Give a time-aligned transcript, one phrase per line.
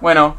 [0.00, 0.36] Bueno.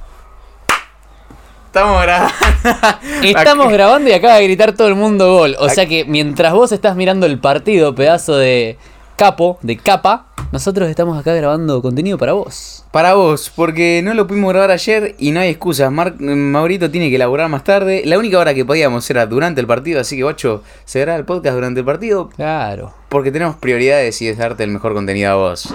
[1.67, 2.33] Estamos grabando.
[3.23, 5.55] Estamos grabando y acaba de gritar todo el mundo gol.
[5.59, 8.77] O sea que mientras vos estás mirando el partido, pedazo de
[9.15, 12.83] capo, de capa, nosotros estamos acá grabando contenido para vos.
[12.91, 15.91] Para vos, porque no lo pudimos grabar ayer y no hay excusas.
[15.91, 18.01] Mar- Maurito tiene que laburar más tarde.
[18.05, 21.25] La única hora que podíamos era durante el partido, así que, guacho, se graba el
[21.25, 22.93] podcast durante el partido Claro.
[23.09, 25.71] porque tenemos prioridades y es darte el mejor contenido a vos.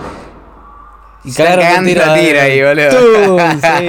[1.25, 2.89] Y cagaron la tira ahí, boludo.
[3.37, 3.61] ¡Tum!
[3.61, 3.87] Sí.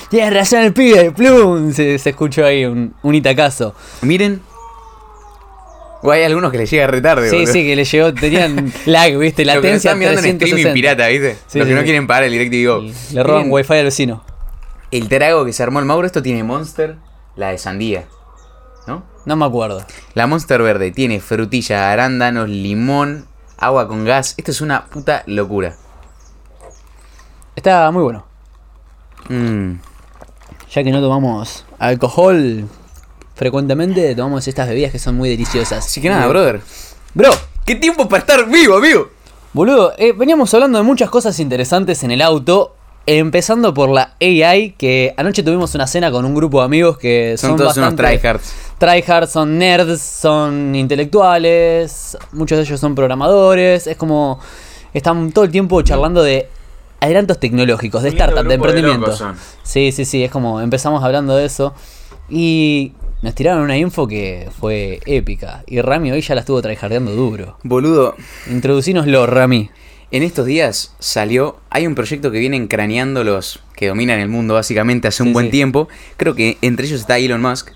[0.10, 1.72] Tienes razón el pibe, plum.
[1.72, 3.74] Se, se escuchó ahí un, un itacazo.
[4.02, 4.40] Miren.
[6.02, 7.52] O hay algunos que les llega retarde, Sí, boludo.
[7.52, 10.72] sí, que le llegó, tenían lag, viste, latencia están mirando en streaming 360.
[10.72, 11.36] pirata, ¿viste?
[11.46, 11.84] Sí, Los que sí, no sí.
[11.84, 12.80] quieren pagar el DirecTV Go.
[13.12, 14.24] Le roban Miren, wifi al vecino.
[14.90, 16.96] El trago que se armó el Mauro, esto tiene Monster,
[17.36, 18.06] la de sandía.
[18.86, 19.04] ¿No?
[19.26, 19.84] No me acuerdo.
[20.14, 23.26] La Monster verde tiene frutilla, arándanos, limón,
[23.58, 24.34] agua con gas.
[24.38, 25.76] Esto es una puta locura.
[27.60, 28.24] Está muy bueno.
[29.28, 29.72] Mm.
[30.70, 32.64] Ya que no tomamos alcohol
[33.34, 35.84] frecuentemente, tomamos estas bebidas que son muy deliciosas.
[35.84, 36.62] Así que nada, brother.
[37.12, 37.28] Bro,
[37.66, 39.10] ¡Qué tiempo para estar vivo, amigo!
[39.52, 42.76] boludo, eh, veníamos hablando de muchas cosas interesantes en el auto.
[43.04, 47.34] Empezando por la AI, que anoche tuvimos una cena con un grupo de amigos que
[47.36, 48.54] Son, son, todos unos bastante tryhards.
[48.78, 54.40] tryhards, son nerds, son intelectuales, muchos de ellos son programadores, es como
[54.94, 56.48] están todo el tiempo charlando de
[57.00, 59.16] adelantos tecnológicos, de startup, de emprendimiento.
[59.62, 61.74] sí, sí, sí, es como empezamos hablando de eso
[62.28, 67.12] y nos tiraron una info que fue épica y Rami hoy ya la estuvo tryhardeando
[67.14, 67.58] duro.
[67.62, 68.14] Boludo,
[68.50, 69.70] Introducínoslo, Rami.
[70.10, 71.58] en estos días salió.
[71.70, 75.32] Hay un proyecto que vienen craneando los que dominan el mundo básicamente hace un Sí,
[75.34, 75.52] buen sí.
[75.52, 75.88] tiempo.
[76.16, 77.70] Creo que entre ellos está Elon Musk.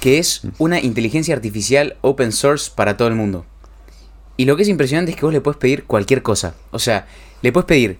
[0.00, 3.46] Que es una inteligencia artificial open source para todo el mundo.
[4.36, 6.54] Y lo que es impresionante es que vos le puedes pedir cualquier cosa.
[6.72, 7.06] O sea,
[7.42, 7.96] le puedes pedir.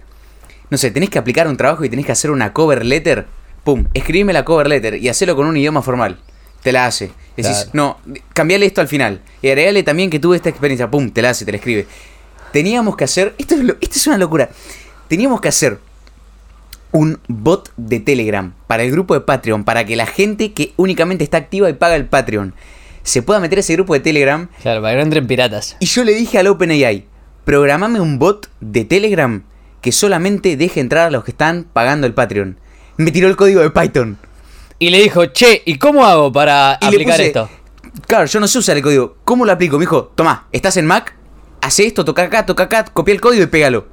[0.71, 3.27] No sé, tenés que aplicar un trabajo y tenés que hacer una cover letter.
[3.65, 6.19] Pum, escribime la cover letter y hacelo con un idioma formal.
[6.63, 7.11] Te la hace.
[7.37, 7.71] Decís, Claro.
[7.73, 7.99] no,
[8.35, 9.21] cambiale esto al final.
[9.43, 10.91] Y agregale también que tuve esta experiencia.
[10.91, 11.87] Pum, te la hace, te la escribe.
[12.53, 13.35] Teníamos que hacer.
[13.39, 14.51] Esto es, lo- esto es una locura.
[15.09, 15.79] Teníamos que hacer
[16.91, 19.65] un bot de Telegram para el grupo de Patreon.
[19.65, 22.55] Para que la gente que únicamente está activa y paga el Patreon
[23.03, 25.77] se pueda meter a ese grupo de Telegram Claro, para que no entren piratas.
[25.81, 27.07] y yo le dije al OpenAI,
[27.45, 29.43] programame un bot de Telegram
[29.81, 32.59] que solamente deje entrar a los que están pagando el Patreon.
[32.97, 34.19] Me tiró el código de Python.
[34.79, 37.49] Y le dijo, che, ¿y cómo hago para Y aplicar puse- esto?
[38.07, 39.17] Claro, yo no sé usar el código.
[39.25, 39.77] ¿Cómo lo aplico?
[39.79, 41.15] Me dijo, toma, estás en Mac,
[41.61, 43.87] hace esto, toca acá, toca acá, copia el código y pégalo.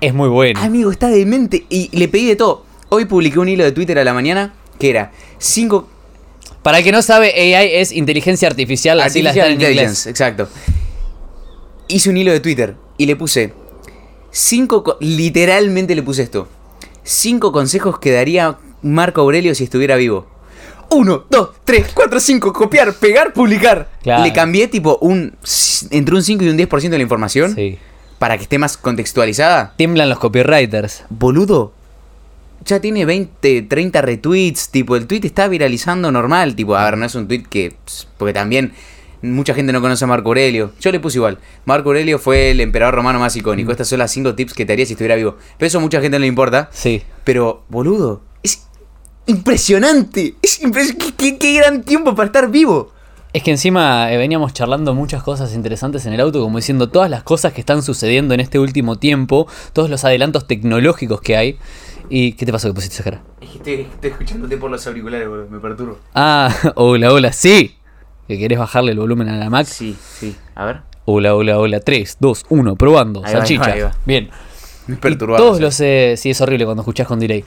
[0.00, 0.60] Es muy bueno.
[0.60, 1.66] Amigo, está demente.
[1.68, 2.64] Y le pedí de todo.
[2.90, 5.88] Hoy publiqué un hilo de Twitter a la mañana que era 5
[6.62, 9.70] Para el que no sabe, AI es inteligencia artificial, así la Artificial en inglés.
[9.72, 10.48] Intelligence, exacto.
[11.88, 13.52] Hice un hilo de Twitter y le puse
[14.30, 16.48] cinco, co- literalmente le puse esto.
[17.02, 20.26] Cinco consejos que daría Marco Aurelio si estuviera vivo.
[20.90, 23.90] Uno, dos, tres, cuatro, cinco, copiar, pegar, publicar.
[24.02, 24.22] Claro.
[24.24, 25.34] Le cambié tipo un
[25.90, 27.78] entre un 5 y un 10% de la información Sí.
[28.18, 29.74] para que esté más contextualizada.
[29.76, 31.04] Tiemblan los copywriters.
[31.10, 31.72] Boludo,
[32.64, 37.04] ya tiene 20, 30 retweets, tipo, el tweet está viralizando normal, tipo, a ver, no
[37.04, 37.74] es un tweet que,
[38.16, 38.72] porque también
[39.22, 42.60] mucha gente no conoce a Marco Aurelio, yo le puse igual, Marco Aurelio fue el
[42.60, 45.36] emperador romano más icónico, estas son las 5 tips que te haría si estuviera vivo,
[45.58, 47.02] pero eso a mucha gente no le importa, Sí.
[47.24, 48.66] pero, boludo, es
[49.26, 52.92] impresionante, es impres- qué, qué- qué gran tiempo para estar vivo.
[53.32, 57.10] Es que encima eh, veníamos charlando muchas cosas interesantes en el auto, como diciendo todas
[57.10, 61.58] las cosas que están sucediendo en este último tiempo, todos los adelantos tecnológicos que hay.
[62.10, 63.22] ¿Y qué te pasó que pusiste esa cara?
[63.42, 65.98] Es que estoy, estoy escuchándote por los auriculares, boludo, me perturbo.
[66.14, 67.76] Ah, hola, hola, sí.
[68.28, 69.66] ¿Que querés bajarle el volumen a la Mac?
[69.66, 71.80] Sí, sí, a ver, Hola, hola, hola.
[71.80, 73.20] 3, 2, 1, probando.
[73.24, 73.72] Ahí va, ahí va, salchicha.
[73.72, 73.92] ahí va.
[74.04, 74.28] Bien.
[74.88, 75.16] Y.
[75.16, 75.78] Todos los.
[75.80, 77.44] eh, sí, es horrible cuando escuchás con delay.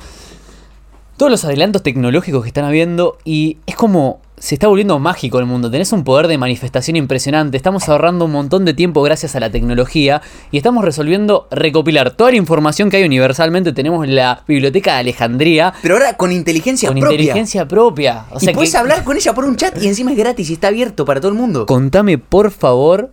[1.22, 4.22] Todos los adelantos tecnológicos que están habiendo y es como.
[4.40, 5.70] Se está volviendo mágico el mundo.
[5.70, 7.58] Tenés un poder de manifestación impresionante.
[7.58, 10.24] Estamos ahorrando un montón de tiempo gracias a la tecnología.
[10.50, 13.72] Y estamos resolviendo recopilar toda la información que hay universalmente.
[13.72, 15.76] Tenemos la biblioteca de Alejandría.
[15.84, 17.14] Pero ahora con inteligencia Con propia.
[17.20, 18.26] inteligencia propia.
[18.32, 20.50] O sea y puedes que- hablar con ella por un chat y encima es gratis
[20.50, 21.68] y está abierto para todo el mundo.
[21.68, 23.12] Contame, por favor,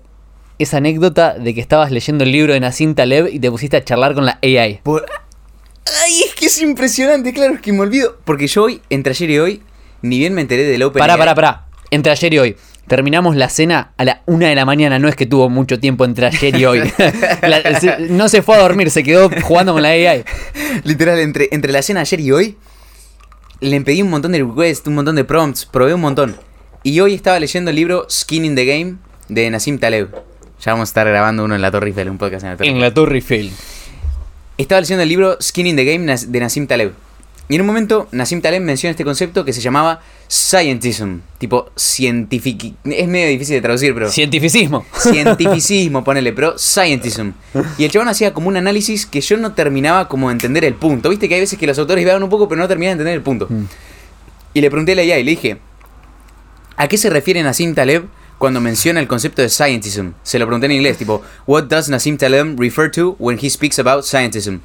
[0.59, 3.85] esa anécdota de que estabas leyendo el libro de Nassim Taleb y te pusiste a
[3.85, 4.81] charlar con la AI.
[4.83, 5.05] Por-
[6.05, 8.19] Ay, es que es impresionante, claro, es que me olvido.
[8.25, 9.63] Porque yo hoy, entre ayer y hoy,
[10.03, 10.99] ni bien me enteré del Open.
[11.01, 11.65] Pará, pará, pará.
[11.91, 12.57] Entre ayer y hoy.
[12.87, 14.99] Terminamos la cena a la una de la mañana.
[14.99, 16.81] No es que tuvo mucho tiempo entre ayer y hoy.
[17.43, 20.25] La- se- no se fue a dormir, se quedó jugando con la AI.
[20.85, 22.57] Literal, entre, entre la cena ayer y hoy,
[23.61, 26.37] le pedí un montón de requests, un montón de prompts, probé un montón.
[26.83, 28.97] Y hoy estaba leyendo el libro Skin in the Game
[29.29, 30.09] de Nassim Taleb.
[30.65, 32.71] Ya vamos a estar grabando uno en la Torre Eiffel, un podcast en la Torre
[32.71, 33.51] En la Torre Eiffel.
[34.59, 36.93] Estaba leyendo el libro Skin in the Game de Nassim Taleb.
[37.49, 42.75] Y en un momento Nassim Taleb menciona este concepto que se llamaba scientism, tipo científico.
[42.85, 44.85] Es medio difícil de traducir, pero Cientificismo.
[44.99, 47.31] cientificismo, ponele, pero scientism.
[47.79, 50.75] Y el chabón hacía como un análisis que yo no terminaba como de entender el
[50.75, 51.09] punto.
[51.09, 53.15] Viste que hay veces que los autores vean un poco, pero no terminan de entender
[53.15, 53.47] el punto.
[53.49, 53.65] Mm.
[54.55, 55.59] Y le pregunté a la IA y le dije,
[56.77, 58.07] ¿a qué se refiere Nassim Taleb
[58.39, 60.11] cuando menciona el concepto de scientism?
[60.23, 63.79] Se lo pregunté en inglés, tipo, What does Nassim Taleb refer to when he speaks
[63.79, 64.59] about scientism?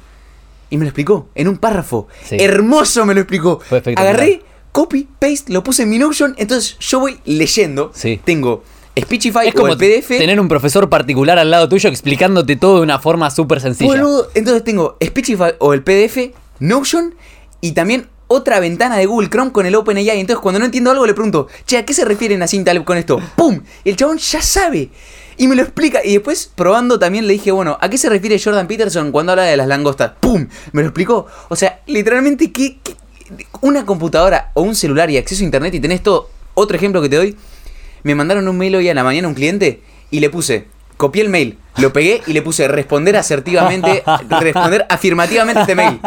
[0.70, 2.08] Y me lo explicó en un párrafo.
[2.24, 2.36] Sí.
[2.40, 3.60] Hermoso me lo explicó.
[3.96, 4.42] Agarré,
[4.72, 7.92] copy, paste, lo puse en mi Notion, entonces yo voy leyendo.
[7.94, 8.20] Sí.
[8.24, 8.64] Tengo
[8.98, 10.08] Speechify Es o como el PDF.
[10.18, 13.90] tener un profesor particular al lado tuyo explicándote todo de una forma súper sencilla.
[13.90, 17.14] Boludo, entonces tengo Speechify o el PDF, Notion
[17.60, 20.20] y también otra ventana de Google Chrome con el OpenAI.
[20.20, 22.98] Entonces cuando no entiendo algo le pregunto, che, ¿a qué se refiere Nassim Taleb con
[22.98, 23.20] esto?
[23.36, 23.60] ¡Pum!
[23.84, 24.90] El chabón ya sabe.
[25.36, 26.00] Y me lo explica.
[26.04, 29.44] Y después, probando, también le dije, bueno, ¿a qué se refiere Jordan Peterson cuando habla
[29.44, 30.12] de las langostas?
[30.20, 30.46] ¡Pum!
[30.72, 31.26] Me lo explicó.
[31.48, 32.94] O sea, literalmente, ¿qué, qué-
[33.62, 36.28] una computadora o un celular y acceso a internet y tenés todo.
[36.54, 37.36] Otro ejemplo que te doy.
[38.02, 40.66] Me mandaron un mail hoy a la mañana a un cliente y le puse,
[40.96, 44.04] copié el mail, lo pegué y le puse responder asertivamente,
[44.40, 45.98] responder afirmativamente este mail.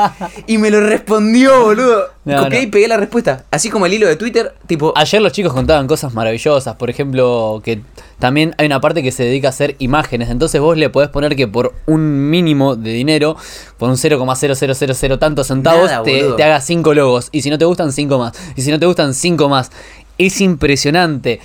[0.48, 2.10] Y me lo respondió, boludo.
[2.24, 2.63] No, copié no.
[2.63, 3.44] y pegué la respuesta.
[3.51, 4.94] Así como el hilo de Twitter, tipo...
[4.95, 7.81] Ayer los chicos contaban cosas maravillosas, por ejemplo, que
[8.19, 11.36] también hay una parte que se dedica a hacer imágenes, entonces vos le podés poner
[11.36, 13.36] que por un mínimo de dinero,
[13.78, 17.66] por un 0,0000 tantos centavos, Nada, te, te haga 5 logos, y si no te
[17.66, 19.72] gustan 5 más, y si no te gustan 5 más.
[20.18, 21.39] Es impresionante.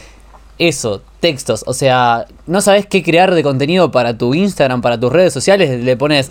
[0.58, 5.10] Eso, textos, o sea, no sabes qué crear de contenido para tu Instagram, para tus
[5.10, 6.30] redes sociales, le pones...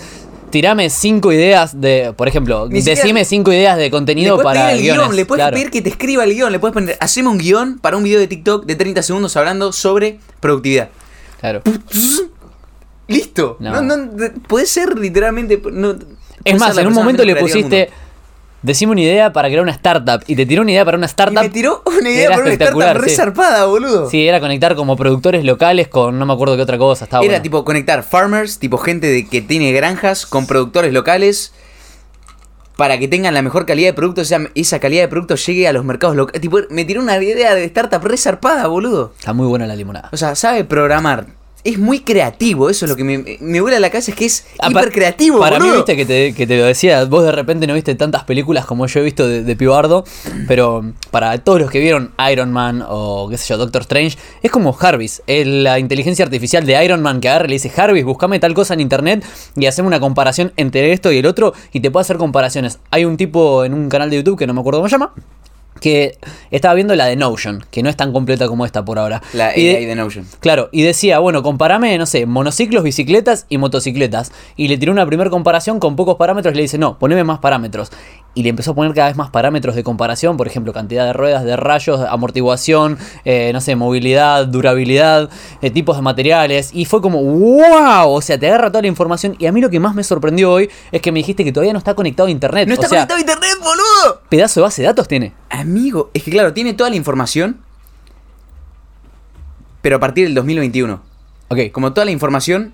[0.52, 4.82] Tirame cinco ideas de, por ejemplo, Ni siquiera- decime cinco ideas de contenido para el
[4.82, 5.56] guion, le puedes claro.
[5.56, 8.20] pedir que te escriba el guion, le puedes poner, haceme un guion para un video
[8.20, 10.90] de TikTok de 30 segundos hablando sobre productividad.
[11.40, 11.62] Claro.
[13.08, 13.56] Listo.
[13.62, 13.82] No.
[13.82, 15.62] No, no, de- puede ser literalmente.
[16.44, 17.90] Es más, en un momento le pusiste,
[18.62, 20.24] decime una idea para crear una startup.
[20.28, 21.12] Y te tiró una idea para una mundo.
[21.12, 21.44] Y startup.
[21.44, 23.16] me tiró una idea para una startup re sí.
[23.16, 24.10] zarpada, boludo.
[24.10, 27.06] Sí, era conectar como productores locales con no me acuerdo qué otra cosa.
[27.06, 27.44] Estaba Era bueno.
[27.44, 31.54] tipo conectar farmers, tipo gente de, que tiene granjas con productores locales
[32.78, 35.68] para que tengan la mejor calidad de producto, o sea, esa calidad de producto llegue
[35.68, 36.42] a los mercados locales.
[36.42, 39.14] Tipo, me tiró una idea de startup re zarpada, boludo.
[39.20, 40.10] Está muy buena la limonada.
[40.12, 41.28] O sea, sabe programar.
[41.64, 44.46] Es muy creativo, eso es lo que me, me vuela la cabeza, es que es
[44.60, 47.68] Ah, hiper creativo, Para mí, viste que te, que te lo decía, vos de repente
[47.68, 50.04] no viste tantas películas como yo he visto de, de Pibardo,
[50.48, 54.52] pero para todos los que vieron Iron Man o qué sé yo, Doctor Strange, es
[54.52, 58.04] como Jarvis, es la inteligencia artificial de Iron Man que agarra y le dice, Jarvis,
[58.06, 59.24] buscame tal cosa en internet
[59.56, 62.80] y hacemos una comparación entre esto y el otro y te puede hacer comparaciones.
[62.90, 65.14] Hay un tipo en un canal de YouTube que no me acuerdo cómo se llama.
[65.82, 66.18] Que
[66.52, 69.22] estaba viendo la de Notion, que no es tan completa como esta por ahora.
[69.34, 70.26] La Y de- AI de Notion.
[70.40, 74.32] Claro, y decía, bueno, comparame, no sé, monociclos, bicicletas y motocicletas.
[74.56, 77.40] Y le tiró una primera comparación con pocos parámetros y le dice, no, poneme más
[77.40, 77.92] parámetros.
[78.34, 81.12] Y le empezó a poner cada vez más parámetros de comparación, por ejemplo, cantidad de
[81.12, 85.30] ruedas, de rayos, amortiguación, eh, no sé, movilidad, durabilidad,
[85.62, 86.70] eh, tipos de materiales.
[86.74, 89.36] Y fue como, wow, o sea, te agarra toda la información.
[89.40, 91.74] Y a mí lo que más me sorprendió hoy es que me dijiste que todavía
[91.74, 92.68] no está conectado a internet.
[92.70, 94.22] No está o sea, conectado a internet, boludo.
[94.30, 95.34] pedazo de base de datos tiene.
[95.72, 97.62] Amigo, es que claro, tiene toda la información,
[99.82, 101.02] pero a partir del 2021.
[101.48, 102.74] Ok, Como toda la información,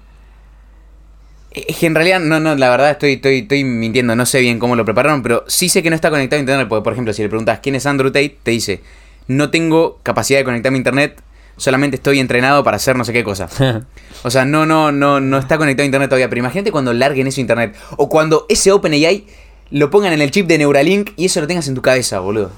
[1.52, 4.58] es que en realidad, no, no, la verdad estoy, estoy, estoy mintiendo, no sé bien
[4.58, 7.14] cómo lo prepararon, pero sí sé que no está conectado a internet, porque por ejemplo,
[7.14, 8.82] si le preguntas quién es Andrew Tate, te dice,
[9.28, 11.22] no tengo capacidad de conectarme a internet,
[11.56, 13.48] solamente estoy entrenado para hacer no sé qué cosa.
[14.24, 16.28] O sea, no, no, no, no está conectado a internet todavía.
[16.28, 17.76] Pero imagínate cuando larguen eso a internet.
[17.98, 19.28] O cuando ese OpenAI
[19.70, 22.52] lo pongan en el chip de Neuralink y eso lo tengas en tu cabeza, boludo.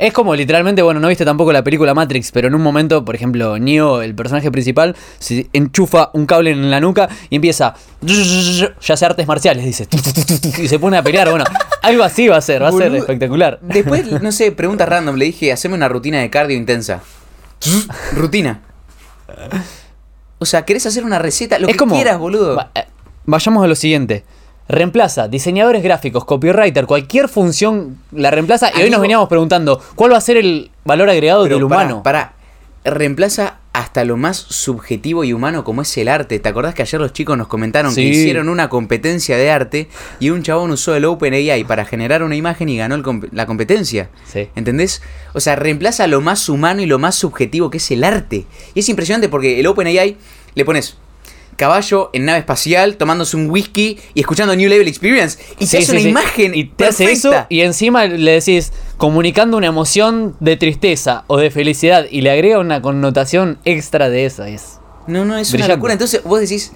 [0.00, 3.14] Es como literalmente, bueno, no viste tampoco la película Matrix, pero en un momento, por
[3.14, 7.74] ejemplo, Neo, el personaje principal, se enchufa un cable en la nuca y empieza.
[8.00, 9.86] Ya hace artes marciales, dice.
[10.62, 11.28] Y se pone a pelear.
[11.28, 11.44] Bueno,
[11.82, 13.58] algo así va a ser, va a ser espectacular.
[13.60, 15.16] Después, no sé, pregunta random.
[15.16, 17.02] Le dije, haceme una rutina de cardio intensa.
[18.14, 18.62] rutina.
[20.38, 21.58] O sea, ¿querés hacer una receta?
[21.58, 21.94] Lo es que como.
[21.94, 22.56] quieras, boludo.
[22.56, 22.84] Va- eh,
[23.26, 24.24] Vayamos a lo siguiente.
[24.70, 28.70] Reemplaza diseñadores gráficos, copywriter, cualquier función la reemplaza.
[28.78, 32.02] Y hoy nos veníamos preguntando, ¿cuál va a ser el valor agregado del humano?
[32.04, 32.34] Pará,
[32.84, 36.38] reemplaza hasta lo más subjetivo y humano como es el arte.
[36.38, 39.88] ¿Te acordás que ayer los chicos nos comentaron que hicieron una competencia de arte
[40.20, 44.08] y un chabón usó el OpenAI para generar una imagen y ganó comp- la competencia?
[44.24, 44.48] Sí.
[44.56, 45.02] ¿Entendés?
[45.34, 48.46] O sea, reemplaza lo más humano y lo más subjetivo que es el arte.
[48.74, 50.16] Y es impresionante porque el OpenAI
[50.54, 50.96] le pones
[51.60, 55.78] caballo en nave espacial tomándose un whisky y escuchando New Level Experience y Sí, te
[55.78, 56.08] hace sí, una sí.
[56.08, 57.46] imagen y te hace eso perfecta.
[57.54, 62.58] y encima le decís comunicando una emoción de tristeza o de felicidad y le agrega
[62.58, 65.72] una connotación extra de esa es No, no, es Brillante.
[65.72, 65.92] una locura.
[65.92, 66.72] Entonces vos decís.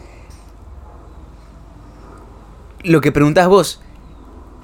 [2.83, 3.81] Lo que preguntás vos.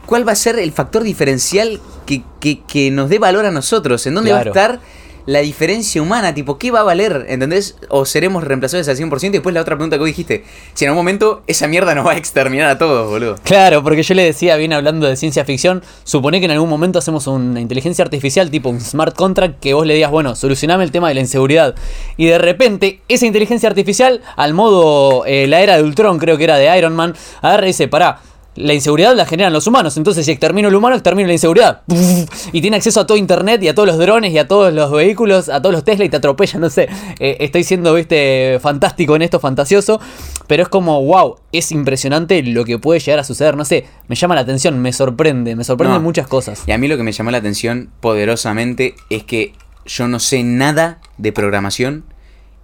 [0.06, 4.04] ¿cuál va a ser el factor diferencial que, que- que nos dé valor a nosotros?
[4.08, 4.52] ¿En dónde Claro.
[4.52, 4.80] va a estar
[5.30, 6.34] la diferencia humana?
[6.34, 7.26] Tipo, ¿qué va a valer?
[7.28, 7.76] ¿Entendés?
[7.88, 9.26] ¿O seremos reemplazables al 100%?
[9.26, 10.44] Y después la otra pregunta que vos dijiste,
[10.74, 13.36] si en algún momento esa mierda nos va a exterminar a todos, boludo.
[13.44, 16.98] Claro, porque yo le decía, bien hablando de ciencia ficción, supone que en algún momento
[16.98, 20.90] hacemos una inteligencia artificial tipo un smart contract que vos le digas, bueno, solucioname el
[20.90, 21.76] tema de la inseguridad.
[22.16, 26.44] Y de repente, esa inteligencia artificial, al modo eh, la era de Ultron, creo que
[26.44, 28.20] era de Iron Man, agarra y dice, pará.
[28.60, 31.82] La inseguridad la generan los humanos, entonces si extermino el humano, extermino la inseguridad.
[32.52, 34.90] Y tiene acceso a todo internet y a todos los drones y a todos los
[34.90, 36.88] vehículos, a todos los Tesla y te atropella, no sé.
[37.18, 40.00] Eh, estoy siendo, viste, fantástico en esto, fantasioso.
[40.46, 43.56] Pero es como, wow, es impresionante lo que puede llegar a suceder.
[43.56, 46.02] No sé, me llama la atención, me sorprende, me sorprenden No.
[46.02, 46.62] muchas cosas.
[46.66, 49.52] Y a mí lo que me llamó la atención poderosamente es que
[49.86, 52.04] yo no sé nada de programación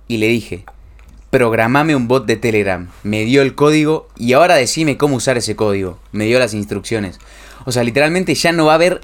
[0.09, 0.65] y le dije,
[1.37, 2.88] programame un bot de Telegram.
[3.02, 5.99] Me dio el código y ahora decime cómo usar ese código.
[6.12, 7.19] Me dio las instrucciones.
[7.66, 9.02] O sea, literalmente ya no va a haber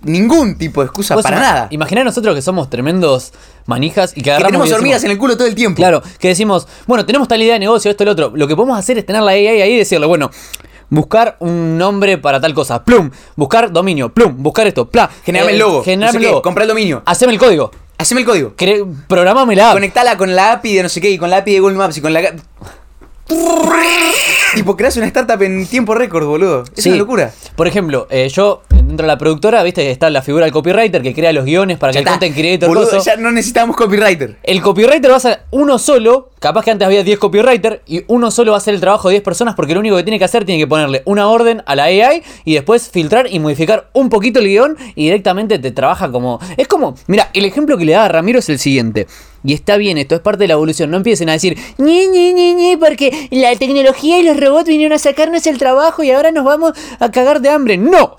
[0.00, 1.66] ningún tipo de excusa para nada.
[1.70, 3.34] Imaginá nosotros que somos tremendos
[3.66, 5.76] manijas y que Que agarramos tenemos y decimos- hormigas en el culo todo el tiempo.
[5.76, 8.32] Claro, que decimos, bueno, tenemos tal idea de negocio, esto, el otro.
[8.34, 10.30] Lo que podemos hacer es tener la AI ahí y decirle, bueno,
[10.88, 15.10] buscar un nombre para tal cosa, plum, buscar dominio, plum, buscar esto, pla.
[15.22, 15.82] Generame eh, el logo.
[15.84, 16.42] generame no sé el qué, logo.
[16.42, 17.02] Comprar el dominio.
[17.04, 17.70] Haceme el código.
[17.98, 18.54] Haceme el código.
[18.56, 19.74] Cre- Programame la app.
[19.74, 21.96] Conectala con la API de no sé qué y con la API de Google Maps
[21.96, 22.20] y con la.
[24.54, 26.64] Tipo, creas una startup en tiempo récord, boludo.
[26.76, 26.88] Es Sí.
[26.90, 27.32] una locura.
[27.56, 31.12] Por ejemplo, eh, yo, dentro de la productora, viste está la figura del copywriter que
[31.14, 32.12] crea los guiones para que Ya el está.
[32.12, 34.36] content creator Boludo, coso- ya no necesitamos copywriter.
[34.42, 38.30] El copywriter va a ser uno solo, capaz que antes había 10 copywriters, y uno
[38.30, 40.24] solo va a hacer el trabajo de 10 personas porque lo único que tiene que
[40.24, 44.08] hacer tiene que ponerle una orden a la AI y después filtrar y modificar un
[44.08, 46.38] poquito el guion y directamente te trabaja como...
[46.56, 49.06] Es como, mira, el ejemplo que le da a Ramiro es el siguiente.
[49.46, 50.90] Y está bien, esto es parte de la evolución.
[50.90, 54.92] No empiecen a decir, ñi, ñi, ñi, ñi, porque la tecnología y los robots vinieron
[54.92, 57.76] a sacarnos el trabajo y ahora nos vamos a cagar de hambre.
[57.76, 58.16] No,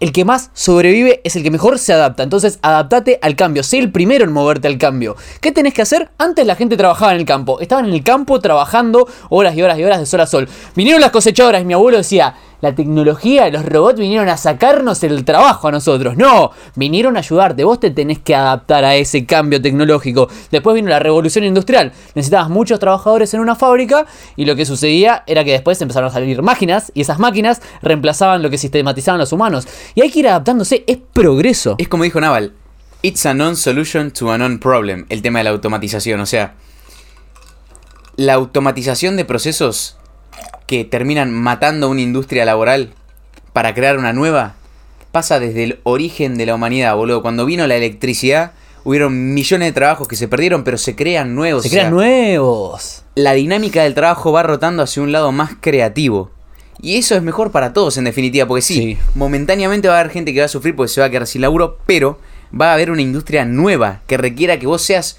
[0.00, 2.22] el que más sobrevive es el que mejor se adapta.
[2.22, 3.62] Entonces, adaptate al cambio.
[3.62, 5.16] Sé el primero en moverte al cambio.
[5.42, 6.10] ¿Qué tenés que hacer?
[6.16, 7.60] Antes la gente trabajaba en el campo.
[7.60, 10.48] Estaban en el campo trabajando horas y horas y horas de sol a sol.
[10.74, 15.24] Vinieron las cosechadoras y mi abuelo decía, la tecnología, los robots vinieron a sacarnos el
[15.24, 16.16] trabajo a nosotros.
[16.16, 17.64] No, vinieron a ayudarte.
[17.64, 20.28] Vos te tenés que adaptar a ese cambio tecnológico.
[20.50, 21.92] Después vino la revolución industrial.
[22.14, 26.12] Necesitabas muchos trabajadores en una fábrica y lo que sucedía era que después empezaron a
[26.12, 29.66] salir máquinas y esas máquinas reemplazaban lo que sistematizaban los humanos.
[29.94, 30.84] Y hay que ir adaptándose.
[30.86, 31.76] Es progreso.
[31.78, 32.52] Es como dijo Naval.
[33.02, 35.06] It's a non-solution to a non-problem.
[35.08, 36.20] El tema de la automatización.
[36.20, 36.54] O sea,
[38.16, 39.96] la automatización de procesos
[40.66, 42.90] que terminan matando una industria laboral
[43.52, 44.54] para crear una nueva
[45.12, 47.20] pasa desde el origen de la humanidad, boludo.
[47.22, 48.52] Cuando vino la electricidad,
[48.84, 51.62] hubieron millones de trabajos que se perdieron, pero se crean nuevos.
[51.64, 53.02] Se o sea, crean nuevos.
[53.16, 56.30] la dinámica del trabajo va rotando hacia un lado más creativo.
[56.80, 58.98] Y eso es mejor para todos, en definitiva, porque sí, Sí.
[59.14, 61.42] momentáneamente va a haber gente que va a sufrir porque se va a quedar sin
[61.42, 62.18] laburo, pero
[62.58, 65.18] va a haber una industria nueva que requiera que vos seas.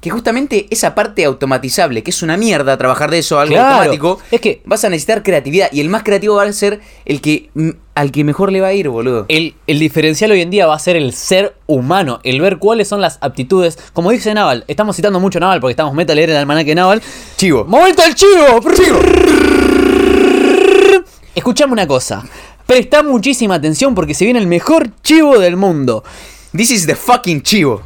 [0.00, 4.20] Que justamente esa parte automatizable, que es una mierda trabajar de eso, algo Claro, automático,
[4.30, 5.68] es que- vas a necesitar creatividad.
[5.72, 8.68] Y el más creativo va a ser el que mm, al que mejor le va
[8.68, 9.24] a ir, boludo.
[9.28, 12.88] El, el diferencial hoy en día va a ser el ser humano, el ver cuáles
[12.88, 13.78] son las aptitudes.
[13.94, 16.74] Como dice Naval, estamos citando mucho Naval porque estamos meta a leer el almanaque de
[16.76, 17.02] Naval.
[17.36, 17.64] Chivo.
[17.64, 18.60] ¡Momento al chivo!
[21.34, 22.24] Escuchame una cosa.
[22.66, 26.02] Presta muchísima atención porque se viene el mejor chivo del mundo.
[26.54, 27.82] This is the fucking chivo.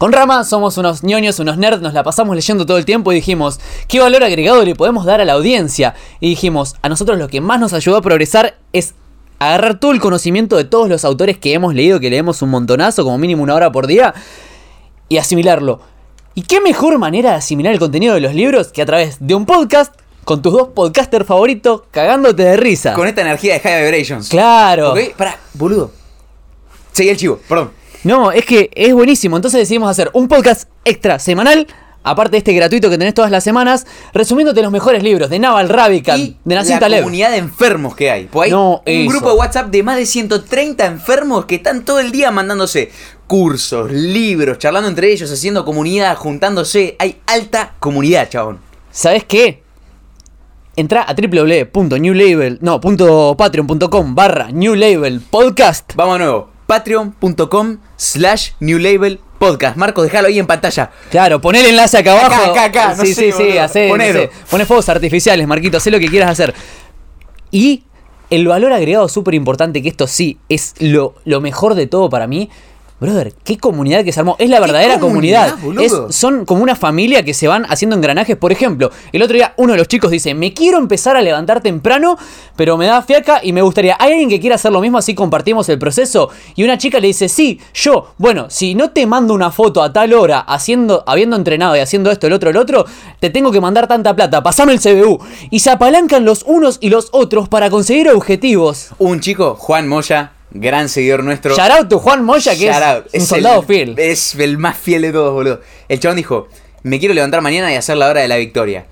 [0.00, 3.16] Con Rama somos unos ñoños, unos nerds, nos la pasamos leyendo todo el tiempo y
[3.16, 5.94] dijimos, ¿qué valor agregado le podemos dar a la audiencia?
[6.20, 8.94] Y dijimos, a nosotros lo que más nos ayudó a progresar es
[9.38, 13.04] agarrar todo el conocimiento de todos los autores que hemos leído, que leemos un montonazo,
[13.04, 14.14] como mínimo una hora por día,
[15.10, 15.82] y asimilarlo.
[16.34, 19.34] ¿Y qué mejor manera de asimilar el contenido de los libros que a través de
[19.34, 22.94] un podcast con tus dos podcasters favoritos cagándote de risa?
[22.94, 24.30] Con esta energía de high vibrations.
[24.30, 24.92] Claro.
[24.92, 25.90] Ok, pará, boludo.
[26.90, 27.79] Seguí el chivo, perdón.
[28.04, 29.36] No, es que es buenísimo.
[29.36, 31.66] Entonces decidimos hacer un podcast extra semanal.
[32.02, 35.68] Aparte de este gratuito que tenés todas las semanas, resumiéndote los mejores libros de Naval
[35.68, 37.00] Ravikant, y de Nassim la Taleb.
[37.02, 38.24] comunidad de enfermos que hay.
[38.24, 39.10] Pues hay No, un eso.
[39.10, 42.90] grupo de WhatsApp de más de 130 enfermos que están todo el día mandándose
[43.26, 46.96] cursos, libros, charlando entre ellos, haciendo comunidad, juntándose.
[46.98, 48.60] Hay alta comunidad, chabón.
[48.90, 49.62] ¿Sabes qué?
[50.76, 55.92] Entra a www.newlabel, no, punto patreon.com barra New Label Podcast.
[55.96, 56.50] Vamos de nuevo.
[56.70, 59.76] Patreon.com slash New Label Podcast.
[59.76, 60.88] Marco, déjalo ahí en pantalla.
[61.10, 62.50] Claro, pon el enlace acá Acá, abajo.
[62.52, 65.90] acá, acá, no sí, sé, sí, sí, hacé, no sé, Poné fuegos artificiales, Marquito, hacé
[65.90, 66.54] lo que quieras hacer.
[67.50, 67.82] Y
[68.30, 72.28] el valor agregado súper importante, que esto sí es lo, lo mejor de todo para
[72.28, 72.50] mí,
[73.00, 74.36] Brother, qué comunidad que se armó.
[74.38, 75.84] Es la ¿Qué verdadera comunidad, comunidad.
[76.08, 78.36] Es- son como una familia que se van haciendo engranajes.
[78.36, 81.62] Por ejemplo, el otro día uno de los chicos dice, me quiero empezar a levantar
[81.62, 82.18] temprano,
[82.56, 83.96] pero me da fiaca y me gustaría.
[83.98, 86.28] ¿Hay alguien que quiera hacer lo mismo así compartimos el proceso?
[86.56, 88.12] Y una chica le dice, sí, yo.
[88.18, 92.10] Bueno, si no te mando una foto a tal hora haciendo, habiendo entrenado y haciendo
[92.10, 92.84] esto, el otro, el otro,
[93.18, 94.42] te tengo que mandar tanta plata.
[94.42, 95.18] Pasame el CBU.
[95.50, 98.88] Y se apalancan los unos y los otros para conseguir objetivos.
[98.98, 101.54] Un chico, Juan Moya, gran seguidor nuestro.
[101.56, 103.06] Shout out to Juan Moya, que Shout out.
[103.12, 103.94] es un soldado el, fiel.
[103.98, 105.60] Es el más fiel de todos, boludo.
[105.88, 106.48] El chabón dijo,
[106.82, 108.86] me quiero levantar mañana y hacer la hora de la victoria.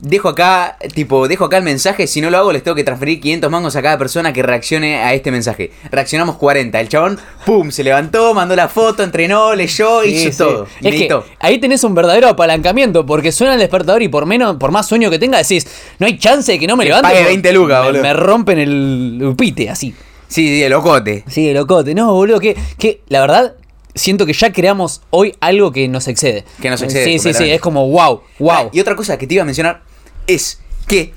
[0.00, 3.18] Dejo acá, tipo, dejo acá el mensaje, si no lo hago les tengo que transferir
[3.20, 5.72] 500 mangos a cada persona que reaccione a este mensaje.
[5.90, 6.78] Reaccionamos 40.
[6.78, 10.38] El chabón, pum, se levantó, mandó la foto, entrenó, leyó, Sí, hizo sí.
[10.38, 10.68] todo.
[10.82, 14.70] Es que ahí tenés un verdadero apalancamiento, porque suena el despertador y por menos, por
[14.70, 15.66] más sueño que tenga, decís,
[15.98, 17.08] no hay chance de que no me Que levante.
[17.08, 18.02] pague porque 20 lucas, me- boludo.
[18.02, 19.92] Me rompen el upite, así.
[20.28, 21.24] Sí, sí, el locote.
[21.26, 21.94] Sí, locote.
[21.94, 23.54] No, boludo, que, que la verdad,
[23.94, 26.44] siento que ya creamos hoy algo que nos excede.
[26.60, 28.50] Que nos excede, Sí, sí, sí, es como wow, wow.
[28.50, 29.82] Ah, y otra cosa que te iba a mencionar
[30.26, 31.12] es que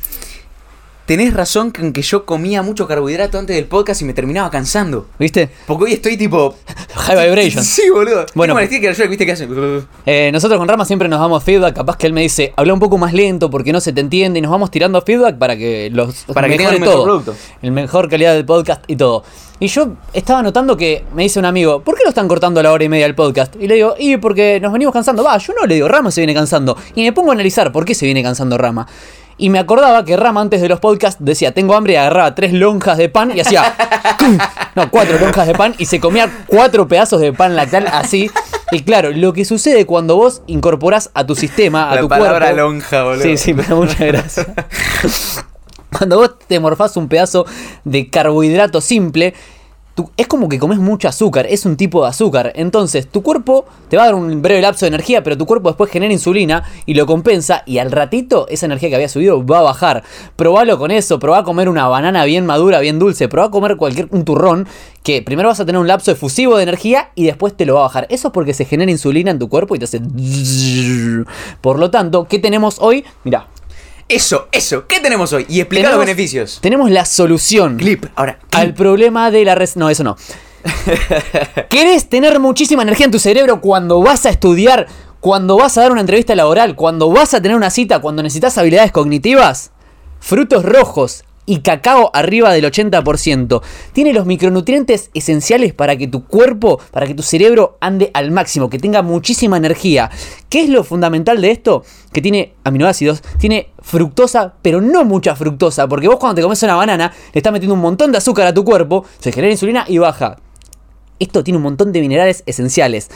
[1.11, 5.07] tenés razón con que yo comía mucho carbohidrato antes del podcast y me terminaba cansando.
[5.19, 5.49] ¿Viste?
[5.67, 6.55] Porque hoy estoy tipo.
[6.95, 7.65] High vibration.
[7.71, 8.25] Sí, boludo.
[8.33, 9.45] Bueno, el sticker Shrek, ¿viste qué hace?
[10.05, 12.79] Eh, nosotros con Rama siempre nos damos feedback, capaz que él me dice, habla un
[12.79, 15.89] poco más lento porque no se te entiende y nos vamos tirando feedback para que
[15.91, 17.03] los Para que tengan un mejor todo.
[17.03, 17.35] producto.
[17.61, 19.25] El mejor calidad del podcast y todo.
[19.59, 22.63] Y yo estaba notando que me dice un amigo, ¿por qué lo están cortando a
[22.63, 23.53] la hora y media del podcast?
[23.59, 25.23] Y le digo, y porque nos venimos cansando.
[25.23, 26.75] Va, yo no le digo, Rama se viene cansando.
[26.95, 28.87] Y me pongo a analizar por qué se viene cansando Rama.
[29.37, 32.53] Y me acordaba que Rama antes de los podcasts decía, tengo hambre y agarraba tres
[32.53, 33.73] lonjas de pan y hacía,
[34.75, 38.29] no, cuatro lonjas de pan y se comía cuatro pedazos de pan lactal así.
[38.71, 42.51] Y claro, lo que sucede cuando vos incorporás a tu sistema, a La tu palabra
[42.51, 42.61] cuerpo...
[42.61, 43.23] lonja, boludo.
[43.23, 44.47] Sí, sí, pero muchas gracias.
[45.97, 47.45] Cuando vos te morfás un pedazo
[47.83, 49.33] de carbohidrato simple,
[50.17, 52.51] es como que comes mucho azúcar, es un tipo de azúcar.
[52.55, 55.69] Entonces, tu cuerpo te va a dar un breve lapso de energía, pero tu cuerpo
[55.69, 57.63] después genera insulina y lo compensa.
[57.65, 60.03] Y al ratito, esa energía que había subido va a bajar.
[60.35, 63.77] Probalo con eso, probá a comer una banana bien madura, bien dulce, probá a comer
[63.77, 64.67] cualquier un turrón,
[65.03, 67.81] que primero vas a tener un lapso efusivo de energía y después te lo va
[67.81, 68.07] a bajar.
[68.09, 70.01] Eso es porque se genera insulina en tu cuerpo y te hace.
[71.61, 73.03] Por lo tanto, ¿qué tenemos hoy?
[73.23, 73.47] Mirá.
[74.11, 74.87] Eso, eso.
[74.87, 75.45] ¿Qué tenemos hoy?
[75.47, 76.59] Y explica los beneficios.
[76.61, 78.07] Tenemos la solución Clip.
[78.15, 78.39] Ahora.
[78.51, 79.77] al problema de la res...
[79.77, 80.17] No, eso no.
[81.69, 84.87] ¿Querés tener muchísima energía en tu cerebro cuando vas a estudiar,
[85.21, 88.57] cuando vas a dar una entrevista laboral, cuando vas a tener una cita, cuando necesitas
[88.57, 89.71] habilidades cognitivas?
[90.19, 93.61] Frutos rojos y cacao arriba del 80%.
[93.93, 98.69] Tiene los micronutrientes esenciales para que tu cuerpo, para que tu cerebro ande al máximo,
[98.69, 100.09] que tenga muchísima energía.
[100.49, 101.83] ¿Qué es lo fundamental de esto?
[102.13, 106.75] Que tiene aminoácidos, tiene fructosa, pero no mucha fructosa, porque vos cuando te comes una
[106.75, 109.97] banana le estás metiendo un montón de azúcar a tu cuerpo, se genera insulina y
[109.97, 110.37] baja.
[111.19, 113.09] Esto tiene un montón de minerales esenciales.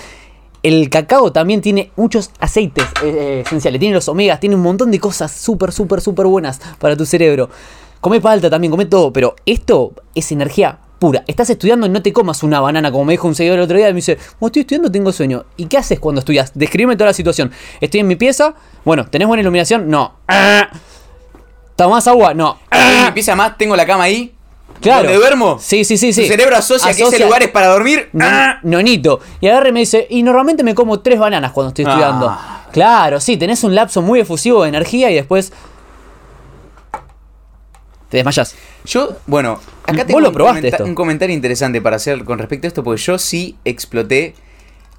[0.61, 4.89] El cacao también tiene muchos aceites eh, eh, esenciales, tiene los omegas, tiene un montón
[4.89, 7.49] de cosas súper, súper, súper buenas para tu cerebro.
[8.05, 11.23] Come palta también, come todo, pero esto es energía pura.
[11.25, 13.77] Estás estudiando y no te comas una banana, como me dijo un seguidor el otro
[13.77, 15.45] día, y me dice, como estoy estudiando tengo sueño.
[15.57, 16.51] ¿Y qué haces cuando estudias?
[16.53, 17.51] Describime toda la situación.
[17.81, 19.89] Estoy en mi pieza, bueno, ¿tenés buena iluminación?
[19.89, 20.17] No.
[21.75, 22.35] ¿Tomás agua?
[22.35, 22.59] No.
[22.71, 24.35] Estoy en mi pieza más, tengo la cama ahí.
[24.81, 25.05] Claro.
[25.05, 25.57] ¿Donde duermo?
[25.59, 26.21] Sí, sí, sí, sí.
[26.21, 28.09] Tu cerebro asocia, que ese lugar es para dormir.
[28.13, 28.59] No- Ah.
[28.61, 29.19] Nonito.
[29.41, 32.27] Y agarre y me dice, y normalmente me como tres bananas cuando estoy estudiando.
[32.29, 32.67] Ah.
[32.71, 35.51] Claro, sí, tenés un lapso muy efusivo de energía y después
[38.15, 38.56] te desmayas.
[38.86, 40.86] Yo, bueno, acá Vos tengo lo un, probaste comenta- esto.
[40.86, 44.34] un comentario interesante para hacer con respecto a esto, porque yo sí exploté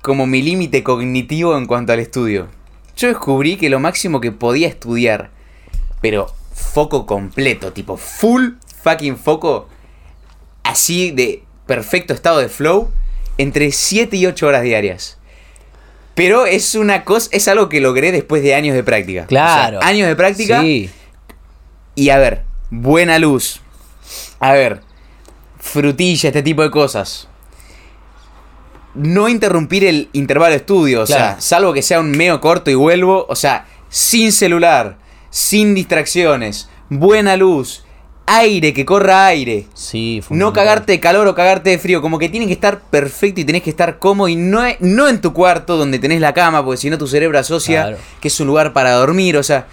[0.02, 2.48] como mi límite cognitivo en cuanto al estudio.
[2.96, 5.30] Yo descubrí que lo máximo que podía estudiar,
[6.00, 8.50] pero foco completo, tipo full
[8.82, 9.68] fucking foco,
[10.62, 12.90] así de perfecto estado de flow,
[13.38, 15.18] entre 7 y 8 horas diarias.
[16.14, 19.22] Pero es una cosa, es algo que logré después de años de práctica.
[19.26, 19.80] O sea, Claro.
[19.82, 20.62] años de práctica.
[20.62, 20.88] Sí.
[21.94, 23.60] Y a ver, buena luz.
[24.40, 24.82] A ver,
[25.58, 27.28] frutilla, este tipo de cosas.
[28.94, 32.74] No interrumpir el intervalo de estudio, o sea, salvo que sea un meo corto y
[32.74, 34.96] vuelvo, o sea, sin celular,
[35.28, 37.84] sin distracciones, buena luz,
[38.24, 39.66] aire, que corra aire.
[39.74, 43.42] Sí, No cagarte de calor o cagarte de frío, como que tiene que estar perfecto
[43.42, 46.32] y tenés que estar cómodo y no, e- no en tu cuarto donde tenés la
[46.32, 47.98] cama, porque si no tu cerebro asocia Claro.
[48.20, 49.66] que es un lugar para dormir, o sea,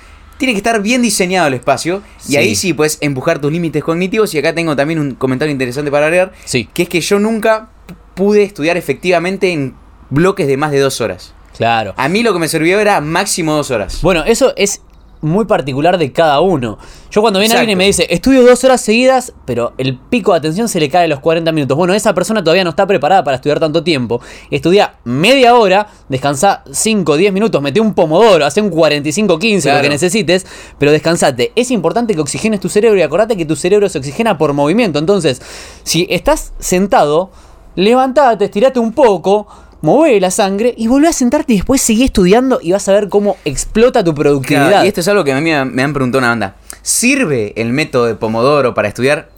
[0.43, 4.33] tiene que estar bien diseñado el espacio y ahí sí puedes empujar tus límites cognitivos
[4.35, 7.69] y acá tengo también un comentario interesante para leer, Sí, que es que yo nunca
[8.13, 9.73] pude estudiar efectivamente en
[10.09, 11.33] bloques de más de dos horas.
[11.55, 11.93] claro.
[11.95, 14.01] A mí lo que me sirvió era máximo dos horas.
[14.01, 14.81] Bueno, eso es
[15.23, 16.77] muy particular de cada uno.
[17.09, 17.61] Yo cuando viene Exacto.
[17.61, 20.89] alguien y me dice, estudio dos horas seguidas, pero el pico de atención se le
[20.89, 21.77] cae a los 40 minutos.
[21.77, 24.21] Bueno, esa persona todavía no está preparada para estudiar tanto tiempo.
[24.51, 29.73] Estudia media hora, descansa 5, 10 minutos, mete un pomodoro, hace un 45, 15, lo
[29.73, 29.83] Claro.
[29.83, 30.45] que necesites,
[30.77, 31.51] pero descansate.
[31.55, 34.99] Es importante que oxigenes tu cerebro y acordate que tu cerebro se oxigena por movimiento.
[34.99, 35.41] Entonces,
[35.83, 37.29] si estás sentado,
[37.75, 39.47] levantate, estirate un poco,
[39.83, 43.09] mueve la sangre y volvé a sentarte y después seguí estudiando y vas a ver
[43.09, 44.69] cómo explota tu productividad.
[44.69, 46.55] Claro, y esto es algo que a mí me, han preguntado una banda.
[46.81, 49.29] ¿Sirve el método de Pomodoro para estudiar?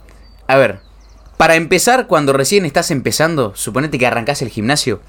[0.46, 0.78] A ver,
[1.36, 5.00] para empezar, cuando recién estás empezando, suponete que arrancás el gimnasio,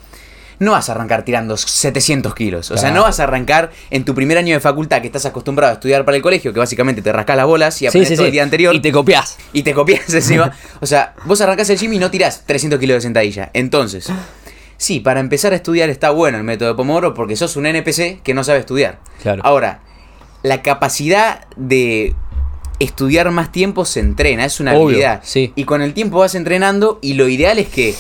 [0.57, 2.71] no vas a arrancar tirando 700 kilos.
[2.71, 5.69] O sea, no vas a arrancar en tu primer año de facultad que estás acostumbrado
[5.69, 8.15] a estudiar para el colegio, que básicamente te rascas las bolas y Sí, aprendes sí,
[8.15, 8.29] todo sí.
[8.29, 8.73] el día anterior.
[8.73, 9.37] Y te copias.
[9.53, 10.51] y te copias encima.
[10.81, 13.51] O sea, vos arrancás el gym y no tirás 300 kilos de sentadilla.
[13.53, 14.11] Entonces,
[14.77, 18.21] sí, para empezar a estudiar está bueno el método de Pomodoro porque sos un NPC
[18.23, 18.99] que no sabe estudiar.
[19.21, 19.41] Claro.
[19.45, 19.81] Ahora,
[20.43, 22.15] la capacidad de
[22.79, 25.21] estudiar más tiempo se entrena, es una Obvio, habilidad.
[25.23, 25.51] sí.
[25.55, 27.95] Y con el tiempo vas entrenando y lo ideal es que...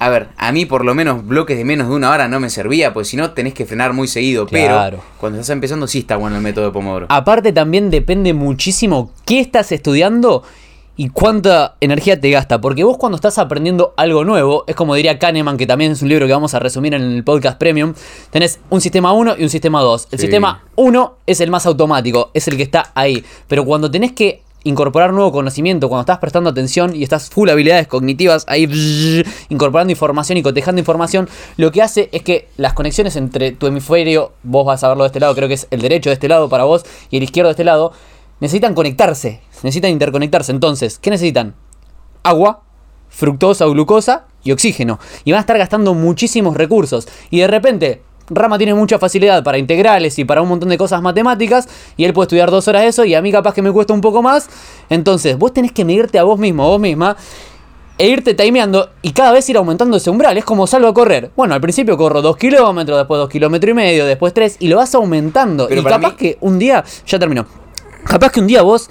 [0.00, 2.50] A ver, a mí por lo menos bloques de menos de una hora no me
[2.50, 4.46] servía, pues si no tenés que frenar muy seguido.
[4.46, 4.90] Claro.
[5.00, 7.06] Pero cuando estás empezando sí está bueno el método de Pomodoro.
[7.08, 10.44] Aparte también depende muchísimo qué estás estudiando
[10.98, 12.60] y cuánta energía te gasta.
[12.60, 16.08] Porque vos cuando estás aprendiendo algo nuevo, es como diría Kahneman, que también es un
[16.08, 17.94] libro que vamos a resumir en el podcast premium,
[18.30, 20.08] tenés un sistema 1 y un sistema 2.
[20.10, 20.22] El Sí.
[20.26, 23.24] sistema 1 es el más automático, es el que está ahí.
[23.46, 27.86] Pero cuando tenés que incorporar nuevo conocimiento, cuando estás prestando atención y estás full habilidades
[27.86, 33.14] cognitivas, ahí bzz, incorporando información y cotejando información, lo que hace es que las conexiones
[33.14, 36.10] entre tu hemisferio, vos vas a verlo de este lado, creo que es el derecho
[36.10, 37.92] de este lado para vos y el izquierdo de este lado,
[38.40, 40.52] necesitan conectarse, necesitan interconectarse.
[40.52, 41.54] Entonces, ¿qué necesitan?
[42.22, 42.62] Agua,
[43.08, 44.98] fructosa o glucosa y oxígeno.
[45.24, 47.08] Y van a estar gastando muchísimos recursos.
[47.30, 51.00] Y de repente, Rama tiene mucha facilidad para integrales y para un montón de cosas
[51.02, 51.68] matemáticas.
[51.96, 54.00] Y él puede estudiar dos horas eso y a mí capaz que me cuesta un
[54.00, 54.48] poco más.
[54.90, 57.16] Entonces, vos tenés que medirte a vos mismo, a vos misma.
[58.00, 60.38] E irte timeando y cada vez ir aumentando ese umbral.
[60.38, 61.32] Es como salgo a correr.
[61.34, 64.76] Bueno, al principio corro 2 kilómetros, después 2 kilómetros y medio, después 3 y lo
[64.76, 65.66] vas aumentando.
[65.66, 67.44] Pero y capaz mí- que un día, ya terminó.
[68.04, 68.88] Capaz que un día vos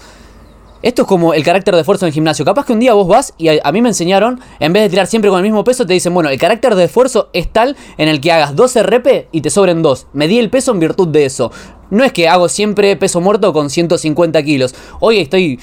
[0.84, 2.46] esto es como el carácter de esfuerzo en el gimnasio.
[2.46, 4.90] Capaz que un día vos vas y a, a mí me enseñaron, en vez de
[4.90, 7.76] tirar siempre con el mismo peso, te dicen, bueno, el carácter de esfuerzo es tal
[7.98, 10.08] en el que hagas 12 rep y te sobren 2.
[10.14, 11.52] Medí el peso en virtud de eso.
[11.90, 14.76] No es que hago siempre peso muerto con 150 kilos.
[15.00, 15.60] Hoy estoy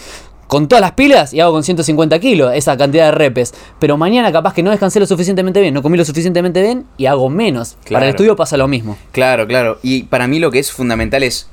[0.48, 3.54] con todas las pilas y hago con 150 kilos esa cantidad de repes.
[3.78, 7.06] Pero mañana capaz que no descansé lo suficientemente bien, no comí lo suficientemente bien y
[7.06, 7.74] hago menos.
[7.74, 8.04] Para Claro.
[8.06, 8.96] el estudio pasa lo mismo.
[9.12, 9.78] Claro, claro.
[9.82, 11.48] Y para mí lo que es fundamental es,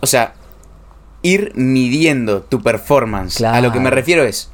[0.00, 0.34] o sea,
[1.28, 3.42] ir midiendo tu performance.
[3.42, 4.50] A lo que me refiero es,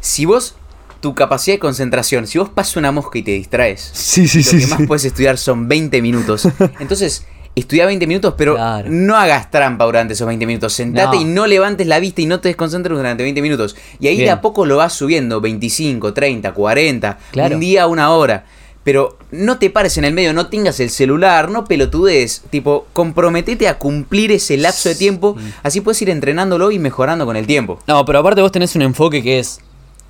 [0.00, 0.54] si vos,
[1.00, 4.58] tu capacidad de concentración, si vos pasas una mosca y te distraes, Sí, sí, lo
[4.60, 6.48] que más puedes estudiar son 20 minutos.
[6.80, 8.88] Entonces, estudia 20 minutos, pero Claro.
[8.90, 10.72] no hagas trampa durante esos 20 minutos.
[10.72, 11.22] Sentate No.
[11.22, 13.76] y no levantes la vista y no te desconcentres durante 20 minutos.
[14.00, 17.54] Y ahí de a poco lo vas subiendo, 25, 30, 40, Claro.
[17.54, 18.44] un día, una hora.
[18.86, 22.44] Pero no te pares en el medio, no tengas el celular, no pelotudes.
[22.50, 25.34] Tipo, comprometete a cumplir ese lapso de tiempo.
[25.64, 27.80] Así puedes ir entrenándolo y mejorando con el tiempo.
[27.88, 29.58] No, pero aparte vos tenés un enfoque que es.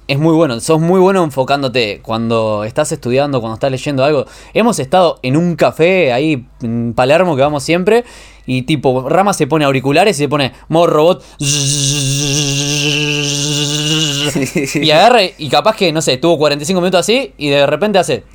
[0.09, 4.27] Es muy bueno, sos muy bueno enfocándote cuando estás estudiando, cuando estás leyendo algo.
[4.53, 8.05] Hemos estado en un café ahí en Palermo que vamos siempre
[8.45, 11.25] y tipo, Rama se pone auriculares y se pone modo robot
[14.75, 18.25] y agarra y capaz que, no sé, tuvo 45 minutos así y de repente hace...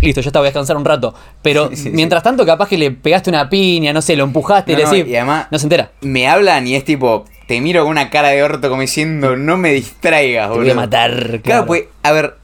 [0.00, 1.14] Listo, ya está, voy a descansar un rato.
[1.42, 1.90] Pero Sí, sí, sí.
[1.90, 4.84] mientras tanto, capaz que le pegaste una piña, no sé, lo empujaste y No, le
[4.84, 5.12] no, decís...
[5.12, 5.92] y además- no se entera.
[6.00, 9.56] Me hablan y es tipo, te miro con una cara de orto como diciendo, no
[9.58, 10.62] me distraigas, Te boludo.
[10.64, 11.40] voy a matar.
[11.42, 12.34] Claro, pues, a ver,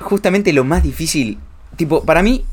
[0.00, 1.38] justamente lo más difícil,
[1.76, 2.44] tipo, para mí,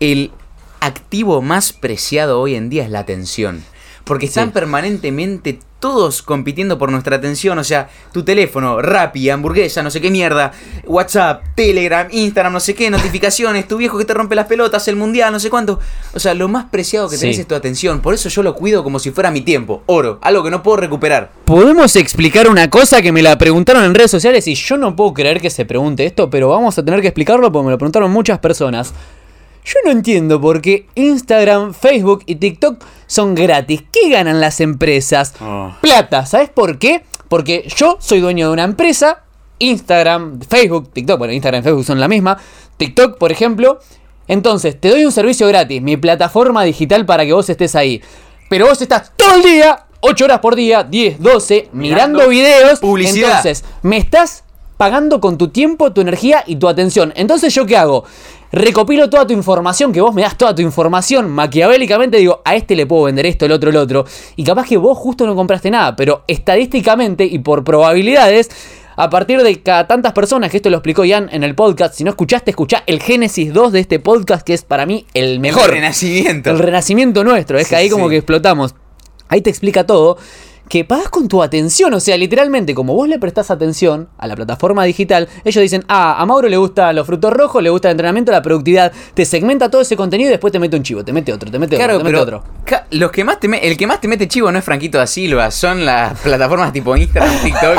[0.00, 0.32] el
[0.80, 3.62] activo más preciado hoy en día es la atención.
[4.04, 4.52] Porque están Sí.
[4.54, 7.58] permanentemente todos compitiendo por nuestra atención.
[7.58, 10.52] O sea, tu teléfono, Rappi, hamburguesa, no sé qué mierda,
[10.86, 14.94] WhatsApp, Telegram, Instagram, no sé qué, notificaciones, tu viejo que te rompe las pelotas, el
[14.96, 15.80] mundial, no sé cuánto.
[16.14, 17.42] O sea, lo más preciado que tenés Sí.
[17.42, 18.00] es tu atención.
[18.00, 20.76] Por eso yo lo cuido como si fuera mi tiempo, oro, algo que no puedo
[20.76, 21.30] recuperar.
[21.44, 25.12] ¿Podemos explicar una cosa que me la preguntaron en redes sociales y yo no puedo
[25.14, 28.10] creer que se pregunte esto, pero vamos a tener que explicarlo porque me lo preguntaron
[28.10, 28.94] muchas personas?
[29.64, 33.82] Yo no entiendo por qué Instagram, Facebook y TikTok son gratis.
[33.92, 35.34] ¿Qué ganan las empresas?
[35.40, 35.72] Oh.
[35.80, 37.04] Plata, ¿sabes por qué?
[37.28, 39.22] Porque yo soy dueño de una empresa,
[39.58, 42.38] Instagram, Facebook, TikTok, bueno, Instagram y Facebook son la misma,
[42.76, 43.78] TikTok, por ejemplo.
[44.26, 48.02] Entonces, te doy un servicio gratis, mi plataforma digital para que vos estés ahí.
[48.50, 52.80] Pero vos estás todo el día, 8 horas por día, 10, 12, mirando, Mirando videos.
[52.80, 53.28] publicidad.
[53.28, 54.44] Entonces, me estás
[54.76, 57.12] pagando con tu tiempo, tu energía y tu atención.
[57.16, 58.04] Entonces, ¿yo qué hago?
[58.52, 62.76] Recopilo toda tu información, que vos me das toda tu información, maquiavélicamente digo, a este
[62.76, 64.04] le puedo vender esto, el otro, el otro.
[64.36, 68.50] Y capaz que vos justo no compraste nada, pero estadísticamente y por probabilidades,
[68.96, 72.04] a partir de cada tantas personas, que esto lo explicó Ian en el podcast, si
[72.04, 75.70] no escuchaste, escuchá el Génesis 2 de este podcast, que es para mí el mejor.
[75.70, 76.50] El renacimiento.
[76.50, 78.74] El renacimiento nuestro, es Sí, que ahí como que explotamos.
[79.28, 80.18] Ahí te explica todo.
[80.72, 84.34] Que pagas con tu atención, o sea, literalmente, como vos le prestás atención a la
[84.34, 87.92] plataforma digital, ellos dicen, ah, a Mauro le gustan los frutos rojos, le gusta el
[87.92, 91.12] entrenamiento, la productividad, te segmenta todo ese contenido y después te mete un chivo, te
[91.12, 92.88] mete otro, te mete Claro, otro, te pero mete otro.
[92.92, 95.50] los que más te el que más te mete chivo no es Franquito da Silva,
[95.50, 97.78] son las plataformas tipo Instagram, TikTok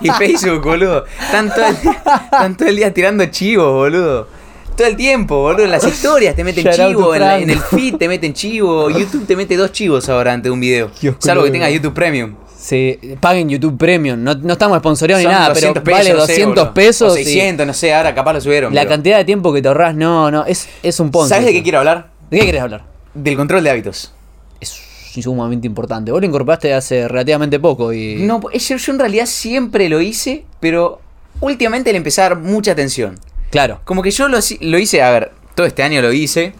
[0.00, 1.04] y, y Facebook, boludo.
[1.30, 4.28] Todo, el, están todo el día tirando chivos, boludo.
[4.76, 5.64] Todo el tiempo, boludo.
[5.64, 8.90] En las historias te meten Shout chivo, en, la- en el feed te meten chivo,
[8.98, 10.86] YouTube te mete dos chivos ahora ante un video.
[10.86, 12.34] Oscuro, Salvo que tengas YouTube Premium.
[12.58, 16.32] Sí, paguen YouTube Premium, no, no estamos sponsoreados ni nada, pero 200 vale no sé,
[16.32, 16.74] 200 boludo.
[16.74, 17.12] pesos.
[17.12, 18.74] O y 600, no sé, ahora capaz lo subieron.
[18.74, 21.28] la pero- cantidad de tiempo que te ahorras, no, no, es, es un ponce.
[21.28, 22.08] ¿Sabes de qué quiero hablar?
[22.30, 22.84] ¿De qué querés hablar?
[23.12, 24.12] Del control de hábitos.
[24.60, 24.80] Es
[25.22, 26.10] sumamente importante.
[26.10, 28.16] Vos lo incorporaste hace relativamente poco y...
[28.16, 31.00] No, yo, yo en realidad siempre lo hice, pero
[31.40, 33.16] últimamente le empecé a dar mucha atención.
[33.50, 33.80] Claro.
[33.84, 36.54] Como que yo lo, hice- lo hice, a ver, todo este año lo hice,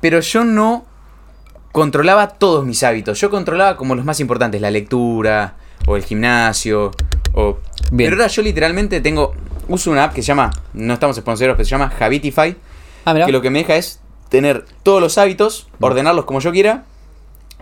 [0.00, 0.86] pero yo no
[1.72, 3.20] controlaba todos mis hábitos.
[3.20, 5.56] Yo controlaba como los más importantes, la lectura,
[5.86, 6.90] o el gimnasio,
[7.34, 7.58] o...
[7.90, 8.10] Bien.
[8.10, 9.34] Pero ahora yo literalmente tengo...
[9.68, 12.56] Uso una app que se llama, no estamos sponsors, pero se llama Habitify,
[13.04, 16.84] Ah, que lo que me deja es tener todos los hábitos, ordenarlos como yo quiera,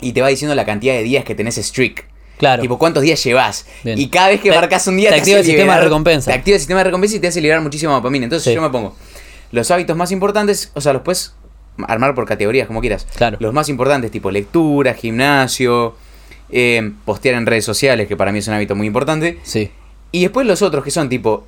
[0.00, 2.06] y te va diciendo la cantidad de días que tenés streak.
[2.40, 2.62] Claro.
[2.62, 3.66] Tipo, ¿cuántos días llevas?
[3.84, 3.98] Bien.
[3.98, 6.30] Y cada vez que marcas un día te te, activa el sistema de recompensa.
[6.32, 8.24] Te activa el sistema de recompensa y te hace liberar muchísima dopamina.
[8.24, 8.54] Entonces Sí.
[8.54, 8.96] yo me pongo
[9.52, 11.34] los hábitos más importantes, o sea, los puedes
[11.86, 13.06] armar por categorías como quieras.
[13.14, 13.36] Claro.
[13.40, 15.94] Los más importantes, tipo lectura, gimnasio,
[16.50, 19.38] eh, postear en redes sociales, que para mí es un hábito muy importante.
[19.42, 19.70] Sí.
[20.12, 21.46] Y después los otros que son tipo.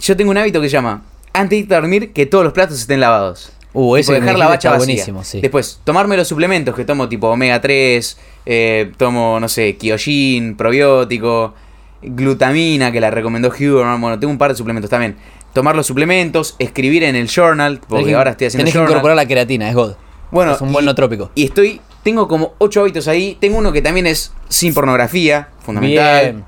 [0.00, 2.52] Yo tengo un hábito que se llama antes de irte a dormir que todos los
[2.52, 3.52] platos estén lavados.
[3.74, 4.78] Uh, que me dejar la bacha vacía.
[4.86, 5.40] buenísimo, sí.
[5.40, 11.54] Después, tomarme los suplementos que tomo, tipo omega 3, eh, tomo, no sé, Kyojin, probiótico,
[12.02, 14.00] glutamina, que la recomendó Huberman.
[14.00, 15.16] Bueno, tengo un par de suplementos también.
[15.52, 18.92] Tomar los suplementos, escribir en el journal, porque que- ahora estoy haciendo Tenés que journal.
[18.92, 19.94] incorporar la queratina, es God.
[20.30, 21.30] Bueno, es un buen nootrópico.
[21.34, 23.36] Y estoy, tengo como ocho hábitos ahí.
[23.40, 26.22] Tengo uno que también es sin pornografía, fundamental.
[26.22, 26.44] Bien.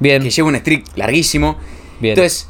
[0.00, 0.22] Bien.
[0.22, 1.56] Que lleva un streak larguísimo.
[2.00, 2.12] Bien.
[2.12, 2.48] Entonces,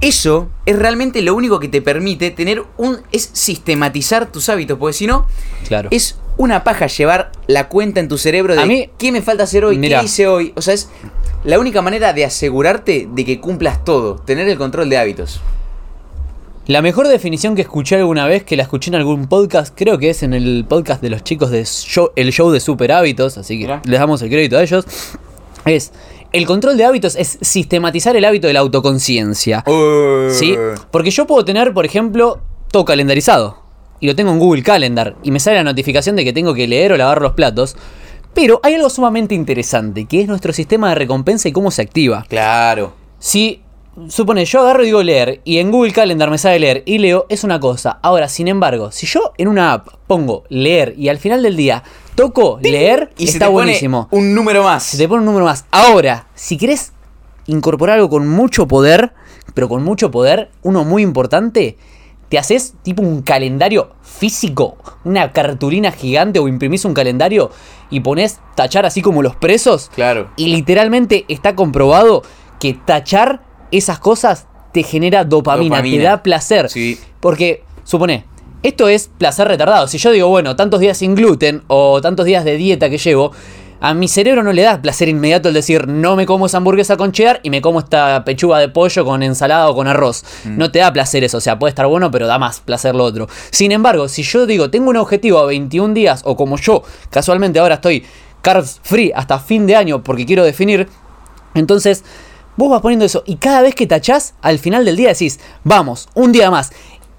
[0.00, 2.98] eso es realmente lo único que te permite tener un.
[3.12, 4.78] es sistematizar tus hábitos.
[4.78, 5.26] Porque si no,
[5.68, 5.88] claro.
[5.92, 9.44] es una paja llevar la cuenta en tu cerebro de A mí- qué me falta
[9.44, 10.52] hacer hoy, qué hice hoy.
[10.56, 10.88] O sea, es
[11.44, 15.40] la única manera de asegurarte de que cumplas todo, tener el control de hábitos.
[16.66, 20.10] La mejor definición que escuché alguna vez, que la escuché en algún podcast, creo que
[20.10, 23.58] es en el podcast de los chicos de show- el show de Super Hábitos, así
[23.58, 23.82] que Mirá.
[23.84, 24.84] les damos el crédito a ellos,
[25.64, 25.90] es,
[26.32, 29.64] el control de hábitos es sistematizar el hábito de la autoconciencia.
[30.30, 30.56] ¿Sí?
[30.90, 32.40] Porque yo puedo tener, por ejemplo,
[32.70, 33.62] todo calendarizado.
[34.00, 35.16] Y lo tengo en Google Calendar.
[35.22, 37.76] Y me sale la notificación de que tengo que leer o lavar los platos.
[38.34, 42.24] Pero hay algo sumamente interesante, que es nuestro sistema de recompensa y cómo se activa.
[42.28, 42.94] Claro.
[43.18, 43.62] Si,
[44.08, 47.26] supone, yo agarro y digo leer, y en Google Calendar me sale leer y leo,
[47.28, 47.98] es una cosa.
[48.02, 51.82] Ahora, sin embargo, si yo en una app pongo leer y al final del día
[52.14, 54.08] toco leer, Y se está pone buenísimo.
[54.10, 54.82] un número más.
[54.82, 55.64] Se te pone un número más.
[55.70, 56.92] Ahora, si querés
[57.46, 59.12] incorporar algo con mucho poder,
[59.54, 61.76] pero con mucho poder, uno muy importante,
[62.28, 67.50] te haces tipo un calendario físico, una cartulina gigante o imprimís un calendario
[67.90, 69.90] y pones tachar así como los presos.
[69.94, 70.30] Claro.
[70.36, 72.22] Y literalmente está comprobado
[72.60, 76.68] que tachar esas cosas te genera dopamina, te da placer.
[76.68, 76.98] Sí.
[77.20, 78.24] Porque, supone,
[78.62, 79.88] esto es placer retardado.
[79.88, 83.32] Si yo digo, bueno, tantos días sin gluten o tantos días de dieta que llevo,
[83.82, 86.98] a mi cerebro no le da placer inmediato el decir, no me como esa hamburguesa
[86.98, 90.22] con cheddar y me como esta pechuga de pollo con ensalada o con arroz.
[90.44, 93.04] No te da placer eso, o sea, puede estar bueno, pero da más placer lo
[93.04, 93.26] otro.
[93.50, 97.58] Sin embargo, si yo digo, tengo un objetivo a 21 días, o como yo, casualmente
[97.58, 98.04] ahora estoy
[98.42, 100.86] carbs free hasta fin de año porque quiero definir,
[101.54, 102.04] entonces,
[102.56, 106.08] vos vas poniendo eso y cada vez que tachás, al final del día decís, vamos,
[106.14, 106.70] un día más.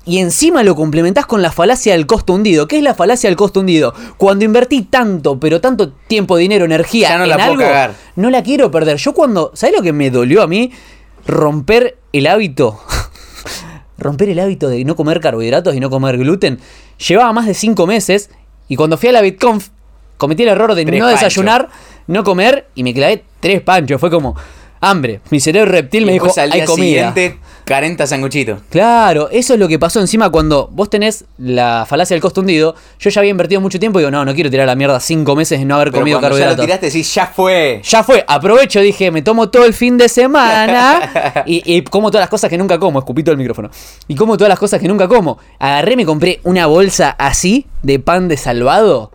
[0.04, 2.68] Y encima lo complementás con la falacia del costo hundido.
[2.68, 3.94] ¿Qué es la falacia del costo hundido?
[4.18, 7.94] Cuando invertí tanto, pero tanto tiempo, dinero, energía Ya no en la puedo cagar.
[8.16, 8.98] no la quiero perder.
[8.98, 10.72] Yo cuando, ¿sabes lo que me dolió a mí?
[11.28, 12.82] Romper el hábito.
[14.00, 16.60] romper el hábito de no comer carbohidratos y no comer gluten.
[17.08, 18.32] Llevaba más de 5 meses
[18.68, 19.70] y cuando fui a la BitConf
[20.18, 21.70] cometí el error de Tres no desayunar,
[22.08, 24.00] no comer y me clavé tres panchos.
[24.00, 24.36] Fue como,
[24.82, 25.22] hambre.
[25.30, 27.14] Mi cerebro reptil me Y dijo, después al hay comida.
[27.14, 28.60] siguiente, 40 sanguchitos.
[28.70, 32.76] Claro, eso es lo que pasó encima cuando vos tenés la falacia del costo hundido.
[33.00, 35.36] Yo ya había invertido mucho tiempo y digo, no, no quiero tirar la mierda cinco
[35.36, 37.82] meses en no haber Pero comido cuando ya lo tiraste, decís, ya fue.
[37.84, 42.24] Ya fue, aprovecho, dije, me tomo todo el fin de semana y, y como todas
[42.24, 43.70] las cosas que nunca como, escupito el micrófono.
[44.08, 45.38] Y como todas las cosas que nunca como.
[45.60, 49.12] Agarré, me compré una bolsa así de pan de salvado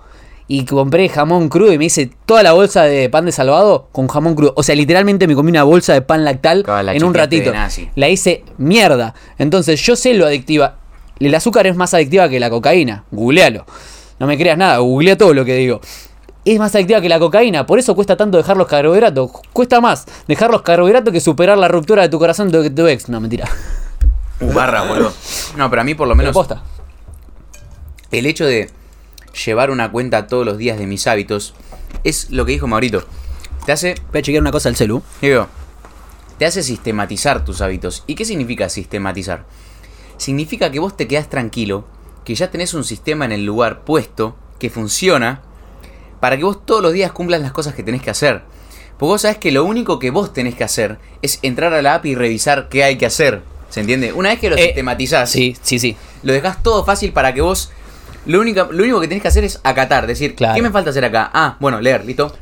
[0.48, 4.08] y compré jamón crudo y me hice toda la bolsa de pan de salvado con
[4.08, 4.52] jamón crudo.
[4.56, 7.52] O sea, literalmente me comí una bolsa de pan lactal en un ratito.
[7.94, 9.14] La hice mierda.
[9.38, 10.76] Entonces yo sé lo adictiva.
[11.18, 13.04] El azúcar es más adictiva que la cocaína.
[13.10, 13.64] Googlealo.
[14.18, 15.80] No me creas nada, googlea todo lo que digo
[16.46, 17.66] es más adictiva que la cocaína.
[17.66, 19.30] Por eso cuesta tanto dejar los carbohidratos.
[19.52, 23.08] Cuesta más dejar los carbohidratos que superar la ruptura de tu corazón de tu ex.
[23.08, 23.48] No, mentira.
[24.40, 25.12] Uh, barra, boludo.
[25.56, 26.62] No, pero a mí por lo menos posta.
[28.12, 28.70] el hecho de
[29.44, 31.54] llevar una cuenta todos los días de mis hábitos
[32.04, 33.04] es lo que dijo Maurito.
[33.66, 35.02] Te hace, Voy a chequear una cosa al celu.
[35.20, 35.48] digo,
[36.38, 38.04] te hace sistematizar tus hábitos.
[38.06, 39.44] ¿Y qué significa sistematizar?
[40.18, 41.84] Significa que vos te quedás tranquilo,
[42.24, 45.42] que ya tenés un sistema en el lugar puesto, que funciona,
[46.20, 48.42] para que vos todos los días cumplas las cosas que tenés que hacer.
[48.98, 51.96] Porque vos sabés que lo único que vos tenés que hacer es entrar a la
[51.96, 53.42] app y revisar qué hay que hacer.
[53.68, 54.12] ¿Se entiende?
[54.12, 55.96] Una vez que lo Eh, sistematizás, Sí, sí, sí.
[56.22, 57.70] lo dejas todo fácil para que vos.
[58.26, 60.54] Lo único, lo único que tenés que hacer es acatar, decir, Claro.
[60.54, 61.30] ¿qué me falta hacer acá?
[61.32, 62.34] Ah, bueno, leer, listo.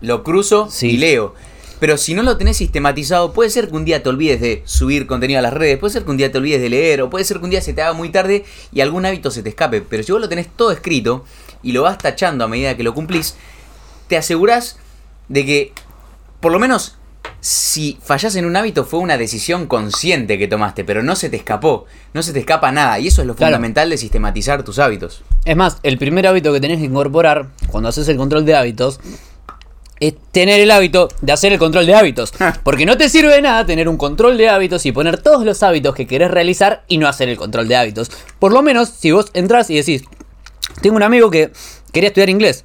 [0.00, 0.90] Lo cruzo Sí.
[0.90, 1.34] y leo.
[1.78, 5.06] Pero si no lo tenés sistematizado, puede ser que un día te olvides de subir
[5.06, 7.24] contenido a las redes, puede ser que un día te olvides de leer, o puede
[7.24, 9.80] ser que un día se te haga muy tarde y algún hábito se te escape.
[9.82, 11.24] Pero si vos lo tenés todo escrito
[11.62, 13.34] y lo vas tachando a medida que lo cumplís,
[14.08, 14.76] te asegurás
[15.28, 15.72] de que,
[16.40, 16.96] por lo menos,
[17.40, 21.36] si fallás en un hábito fue una decisión consciente que tomaste, pero no se te
[21.36, 22.98] escapó, no se te escapa nada.
[23.00, 23.50] Y eso es lo Claro.
[23.54, 25.22] fundamental de sistematizar tus hábitos.
[25.44, 29.00] Es más, el primer hábito que tenés que incorporar cuando haces el control de hábitos
[29.98, 32.32] es tener el hábito de hacer el control de hábitos.
[32.64, 35.62] Porque no te sirve de nada tener un control de hábitos y poner todos los
[35.62, 38.10] hábitos que querés realizar y no hacer el control de hábitos.
[38.38, 40.02] Por lo menos, si vos entras y decís,
[40.80, 41.52] tengo un amigo que
[41.92, 42.64] quería estudiar inglés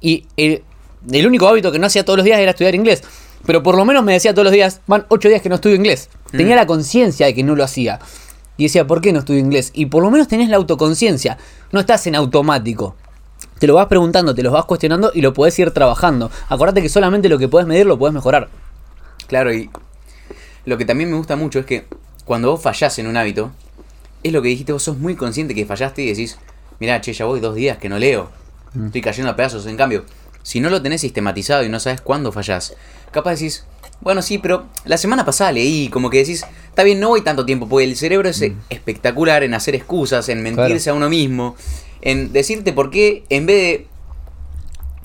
[0.00, 0.62] y el,
[1.10, 3.02] el único hábito que no hacía todos los días era estudiar inglés.
[3.46, 5.76] Pero por lo menos me decía todos los días, van ocho días que no estudio
[5.76, 6.08] inglés.
[6.30, 6.58] Tenía Mm.
[6.58, 7.98] la conciencia de que no lo hacía.
[8.56, 9.70] Y decía, ¿por qué no estudio inglés?
[9.74, 11.38] Y por lo menos tenés la autoconciencia.
[11.72, 12.94] No estás en automático.
[13.58, 16.30] Te lo vas preguntando, te lo vas cuestionando y lo podés ir trabajando.
[16.48, 18.48] Acordate que solamente lo que podés medir lo podés mejorar.
[19.26, 19.70] Claro, y
[20.64, 21.86] lo que también me gusta mucho es que
[22.24, 23.52] cuando vos fallás en un hábito,
[24.22, 26.38] es lo que dijiste, vos sos muy consciente que fallaste y decís,
[26.80, 28.30] mirá, che, ya voy dos días que no leo.
[28.86, 29.66] Estoy cayendo a pedazos.
[29.66, 30.04] En cambio,
[30.44, 32.76] si no lo tenés sistematizado y no sabes cuándo fallás,
[33.10, 33.64] capaz decís,
[34.00, 37.44] bueno, sí, pero la semana pasada leí, como que decís, está bien, no voy tanto
[37.44, 41.56] tiempo, porque el cerebro es espectacular en hacer excusas, en mentirse a uno mismo,
[42.02, 43.86] en decirte por qué, en vez de,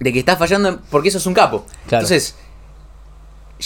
[0.02, 1.66] de que estás fallando, porque eso es un capo.
[1.88, 2.04] Claro.
[2.06, 2.36] Entonces,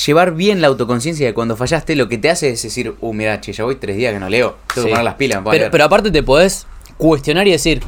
[0.06, 3.40] llevar bien la autoconciencia de cuando fallaste, lo que te hace es decir, uh, mira,
[3.42, 4.88] che, ya voy tres días que no leo, tengo Sí.
[4.88, 5.42] que poner las pilas.
[5.44, 5.72] Pero, leer".
[5.72, 7.82] pero aparte te podés cuestionar y decir,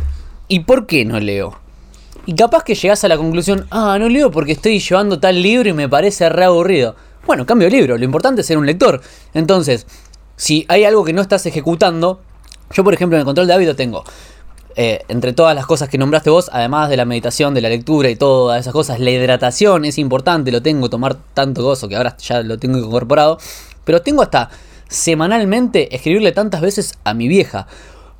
[0.47, 1.59] ¿y por qué no leo?
[2.27, 5.69] Y capaz que llegás a la conclusión, ah, no leo porque estoy llevando tal libro
[5.69, 6.95] y me parece re aburrido.
[7.27, 9.01] Bueno, cambio de libro, lo importante es ser un lector.
[9.33, 9.85] Entonces,
[10.35, 12.21] si hay algo que no estás ejecutando,
[12.71, 14.03] yo por ejemplo en el control de hábito tengo,
[14.75, 18.09] eh, entre todas las cosas que nombraste vos, además de la meditación, de la lectura
[18.09, 22.17] y todas esas cosas, la hidratación es importante, lo tengo, tomar tanto gozo que ahora
[22.17, 23.37] ya lo tengo incorporado,
[23.83, 24.49] pero tengo hasta
[24.89, 27.67] semanalmente escribirle tantas veces a mi vieja,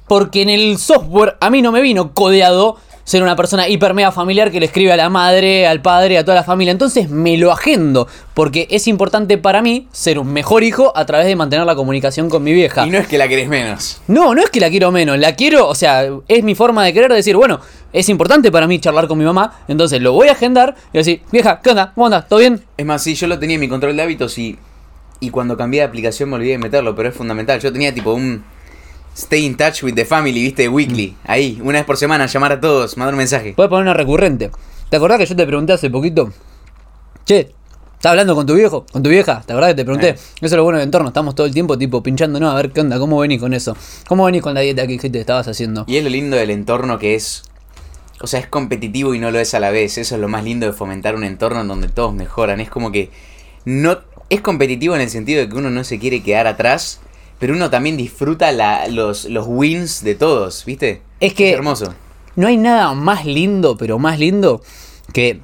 [0.07, 4.11] porque en el software a mí no me vino codeado ser una persona hiper mega
[4.11, 6.71] familiar que le escribe a la madre, al padre, a toda la familia.
[6.71, 11.27] Entonces me lo agendo, porque es importante para mí ser un mejor hijo a través
[11.27, 12.85] de mantener la comunicación con mi vieja.
[12.85, 14.01] Y no es que la querés menos.
[14.07, 16.93] No, no es que la quiero menos, la quiero, o sea, es mi forma de
[16.93, 17.61] querer decir, bueno,
[17.93, 21.21] es importante para mí charlar con mi mamá, entonces lo voy a agendar y decir,
[21.31, 21.91] vieja, ¿qué onda?
[21.93, 22.27] ¿Cómo andas?
[22.27, 22.63] ¿Todo bien?
[22.75, 24.57] Es más, sí, yo lo tenía en mi control de hábitos y,
[25.19, 27.59] y cuando cambié de aplicación me olvidé de meterlo, pero es fundamental.
[27.59, 28.43] Yo tenía tipo un
[29.15, 31.15] stay in touch with the family, viste, weekly.
[31.23, 33.53] Ahí, una vez por semana, llamar a todos, mandar un mensaje.
[33.55, 34.51] Puedes poner una recurrente.
[34.89, 36.31] ¿Te acordás que yo te pregunté hace poquito?
[37.25, 37.51] Che,
[37.95, 38.85] ¿estás hablando con tu viejo?
[38.91, 39.41] ¿Con tu vieja?
[39.45, 40.09] ¿Te acordás que te pregunté?
[40.09, 40.13] Eh.
[40.13, 42.81] Eso es lo bueno del entorno, estamos todo el tiempo tipo pinchándonos a ver qué
[42.81, 43.75] onda, cómo venís con eso.
[44.07, 45.85] ¿Cómo venís con la dieta que te estabas haciendo?
[45.87, 47.43] Y es lo lindo del entorno que es.
[48.21, 49.97] O sea, es competitivo y no lo es a la vez.
[49.97, 52.59] Eso es lo más lindo de fomentar un entorno en donde todos mejoran.
[52.61, 53.09] Es como que.
[53.65, 53.99] No.
[54.29, 57.01] Es competitivo en el sentido de que uno no se quiere quedar atrás.
[57.39, 61.01] Pero uno también disfruta la- los, los wins de todos, ¿viste?
[61.19, 61.93] Es que- hermoso.
[62.35, 64.61] No hay nada más lindo, pero más lindo,
[65.13, 65.39] que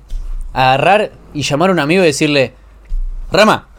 [0.53, 2.53] agarrar y llamar a un amigo y decirle,
[3.31, 3.69] Rama,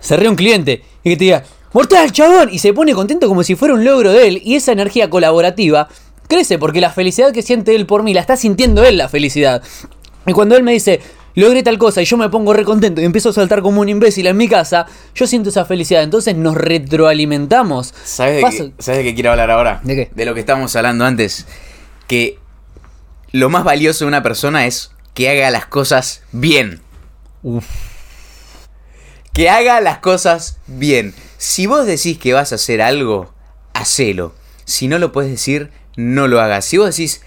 [0.00, 3.54] cerré un cliente y que te diga, mortal, chabón, y se pone contento como si
[3.56, 5.88] fuera un logro de él y esa energía colaborativa
[6.28, 9.62] crece porque la felicidad que siente él por mí la está sintiendo él la felicidad.
[10.26, 11.00] Y cuando él me dice,
[11.34, 13.88] logré tal cosa y yo me pongo re contento y empiezo a saltar como un
[13.88, 16.02] imbécil en mi casa, yo siento esa felicidad.
[16.02, 17.94] Entonces nos retroalimentamos.
[18.04, 19.80] ¿Sabes de, qué, ¿Sabes de qué quiero hablar ahora?
[19.84, 20.10] ¿De qué?
[20.14, 21.46] De lo que estábamos hablando antes.
[22.06, 22.38] Que
[23.32, 26.80] lo más valioso de una persona es que haga las cosas bien.
[27.42, 27.64] Uf.
[29.32, 31.14] Que haga las cosas bien.
[31.38, 33.32] Si vos decís que vas a hacer algo,
[33.72, 34.34] hacelo.
[34.64, 36.64] Si no lo puedes decir, no lo hagas.
[36.66, 37.22] Si vos decís,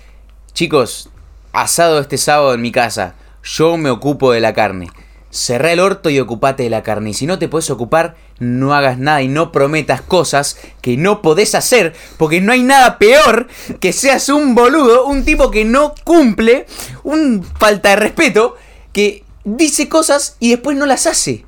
[0.53, 1.09] chicos,
[1.51, 3.15] asado este sábado en mi casa,
[3.45, 4.89] yo me ocupo de la carne.
[5.29, 7.11] Cerrá el orto y ocupate de la carne.
[7.11, 11.21] Y si no te puedes ocupar, no hagas nada y no prometas cosas que no
[11.21, 11.93] podés hacer.
[12.17, 13.47] Porque no hay nada peor
[13.79, 16.65] que seas un boludo, un tipo que no cumple,
[17.03, 18.55] un falta de respeto,
[18.93, 21.45] que dice cosas y después no las hace.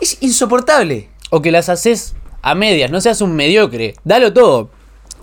[0.00, 1.08] Es insoportable.
[1.30, 3.94] O que las haces a medias, no seas un mediocre.
[4.04, 4.70] Dalo todo.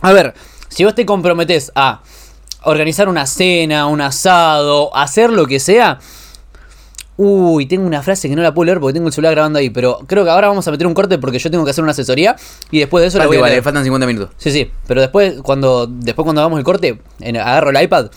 [0.01, 0.33] A ver,
[0.69, 2.01] si vos te comprometés a
[2.67, 5.99] organizar una cena, un asado, hacer lo que sea.
[7.19, 9.71] Uy, tengo una frase que no la puedo leer porque tengo el celular grabando ahí,
[9.71, 11.91] pero creo que ahora vamos a meter un corte porque yo tengo que hacer una
[11.91, 12.35] asesoría
[12.69, 13.63] y después de eso la Falta voy a leer.
[13.63, 14.29] faltan 50 minutos.
[14.37, 18.11] Sí, sí, pero después cuando después cuando hagamos el corte, en- agarro el iPad,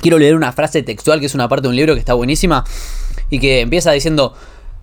[0.00, 2.64] quiero leer una frase textual que es una parte de un libro que está buenísima
[3.28, 4.34] y que empieza diciendo,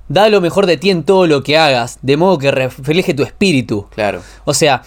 [0.09, 3.23] da lo mejor de ti en todo lo que hagas, de modo que refleje tu
[3.23, 3.87] espíritu.
[3.95, 4.21] Claro.
[4.43, 4.83] O sea,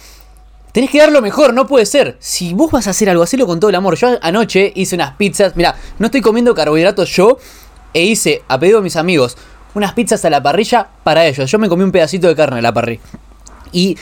[0.71, 2.17] tenés que dar lo mejor, no puede ser.
[2.19, 3.95] Si vos vas a hacer algo, hacelo con todo el amor.
[3.95, 7.37] Yo anoche hice unas pizzas, mira, no estoy comiendo carbohidratos yo
[7.93, 9.37] e hice, a pedido de mis amigos,
[9.73, 11.49] unas pizzas a la parrilla para ellos.
[11.49, 13.01] Yo me comí un pedacito de carne a la parrilla.
[13.71, 13.97] Y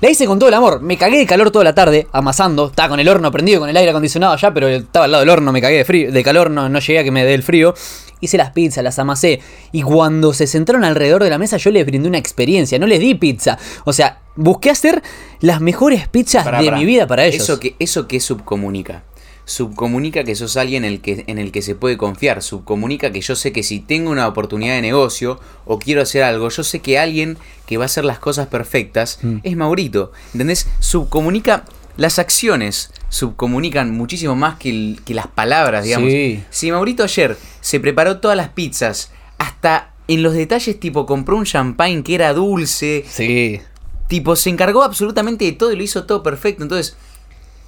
[0.00, 0.80] la hice con todo el amor.
[0.82, 2.66] Me cagué de calor toda la tarde, amasando.
[2.66, 5.30] Estaba con el horno prendido, con el aire acondicionado allá, pero estaba al lado del
[5.30, 7.42] horno, me cagué de, frío, de calor, no, no llegué a que me dé el
[7.42, 7.74] frío.
[8.20, 9.40] Hice las pizzas, las amasé.
[9.72, 12.78] Y cuando se sentaron alrededor de la mesa, yo les brindé una experiencia.
[12.78, 13.58] No les di pizza.
[13.84, 15.02] O sea, busqué hacer
[15.40, 16.78] las mejores pizzas Pará, de pará.
[16.78, 17.42] mi vida para ellos.
[17.42, 19.04] Eso que, eso que subcomunica.
[19.48, 22.42] Subcomunica que sos alguien en el que, en el que se puede confiar.
[22.42, 26.48] Subcomunica que yo sé que si tengo una oportunidad de negocio o quiero hacer algo,
[26.48, 29.36] yo sé que alguien que va a hacer las cosas perfectas Mm.
[29.44, 30.10] es Maurito.
[30.32, 30.66] ¿Entendés?
[30.80, 31.64] Subcomunica.
[31.96, 36.10] Las acciones subcomunican muchísimo más que, el- que las palabras, digamos.
[36.10, 36.42] Sí.
[36.50, 41.44] Si Maurito ayer se preparó todas las pizzas, hasta en los detalles, tipo, compró un
[41.44, 43.60] champagne que era dulce, Sí.
[44.08, 46.62] Tipo, se encargó absolutamente de todo y lo hizo todo perfecto.
[46.62, 46.96] Entonces,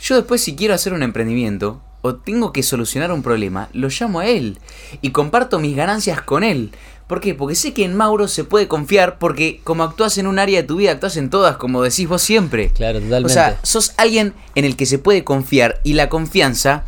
[0.00, 4.20] yo después si quiero hacer un emprendimiento o tengo que solucionar un problema, lo llamo
[4.20, 4.58] a él
[5.02, 6.70] y comparto mis ganancias con él.
[7.08, 7.34] ¿Por qué?
[7.34, 10.68] Porque sé que en Mauro se puede confiar porque como actúas en un área de
[10.68, 12.70] tu vida, actúas en todas, como decís vos siempre.
[12.70, 13.26] Claro, totalmente.
[13.26, 16.84] O sea, sos alguien en el que se puede confiar y la confianza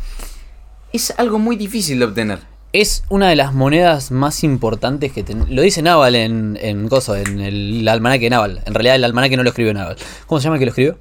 [0.93, 2.39] es algo muy difícil de obtener.
[2.73, 7.15] Es una de las monedas más importantes que ten- Lo dice Naval en, en Gozo,
[7.17, 8.61] en el almanaque de Naval.
[8.65, 9.97] En realidad el almanaque no lo escribió Naval.
[10.27, 10.97] ¿Cómo se llama que lo escribió?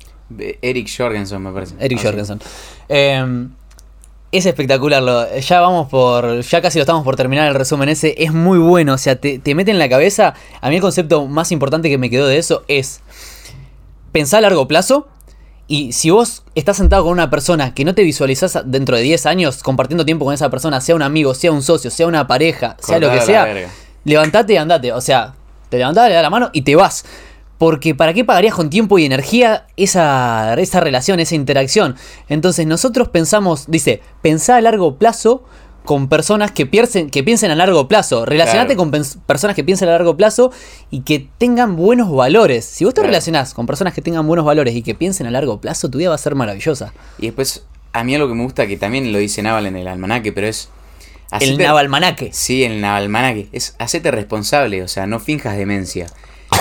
[0.63, 1.75] Eric Jorgensen, me parece.
[1.79, 2.07] Eric Ah, sí.
[2.09, 2.41] Jorgensen.
[2.89, 3.47] Eh,
[4.33, 5.03] es espectacular.
[5.03, 6.41] lo- ya vamos por.
[6.43, 8.15] Ya casi lo estamos por terminar el resumen ese.
[8.19, 8.95] Es muy bueno.
[8.95, 10.35] O sea, te, te mete en la cabeza.
[10.61, 13.01] A mí el concepto más importante que me quedó de eso es.
[14.13, 15.09] Pensar a largo plazo.
[15.67, 19.27] Y si vos estás sentado con una persona que no te visualizás dentro de 10
[19.27, 22.77] años compartiendo tiempo con esa persona, sea un amigo, sea un socio, sea una pareja,
[22.81, 23.45] sea lo que sea,
[24.05, 24.93] levantate y andate.
[24.93, 25.35] O sea,
[25.69, 27.05] te levantás, le das la mano y te vas.
[27.61, 31.95] Porque ¿para qué pagarías con tiempo y energía esa, esa relación, esa interacción?
[32.31, 35.45] Entonces nosotros pensamos, dice, pensá a largo plazo
[35.85, 38.25] con personas que piensen, que piensen a largo plazo.
[38.25, 38.91] Relacionate Claro.
[38.91, 40.51] con personas que piensen a largo plazo
[40.91, 42.65] y que tengan buenos valores.
[42.65, 43.09] Si vos te Claro.
[43.11, 46.09] relacionás con personas que tengan buenos valores y que piensen a largo plazo, tu vida
[46.09, 46.95] va a ser maravillosa.
[47.19, 49.87] Y después, a mí algo que me gusta, que también lo dice Naval en el
[49.87, 50.71] almanaque, pero es...
[51.41, 52.31] El navalmanaque.
[52.33, 53.49] Sí, el almanaque.
[53.53, 56.07] Es hacete responsable, o sea, no finjas demencia.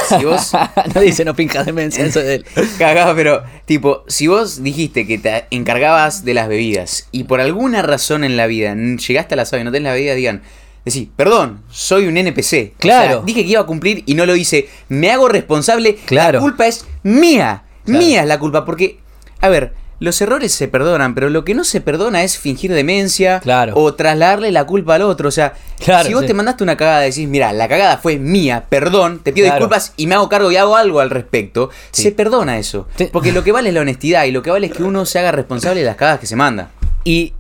[0.09, 0.51] Si vos...
[0.95, 2.45] no dice no pinjas demencia, eso es de él.
[2.77, 7.81] Cagado, pero tipo, si vos dijiste que te encargabas de las bebidas y por alguna
[7.81, 10.41] razón en la vida llegaste a la SAB y no tenés la bebida, digan,
[10.85, 12.73] decís, perdón, soy un NPC.
[12.75, 13.13] O Claro.
[13.17, 14.67] sea, dije que iba a cumplir y no lo hice.
[14.87, 15.95] Me hago responsable.
[16.05, 16.39] Claro.
[16.39, 17.63] La culpa es mía.
[17.85, 17.99] Claro.
[17.99, 18.65] Mía es la culpa.
[18.65, 18.99] Porque,
[19.41, 23.39] a ver, los errores se perdonan, pero lo que no se perdona es fingir demencia
[23.41, 23.73] Claro.
[23.75, 25.27] o trasladarle la culpa al otro.
[25.27, 26.27] O sea, Claro, si vos sí.
[26.27, 29.57] te mandaste una cagada y decís, mira, la cagada fue mía, perdón, te pido Claro.
[29.65, 32.03] disculpas y me hago cargo y hago algo al respecto, Sí.
[32.03, 32.87] se perdona eso.
[33.11, 35.19] Porque lo que vale es la honestidad y lo que vale es que uno se
[35.19, 36.69] haga responsable de las cagadas que se manda.
[37.03, 37.33] Y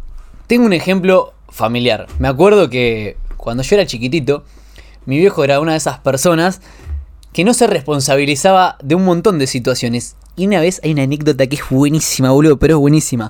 [0.47, 2.07] tengo un ejemplo familiar.
[2.19, 4.43] Me acuerdo que cuando yo era chiquitito,
[5.05, 6.59] mi viejo era una de esas personas
[7.31, 10.15] que no se responsabilizaba de un montón de situaciones.
[10.39, 13.29] Y una vez hay una anécdota que es buenísima, boludo, pero es buenísima.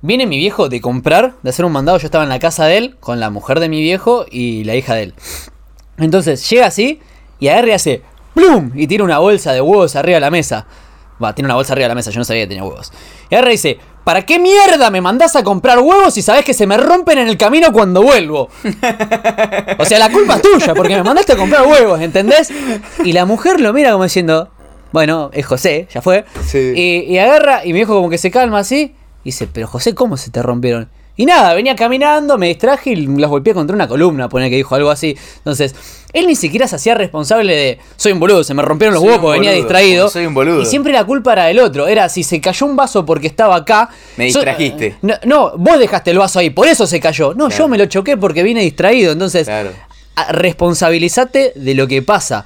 [0.00, 1.98] Viene mi viejo de comprar, de hacer un mandado.
[1.98, 4.76] Yo estaba en la casa de él, con la mujer de mi viejo y la
[4.76, 5.14] hija de él.
[5.98, 7.00] Entonces llega así
[7.40, 8.02] y agarra hace
[8.32, 8.70] ¡Plum!
[8.76, 10.66] Y tira una bolsa de huevos arriba de la mesa.
[11.20, 12.92] Va, tiene una bolsa arriba de la mesa, yo no sabía que tenía huevos.
[13.28, 16.66] Y agarra dice ¿Para qué mierda me mandás a comprar huevos si sabés que se
[16.66, 18.50] me rompen en el camino cuando vuelvo?
[19.78, 22.52] O sea, la culpa es tuya, porque me mandaste a comprar huevos, ¿entendés?
[23.02, 24.50] Y la mujer lo mira como diciendo,
[24.94, 26.24] bueno, es José, ya fue.
[26.46, 26.72] Sí.
[26.74, 29.92] Y, y agarra, y mi viejo como que se calma así, y dice, pero José,
[29.92, 30.88] ¿cómo se te rompieron?
[31.16, 34.74] Y nada, venía caminando, me distraje y los golpeé contra una columna, pone que dijo
[34.74, 35.16] algo así.
[35.38, 35.74] Entonces,
[36.12, 39.10] él ni siquiera se hacía responsable de, soy un boludo, se me rompieron los Soy
[39.10, 40.08] huevos porque venía distraído.
[40.08, 40.62] soy un boludo.
[40.62, 41.86] Y siempre la culpa era del otro.
[41.88, 43.90] Era si se cayó un vaso porque estaba acá.
[44.16, 44.96] Me so- distrajiste.
[45.02, 47.28] no, no, vos dejaste el vaso ahí, por eso se cayó.
[47.34, 47.64] No, Claro.
[47.64, 49.12] yo me lo choqué porque vine distraído.
[49.12, 49.70] Entonces, Claro.
[50.30, 52.44] responsabilizate de lo que pasa.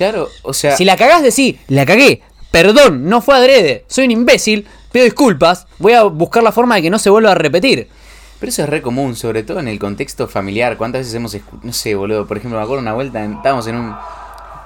[0.00, 0.76] Claro, o sea.
[0.78, 2.22] Si la cagás, decí, la cagué.
[2.50, 3.84] Perdón, no fue adrede.
[3.86, 4.66] Soy un imbécil.
[4.90, 5.66] Pido disculpas.
[5.78, 7.86] Voy a buscar la forma de que no se vuelva a repetir.
[8.40, 10.78] Pero eso es re común, sobre todo en el contexto familiar.
[10.78, 12.26] ¿Cuántas veces hemos No sé, boludo.
[12.26, 13.94] Por ejemplo, me acuerdo una vuelta, en- estábamos en un.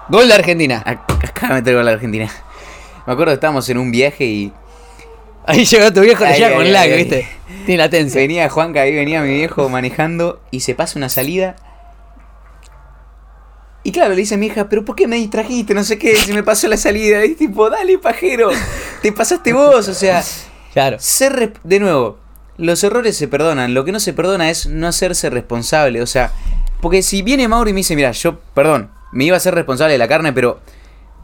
[0.09, 0.85] Gol de Argentina.
[0.87, 2.31] Acá me traigo a la Argentina.
[3.05, 4.53] Me acuerdo que estábamos en un viaje y
[5.47, 6.95] Ahí llegó tu viejo Ay, ya ay, con ay, lag.
[6.97, 7.29] ¿viste?
[7.67, 8.21] Tiene latencia.
[8.21, 11.57] venía Juanca, ahí venía mi viejo manejando y se pasa una salida.
[13.87, 15.75] Y claro, le dice a mi hija, pero ¿por qué me distrajiste?
[15.75, 17.25] No sé qué, se me pasó la salida.
[17.25, 18.51] Y tipo, dale, pajero,
[19.03, 19.87] te pasaste vos.
[19.89, 20.25] O sea,
[20.73, 20.97] Claro.
[20.99, 22.19] ser de nuevo,
[22.57, 23.75] los errores se perdonan.
[23.75, 26.01] Lo que no se perdona es no hacerse responsable.
[26.01, 26.33] O sea,
[26.81, 29.93] porque si viene Mauro y me dice, mira, yo, perdón, me iba a ser responsable
[29.93, 30.61] de la carne, pero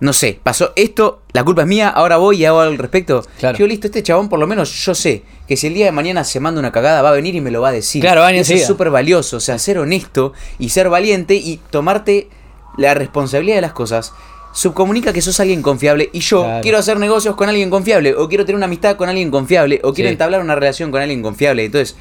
[0.01, 3.23] no sé, pasó esto, la culpa es mía, ahora voy y hago algo al respecto.
[3.39, 3.59] Claro.
[3.59, 6.25] Yo, listo, este chabón, por lo menos yo sé que si el día de mañana
[6.25, 8.01] se manda una cagada, va a venir y me lo va a decir.
[8.01, 9.37] Claro, va a Eso es súper valioso.
[9.37, 12.29] O sea, ser honesto y ser valiente y tomarte
[12.77, 14.13] la responsabilidad de las cosas.
[14.53, 16.63] Subcomunica que sos alguien confiable y yo Claro.
[16.63, 19.93] quiero hacer negocios con alguien confiable o quiero tener una amistad con alguien confiable o
[19.95, 20.13] quiero Sí.
[20.13, 21.65] entablar una relación con alguien confiable.
[21.67, 21.97] Entonces,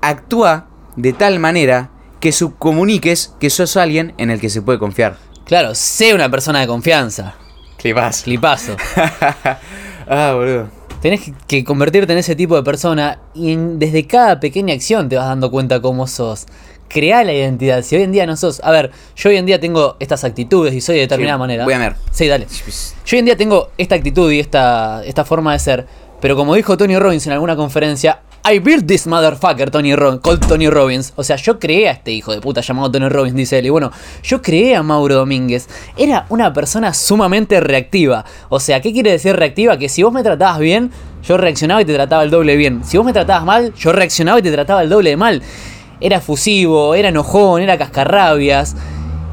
[0.00, 0.66] actúa
[0.96, 1.90] de tal manera
[2.20, 5.16] que subcomuniques que sos alguien en el que se puede confiar.
[5.44, 7.34] Claro, sé una persona de confianza.
[7.78, 8.24] Clipazo.
[8.24, 8.76] Clipazo.
[10.08, 10.68] ah, boludo.
[11.00, 15.16] Tenés que- convertirte en ese tipo de persona y en- desde cada pequeña acción te
[15.16, 16.46] vas dando cuenta cómo sos.
[16.92, 17.82] Crea la identidad.
[17.82, 18.60] Si hoy en día no sos.
[18.62, 21.64] A ver, yo hoy en día tengo estas actitudes y soy de determinada Sí, manera.
[21.64, 21.94] voy a ver.
[22.10, 22.46] Sí, dale.
[23.06, 25.86] Yo hoy en día tengo esta actitud y esta, esta forma de ser.
[26.20, 30.40] Pero como dijo Tony Robbins en alguna conferencia, I built this motherfucker, Tony Robbins, called
[30.46, 31.12] Tony Robbins.
[31.16, 33.66] O sea, yo creé a este hijo de puta llamado Tony Robbins, dice él.
[33.66, 33.90] Y bueno,
[34.22, 35.68] yo creé a Mauro Domínguez.
[35.96, 38.24] Era una persona sumamente reactiva.
[38.48, 39.78] O sea, ¿qué quiere decir reactiva?
[39.78, 40.90] Que si vos me tratabas bien,
[41.22, 42.82] yo reaccionaba y te trataba el doble bien.
[42.84, 45.42] Si vos me tratabas mal, yo reaccionaba y te trataba el doble de mal.
[46.02, 48.74] Era fusivo, era enojón, era cascarrabias.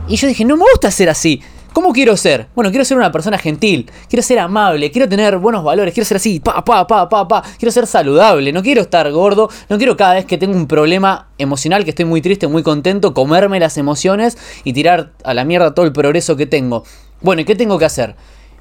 [0.07, 1.41] Y yo dije, no me gusta ser así.
[1.73, 2.47] ¿Cómo quiero ser?
[2.55, 6.17] Bueno, quiero ser una persona gentil, quiero ser amable, quiero tener buenos valores, quiero ser
[6.17, 9.95] así, pa, pa, pa, pa, pa, quiero ser saludable, no quiero estar gordo, no quiero
[9.95, 13.77] cada vez que tengo un problema emocional, que estoy muy triste, muy contento, comerme las
[13.77, 16.83] emociones y tirar a la mierda todo el progreso que tengo.
[17.21, 18.15] Bueno, ¿y qué tengo que hacer?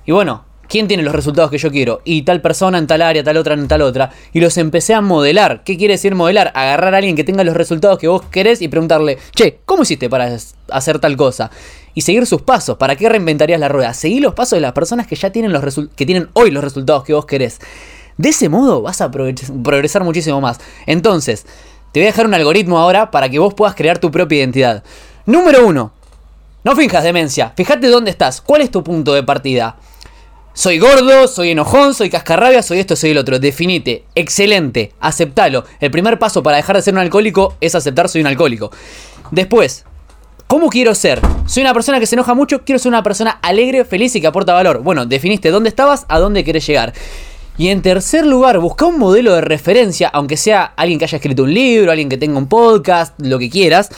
[0.05, 2.01] Y bueno, ¿quién tiene los resultados que yo quiero?
[2.05, 4.11] Y tal persona en tal área, tal otra en tal otra.
[4.33, 5.64] Y los empecé a modelar.
[5.64, 6.53] ¿Qué quiere decir modelar?
[6.55, 10.09] Agarrar a alguien que tenga los resultados que vos querés y preguntarle, che, ¿cómo hiciste
[10.09, 10.37] para
[10.71, 11.51] hacer tal cosa?
[11.95, 12.77] Y seguir sus pasos.
[12.77, 13.93] ¿Para qué reinventarías la rueda?
[13.95, 17.03] Seguir los pasos de las personas que ya tienen los que tienen hoy los resultados
[17.05, 17.59] que vos querés.
[18.16, 20.59] De ese modo vas a progres- progresar muchísimo más.
[20.87, 21.47] Entonces,
[21.93, 24.85] te voy a dejar un algoritmo ahora para que vos puedas crear tu propia identidad.
[25.27, 25.93] Número uno.
[26.64, 27.53] No finjas demencia.
[27.57, 28.41] Fíjate dónde estás.
[28.41, 29.77] ¿Cuál es tu punto de partida?
[30.55, 33.38] Soy gordo, soy enojón, soy cascarrabia, soy esto, soy el otro.
[33.38, 34.05] Definite.
[34.14, 34.92] Excelente.
[34.99, 35.64] Aceptalo.
[35.78, 38.72] El primer paso para dejar de ser un alcohólico es aceptar soy un alcohólico.
[39.30, 39.84] Después,
[40.49, 41.20] ¿cómo quiero ser?
[41.46, 44.26] Soy una persona que se enoja mucho, quiero ser una persona alegre, feliz y que
[44.26, 44.82] aporta valor.
[44.82, 46.92] Bueno, definiste dónde estabas, a dónde querés llegar.
[47.57, 51.42] Y en tercer lugar, busca un modelo de referencia, aunque sea alguien que haya escrito
[51.42, 53.90] un libro, alguien que tenga un podcast, lo que quieras.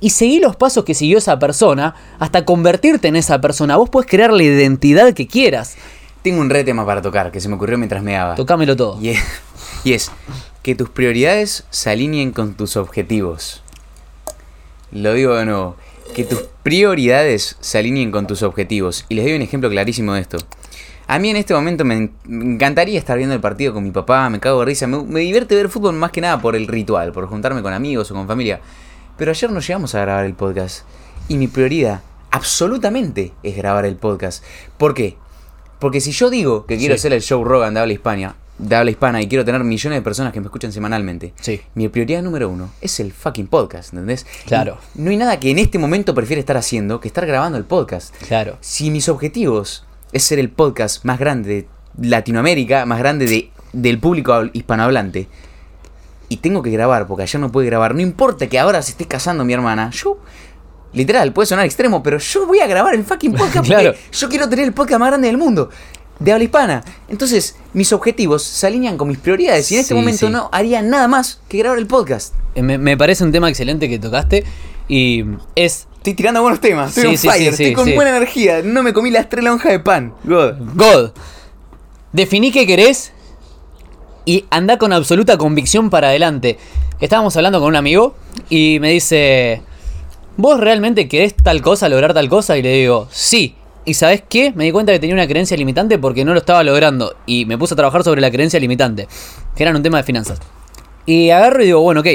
[0.00, 3.76] Y seguí los pasos que siguió esa persona hasta convertirte en esa persona.
[3.76, 5.76] Vos puedes crear la identidad que quieras.
[6.28, 8.34] Tengo un re tema para tocar que se me ocurrió mientras me daba.
[8.34, 9.00] Tocámelo todo.
[9.00, 9.18] Y es,
[9.84, 10.10] y es
[10.62, 13.62] que tus prioridades se alineen con tus objetivos.
[14.92, 15.76] Lo digo de nuevo.
[16.14, 19.06] Que tus prioridades se alineen con tus objetivos.
[19.08, 20.36] Y les doy un ejemplo clarísimo de esto.
[21.06, 23.90] A mí en este momento me, en- me encantaría estar viendo el partido con mi
[23.90, 24.86] papá, me cago de risa.
[24.86, 28.10] Me, me divierte ver fútbol más que nada por el ritual, por juntarme con amigos
[28.10, 28.60] o con familia.
[29.16, 30.84] Pero ayer no llegamos a grabar el podcast.
[31.28, 34.44] Y mi prioridad, absolutamente, es grabar el podcast.
[34.76, 35.16] ¿Por qué?
[35.78, 37.02] Porque si yo digo que quiero Sí.
[37.02, 40.02] ser el show Rogan de habla hispana, de habla hispana y quiero tener millones de
[40.02, 41.60] personas que me escuchan semanalmente, Sí.
[41.74, 44.26] mi prioridad número uno es el fucking podcast, ¿entendés?
[44.46, 44.78] Claro.
[44.96, 47.64] Y no hay nada que en este momento prefiera estar haciendo que estar grabando el
[47.64, 48.14] podcast.
[48.26, 48.58] Claro.
[48.60, 51.68] Si mis objetivos es ser el podcast más grande
[51.98, 55.28] de Latinoamérica, más grande de, del público habl- hispanohablante,
[56.30, 59.06] y tengo que grabar porque ayer no pude grabar, no importa que ahora se esté
[59.06, 60.18] casando mi hermana, yo,
[60.98, 63.92] literal, puede sonar extremo, pero yo voy a grabar el fucking podcast Claro.
[63.92, 65.70] porque yo quiero tener el podcast más grande del mundo,
[66.18, 66.84] de habla hispana.
[67.08, 70.32] Entonces, mis objetivos se alinean con mis prioridades y en este Sí, momento sí.
[70.32, 72.34] no haría nada más que grabar el podcast.
[72.54, 74.44] Eh, Me, me parece un tema excelente que tocaste
[74.88, 75.24] y
[75.54, 78.92] es Estoy tirando buenos temas, estoy Sí, on fire, estoy con buena energía, no me
[78.92, 80.14] comí las tres lonjas de pan.
[80.24, 80.54] God.
[80.74, 81.10] God.
[82.12, 83.12] Definí qué querés
[84.24, 86.58] y anda con absoluta convicción para adelante.
[87.00, 88.14] Estábamos hablando con un amigo
[88.48, 89.62] y me dice,
[90.38, 92.56] ¿vos realmente querés tal cosa, lograr tal cosa?
[92.56, 93.54] Y le digo, sí.
[93.84, 94.52] ¿Y sabes qué?
[94.54, 97.16] Me di cuenta que tenía una creencia limitante porque no lo estaba logrando.
[97.26, 99.08] Y me puse a trabajar sobre la creencia limitante,
[99.56, 100.38] que era un tema de finanzas.
[101.06, 102.06] Y agarro y digo, bueno, ok.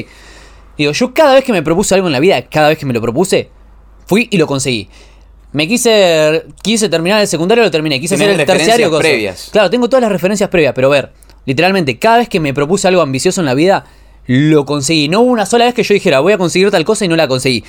[0.78, 2.94] Digo, yo cada vez que me propuse algo en la vida, cada vez que me
[2.94, 3.50] lo propuse,
[4.06, 4.88] fui y lo conseguí.
[5.52, 8.00] Me quise, quise terminar el secundario, lo terminé.
[8.00, 9.50] Quise hacer el terciario, previas.
[9.52, 11.12] Claro, tengo todas las referencias previas, pero ver,
[11.46, 13.86] literalmente, cada vez que me propuse algo ambicioso en la vida,
[14.28, 15.10] lo conseguí.
[15.10, 17.16] No hubo una sola vez que yo dijera, voy a conseguir tal cosa y no
[17.16, 17.64] la conseguí.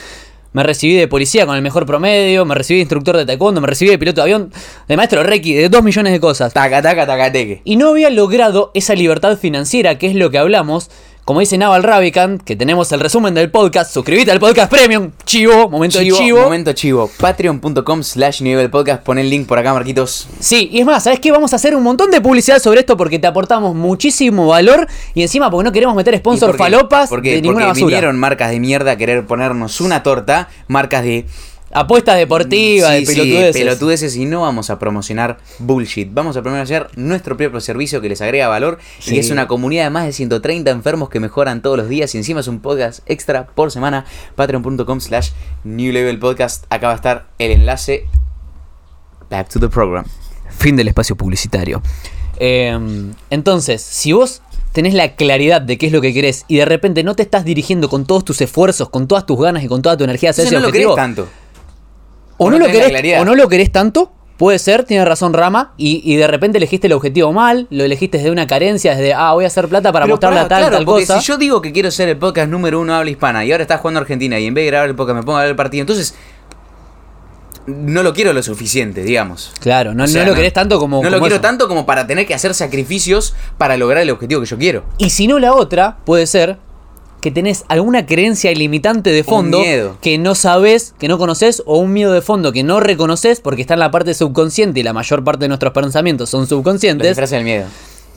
[0.54, 3.66] Me recibí de policía con el mejor promedio, me recibí de instructor de taekwondo, me
[3.66, 4.52] recibí de piloto de avión,
[4.86, 6.52] de maestro Reiki, de dos millones de cosas.
[6.52, 7.60] Taca, taca, taca, teque.
[7.64, 10.92] Y no había logrado esa libertad financiera, que es lo que hablamos.
[11.24, 15.70] Como dice Naval Ravikant, que tenemos el resumen del podcast, suscríbete al podcast premium, chivo,
[15.70, 16.42] momento Chivo.
[16.42, 17.10] Momento chivo.
[17.18, 19.02] Patreon.com slash nivel podcast.
[19.02, 20.28] Pon el link por acá, Marquitos.
[20.38, 21.32] Sí, y es más, ¿sabes qué?
[21.32, 25.22] Vamos a hacer un montón de publicidad sobre esto porque te aportamos muchísimo valor y
[25.22, 27.86] encima porque no queremos meter ¿Y sponsor falopas Porque, de ninguna porque basura.
[27.86, 31.24] vinieron marcas de mierda a querer ponernos una torta, marcas de
[31.74, 33.62] Apuestas deportivas, Sí, de sí, pelotudeces.
[33.62, 36.08] pelotudeces y no vamos a promocionar bullshit.
[36.12, 39.18] Vamos a promocionar nuestro propio servicio que les agrega valor y Sí.
[39.18, 42.40] es una comunidad de más de 130 enfermos que mejoran todos los días y encima
[42.40, 44.04] es un podcast extra por semana.
[44.36, 45.30] Patreon.com slash
[45.64, 46.64] New Level Podcast.
[46.70, 48.06] Acá va a estar el enlace.
[49.28, 50.04] Back to the program.
[50.56, 51.82] Fin del espacio publicitario.
[52.38, 52.78] Eh,
[53.30, 57.02] entonces, si vos tenés la claridad de qué es lo que querés y de repente
[57.04, 59.96] no te estás dirigiendo con todos tus esfuerzos, con todas tus ganas y con toda
[59.96, 61.28] tu energía hacia ese no lo querés objetivo, tanto.
[62.36, 66.02] O no, lo querés, o no lo querés tanto, puede ser, tiene razón Rama, y,
[66.04, 69.44] y de repente elegiste el objetivo mal, lo elegiste desde una carencia, desde, ah, voy
[69.44, 71.20] a hacer plata para mostrarle a tal, claro, tal cosa.
[71.20, 73.80] Si yo digo que quiero ser el podcast número uno habla hispana y ahora estás
[73.80, 75.82] jugando Argentina y en vez de grabar el podcast me pongo a ver el partido,
[75.82, 76.14] entonces
[77.66, 79.52] no lo quiero lo suficiente, digamos.
[79.60, 81.02] Claro, no, O sea, no lo querés tanto como.
[81.02, 81.42] No lo quiero eso.
[81.42, 84.84] tanto como para tener que hacer sacrificios para lograr el objetivo que yo quiero.
[84.98, 86.58] Y si no, la otra puede ser
[87.24, 89.62] que tenés alguna creencia ilimitante de fondo
[90.02, 93.62] que no sabes, que no conoces, o un miedo de fondo que no reconoces porque
[93.62, 97.16] está en la parte subconsciente y la mayor parte de nuestros pensamientos son subconscientes.
[97.30, 97.64] del miedo.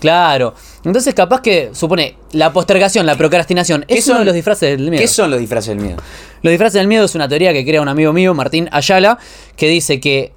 [0.02, 0.54] Claro.
[0.84, 4.72] Entonces, capaz que, supone, la postergación, la procrastinación, ¿Qué es uno son- de los disfraces
[4.78, 5.02] del miedo.
[5.02, 6.02] ¿Qué son los disfraces del miedo?
[6.42, 9.20] Los disfraces del miedo es una teoría que crea un amigo mío, Martín Ayala,
[9.56, 10.34] que dice que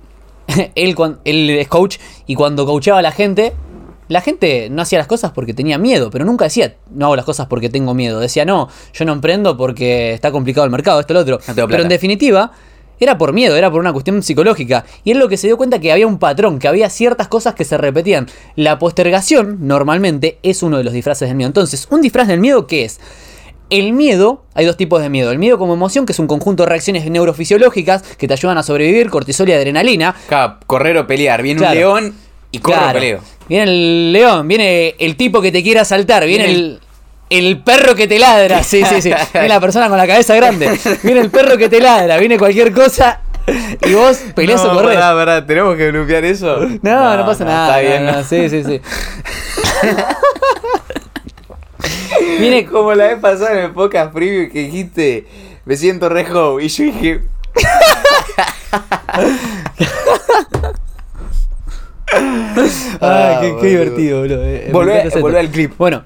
[0.76, 0.94] él,
[1.24, 1.96] él es coach
[2.28, 3.52] y cuando coachaba a la gente,
[4.10, 7.24] la gente no hacía las cosas porque tenía miedo, pero nunca decía, no hago las
[7.24, 8.18] cosas porque tengo miedo.
[8.18, 11.38] Decía, no, yo no emprendo porque está complicado el mercado, esto, lo otro.
[11.56, 12.50] No pero en definitiva,
[12.98, 14.84] era por miedo, era por una cuestión psicológica.
[15.04, 17.54] Y él lo que se dio cuenta que había un patrón, que había ciertas cosas
[17.54, 18.26] que se repetían.
[18.56, 21.46] La postergación, normalmente, es uno de los disfraces del miedo.
[21.46, 22.98] Entonces, ¿un disfraz del miedo qué es?
[23.70, 25.30] El miedo, hay dos tipos de miedo.
[25.30, 28.64] El miedo como emoción, que es un conjunto de reacciones neurofisiológicas que te ayudan a
[28.64, 30.16] sobrevivir, cortisol y adrenalina.
[30.26, 31.40] Acá, correr o pelear.
[31.42, 31.92] Viene Claro.
[31.94, 32.14] un león
[32.50, 32.98] y corre o Claro.
[32.98, 33.20] peleo.
[33.50, 36.80] Viene el león, viene el tipo que te quiere asaltar, viene Viene el,
[37.30, 38.62] el perro que te ladra.
[38.62, 39.12] Sí, sí, sí.
[39.32, 40.78] Viene la persona con la cabeza grande.
[41.02, 43.22] Viene el perro que te ladra, viene cualquier cosa
[43.84, 44.94] y vos peleas o corres.
[44.94, 46.60] pará, pará, ¿tenemos que bloquear eso?
[46.80, 47.80] No, no, pasa nada.
[47.80, 48.06] Está no, bien.
[48.06, 48.80] no, sí, sí, sí.
[52.38, 55.26] Viene como la vez pasada en el podcast preview que dijiste,
[55.64, 57.22] me siento re joven", Y yo dije,
[63.00, 64.44] Ah, qué, qué divertido, boludo.
[64.44, 65.72] Eh, me Volvé- al clip.
[65.78, 66.04] Bueno.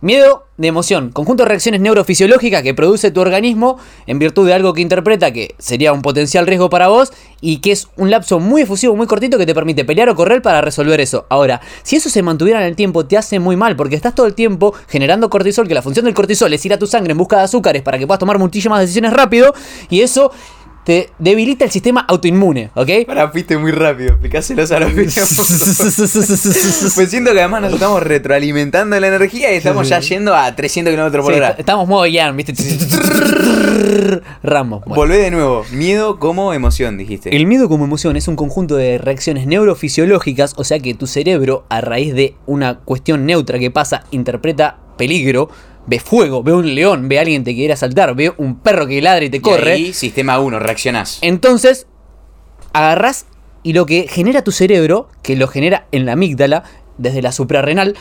[0.00, 3.78] Miedo de emoción, conjunto de reacciones neurofisiológicas que produce tu organismo
[4.08, 7.70] en virtud de algo que interpreta que sería un potencial riesgo para vos y que
[7.70, 11.00] es un lapso muy efusivo, muy cortito que te permite pelear o correr para resolver
[11.00, 11.26] eso.
[11.28, 14.26] Ahora, si eso se mantuviera en el tiempo, te hace muy mal porque estás todo
[14.26, 17.18] el tiempo generando cortisol, que la función del cortisol es ir a tu sangre en
[17.18, 19.54] busca de azúcares para que puedas tomar muchísimas decisiones rápido
[19.88, 20.32] y eso
[20.84, 22.88] te debilita el sistema autoinmune, ¿ok?
[23.06, 24.92] Pará, fuiste muy rápido, explicáselos a los.
[26.94, 30.92] Pues siento que además nos estamos retroalimentando la energía y estamos ya yendo a 300
[30.92, 31.50] kilómetros por Sí, hora.
[31.50, 32.52] est- estamos modo Ian, ¿viste?
[34.42, 34.80] Ramos.
[34.80, 34.94] bueno.
[34.96, 35.64] Volvé de nuevo.
[35.72, 37.34] Miedo como emoción, dijiste.
[37.34, 41.64] El miedo como emoción es un conjunto de reacciones neurofisiológicas, o sea que tu cerebro,
[41.68, 45.48] a raíz de una cuestión neutra que pasa, interpreta peligro,
[45.86, 48.86] ve fuego, ve un león, ve a alguien que te quiere asaltar, ve un perro
[48.86, 49.72] que ladra y te Y corre.
[49.72, 51.18] ahí, sistema 1, reaccionás.
[51.22, 51.86] Entonces,
[52.72, 53.26] agarrás
[53.62, 56.64] y lo que genera tu cerebro, que lo genera en la amígdala,
[56.98, 57.96] desde la suprarrenal,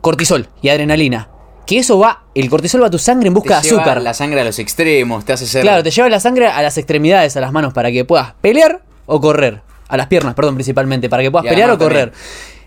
[0.00, 1.30] cortisol y adrenalina.
[1.66, 4.02] Que eso va, el cortisol va a tu sangre en busca de Te lleva azúcar.
[4.02, 5.62] la sangre a los extremos, te hace ser.
[5.62, 8.82] Claro, te lleva la sangre a las extremidades, a las manos, para que puedas pelear
[9.06, 9.62] o correr.
[9.88, 12.12] A las piernas, perdón, principalmente, para que puedas Y pelear o correr.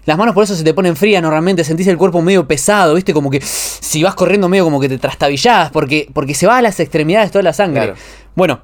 [0.09, 3.13] Las manos por eso se te ponen frías normalmente, sentís el cuerpo medio pesado, ¿viste?
[3.13, 6.63] Como que si vas corriendo medio como que te trastabillás, porque, porque se va a
[6.63, 7.83] las extremidades toda la sangre.
[7.83, 7.99] Claro.
[8.33, 8.61] Bueno,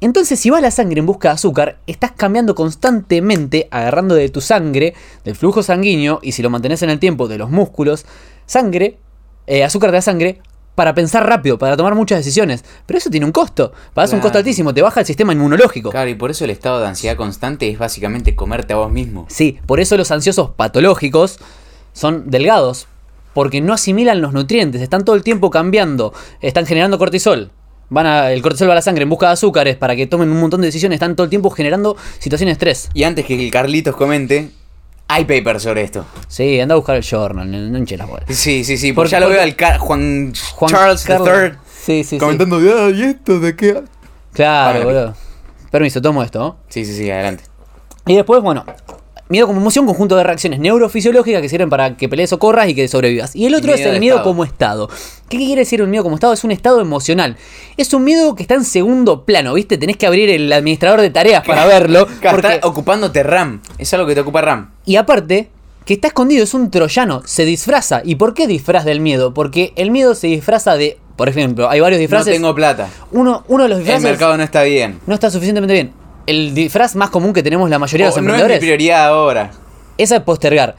[0.00, 4.28] entonces si vas a la sangre en busca de azúcar, estás cambiando constantemente, agarrando de
[4.28, 8.04] tu sangre, del flujo sanguíneo, y si lo mantenés en el tiempo, de los músculos,
[8.44, 8.98] sangre,
[9.46, 10.40] eh, azúcar de la sangre,
[10.78, 12.64] para pensar rápido, para tomar muchas decisiones.
[12.86, 13.72] Pero eso tiene un costo.
[13.94, 15.90] Pagas un costo altísimo, te baja el sistema inmunológico.
[15.90, 19.26] Claro, y por eso el estado de ansiedad constante es básicamente comerte a vos mismo.
[19.28, 21.40] Sí, por eso los ansiosos patológicos
[21.94, 22.86] son delgados,
[23.34, 27.50] porque no asimilan los nutrientes, están todo el tiempo cambiando, están generando cortisol.
[27.88, 30.30] Van a, el cortisol va a la sangre en busca de azúcares para que tomen
[30.30, 32.88] un montón de decisiones, están todo el tiempo generando situaciones de estrés.
[32.94, 34.52] Y antes que el Carlitos comente,
[35.08, 36.04] hay papers sobre esto.
[36.28, 38.24] Sí, anda a buscar el journal, no, no hinche las bolas.
[38.28, 41.28] Sí, sí, sí, Por- porque ya lo veo al Car- Juan, Juan Charles Carlos.
[41.28, 42.18] III Sí, sí, sí.
[42.18, 43.82] comentando, "Ah, ¿y esto de qué?
[44.32, 45.14] Claro, boludo.
[45.70, 46.38] Permiso, tomo esto.
[46.38, 46.56] ¿no?
[46.68, 47.44] Sí, sí, sí, adelante.
[48.06, 48.64] Y después, bueno,
[49.28, 52.74] miedo como emoción, conjunto de reacciones neurofisiológicas que sirven para que pelees o corras y
[52.74, 53.36] que sobrevivas.
[53.36, 54.30] Y el otro es el miedo estado.
[54.30, 54.88] como estado.
[55.28, 56.32] ¿Qué quiere decir un miedo como estado?
[56.32, 57.36] Es un estado emocional.
[57.76, 59.76] Es un miedo que está en segundo plano, ¿viste?
[59.76, 62.06] Tenés que abrir el administrador de tareas para verlo.
[62.30, 63.60] Porque- Está ocupándote RAM.
[63.78, 64.70] Es algo que te ocupa RAM.
[64.86, 65.50] Y aparte,
[65.84, 68.00] que está escondido, es un troyano, se disfraza.
[68.04, 69.34] ¿Y por qué disfraz del miedo?
[69.34, 72.32] Porque el miedo se disfraza de, por ejemplo, hay varios No disfraces.
[72.34, 72.88] tengo plata.
[73.12, 74.98] uno, uno de los El disfraces mercado no está bien.
[75.06, 75.92] no está suficientemente bien.
[76.28, 78.58] El disfraz más común que tenemos la mayoría de los Oh, no es mi emprendedores
[78.58, 79.50] prioridad ahora.
[79.96, 80.76] Esa es postergar.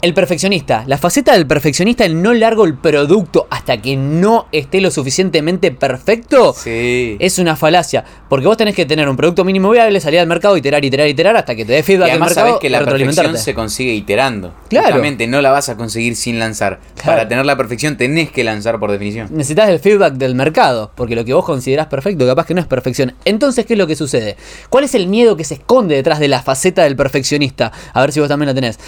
[0.00, 0.84] El perfeccionista.
[0.86, 5.72] La faceta del perfeccionista, el no largo el producto hasta que no esté lo suficientemente
[5.72, 7.16] perfecto, Sí.
[7.18, 8.04] es una falacia.
[8.28, 11.36] Porque vos tenés que tener un producto mínimo viable, salir al mercado, iterar, iterar, iterar,
[11.36, 13.54] hasta que te dé Y feedback del además mercado sabes que la y perfección se
[13.54, 14.54] consigue iterando.
[14.68, 14.86] Claro.
[14.86, 16.78] Justamente no la vas a conseguir sin lanzar.
[16.94, 17.16] Claro.
[17.18, 19.26] Para tener la perfección tenés que lanzar por definición.
[19.32, 22.68] Necesitas el feedback del mercado, porque lo que vos considerás perfecto capaz que no es
[22.68, 23.14] perfección.
[23.24, 24.36] Entonces, ¿qué es lo que sucede?
[24.70, 27.72] ¿Cuál es el miedo que se esconde detrás de la faceta del perfeccionista?
[27.92, 28.78] A ver si vos también la tenés.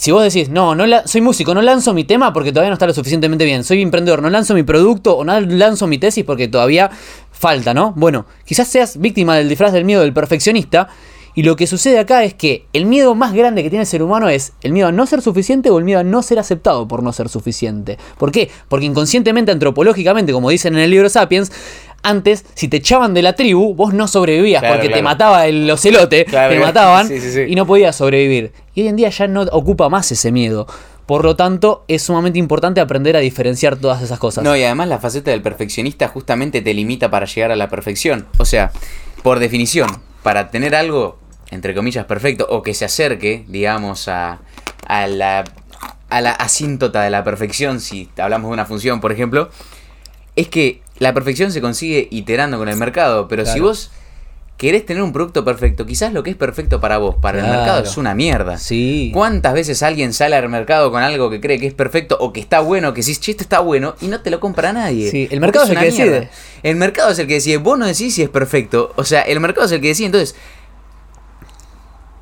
[0.00, 2.86] Si vos decís, no, no soy músico, no lanzo mi tema porque todavía no está
[2.86, 3.64] lo suficientemente bien.
[3.64, 6.90] Soy emprendedor, no lanzo mi producto o no lanzo mi tesis porque todavía
[7.30, 7.92] falta, ¿no?
[7.94, 10.88] Bueno, quizás seas víctima del disfraz del miedo del perfeccionista.
[11.34, 14.02] Y lo que sucede acá es que el miedo más grande que tiene el ser
[14.02, 16.88] humano es el miedo a no ser suficiente o el miedo a no ser aceptado
[16.88, 17.98] por no ser suficiente.
[18.16, 18.50] ¿Por qué?
[18.68, 21.52] Porque inconscientemente, antropológicamente, como dicen en el libro Sapiens,
[22.02, 25.70] antes, si te echaban de la tribu, vos no sobrevivías Claro, porque te mataba el
[25.70, 27.40] ocelote, Claro, te mataban Sí, sí, sí.
[27.48, 28.52] y no podías sobrevivir.
[28.74, 30.66] Y hoy en día ya no ocupa más ese miedo.
[31.06, 34.44] Por lo tanto, es sumamente importante aprender a diferenciar todas esas cosas.
[34.44, 38.26] No, y además la faceta del perfeccionista justamente te limita para llegar a la perfección.
[38.38, 38.70] O sea,
[39.24, 39.88] por definición,
[40.22, 41.18] para tener algo,
[41.50, 44.38] entre comillas, perfecto, o que se acerque, digamos, a,
[44.86, 45.42] a la,
[46.10, 49.50] a la asíntota de la perfección, si hablamos de una función, por ejemplo,
[50.36, 53.26] es que la perfección se consigue iterando con el mercado.
[53.26, 53.90] Pero si vos
[54.56, 57.82] querés tener un producto perfecto, quizás lo que es perfecto para vos, para el mercado
[57.82, 58.58] es una mierda.
[58.58, 59.10] Sí.
[59.12, 62.40] ¿Cuántas veces alguien sale al mercado con algo que cree que es perfecto o que
[62.40, 65.10] está bueno, que si che, esto está bueno y no te lo compra nadie?
[65.10, 66.28] Sí, el mercado es el una que decide.
[66.62, 67.56] El mercado es el que decide.
[67.56, 68.92] Vos no decís si es perfecto.
[68.96, 70.06] O sea, el mercado es el que decide.
[70.06, 70.34] Entonces,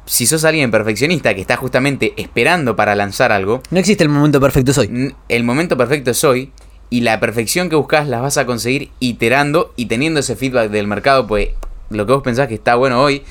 [0.07, 4.41] si sos alguien perfeccionista que está justamente esperando para lanzar algo, No existe el momento
[4.41, 4.87] perfecto soy.
[4.87, 6.53] n- el momento perfecto es hoy.
[6.91, 10.86] Y la perfección que buscas la vas a conseguir iterando y teniendo ese feedback del
[10.86, 11.51] mercado, pues
[11.91, 13.22] lo que vos pensás que está bueno hoy,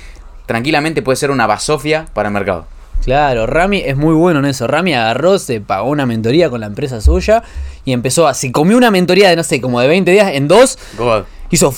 [0.46, 2.66] tranquilamente puede ser una basofia para el mercado.
[3.04, 4.68] Claro, Rami es muy bueno en eso.
[4.68, 7.44] Rami agarró, se pagó una mentoría con la empresa suya
[7.86, 8.34] y empezó a.
[8.34, 10.78] Se comió una mentoría de no sé, como de 20 días en dos.
[10.98, 11.24] God.
[11.50, 11.74] Hizo.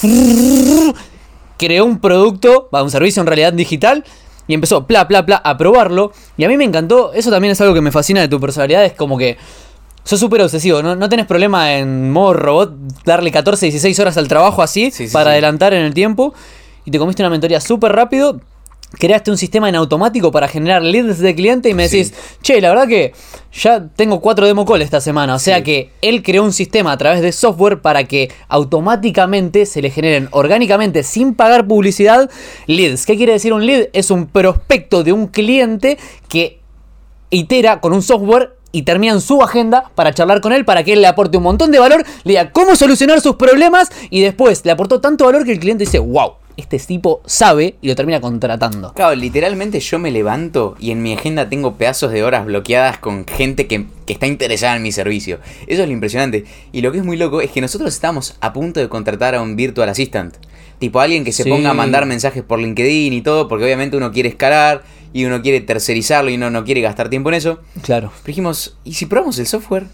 [1.57, 4.05] Creó un producto, va, un servicio en realidad digital.
[4.47, 6.11] Y empezó, bla, bla, bla, a probarlo.
[6.35, 7.13] Y a mí me encantó.
[7.13, 8.83] Eso también es algo que me fascina de tu personalidad.
[8.83, 9.37] Es como que.
[10.09, 10.95] Sos súper obsesivo, ¿no?
[10.95, 12.73] no tenés problema en modo robot
[13.05, 15.33] darle 14, 16 horas al trabajo así Sí, sí, para sí.
[15.33, 16.33] adelantar en el tiempo.
[16.83, 18.41] Y te comiste una mentoría súper rápido.
[18.93, 22.69] Creaste un sistema en automático para generar leads de cliente y me decís, che, la
[22.69, 23.13] verdad que
[23.53, 25.35] ya tengo cuatro demo call esta semana.
[25.35, 29.83] O sea que él creó un sistema a través de software para que automáticamente se
[29.83, 32.31] le generen orgánicamente, sin pagar publicidad,
[32.65, 33.05] leads.
[33.05, 33.89] ¿Qué quiere decir un lead?
[33.93, 36.61] Es un prospecto de un cliente que
[37.29, 40.93] itera con un software y termina en su agenda para charlar con él, para que
[40.93, 44.63] él le aporte un montón de valor, le diga cómo solucionar sus problemas y después
[44.65, 48.19] le aportó tanto valor que el cliente dice, wow, este tipo sabe y lo termina
[48.19, 48.93] contratando.
[48.93, 53.25] Claro, literalmente yo me levanto y en mi agenda tengo pedazos de horas bloqueadas con
[53.25, 55.39] gente que, que está interesada en mi servicio.
[55.67, 56.43] Eso es lo impresionante.
[56.73, 59.41] Y lo que es muy loco es que nosotros estamos a punto de contratar a
[59.41, 60.35] un virtual assistant.
[60.79, 61.49] Tipo alguien que se Sí.
[61.49, 64.83] ponga a mandar mensajes por LinkedIn y todo, porque obviamente uno quiere escalar
[65.13, 67.59] y uno quiere tercerizarlo y uno no quiere gastar tiempo en eso.
[67.81, 68.11] Claro.
[68.21, 69.87] Pero dijimos, ¿y si probamos el software?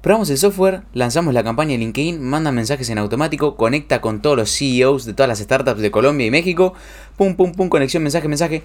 [0.00, 4.36] Probamos el software, lanzamos la campaña en LinkedIn, mandan mensajes en automático, conecta con todos
[4.36, 6.74] los CEOs de todas las startups de Colombia y México.
[7.16, 8.64] Pum, pum, pum, conexión, mensaje, mensaje.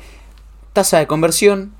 [0.73, 1.73] Tasa de conversión.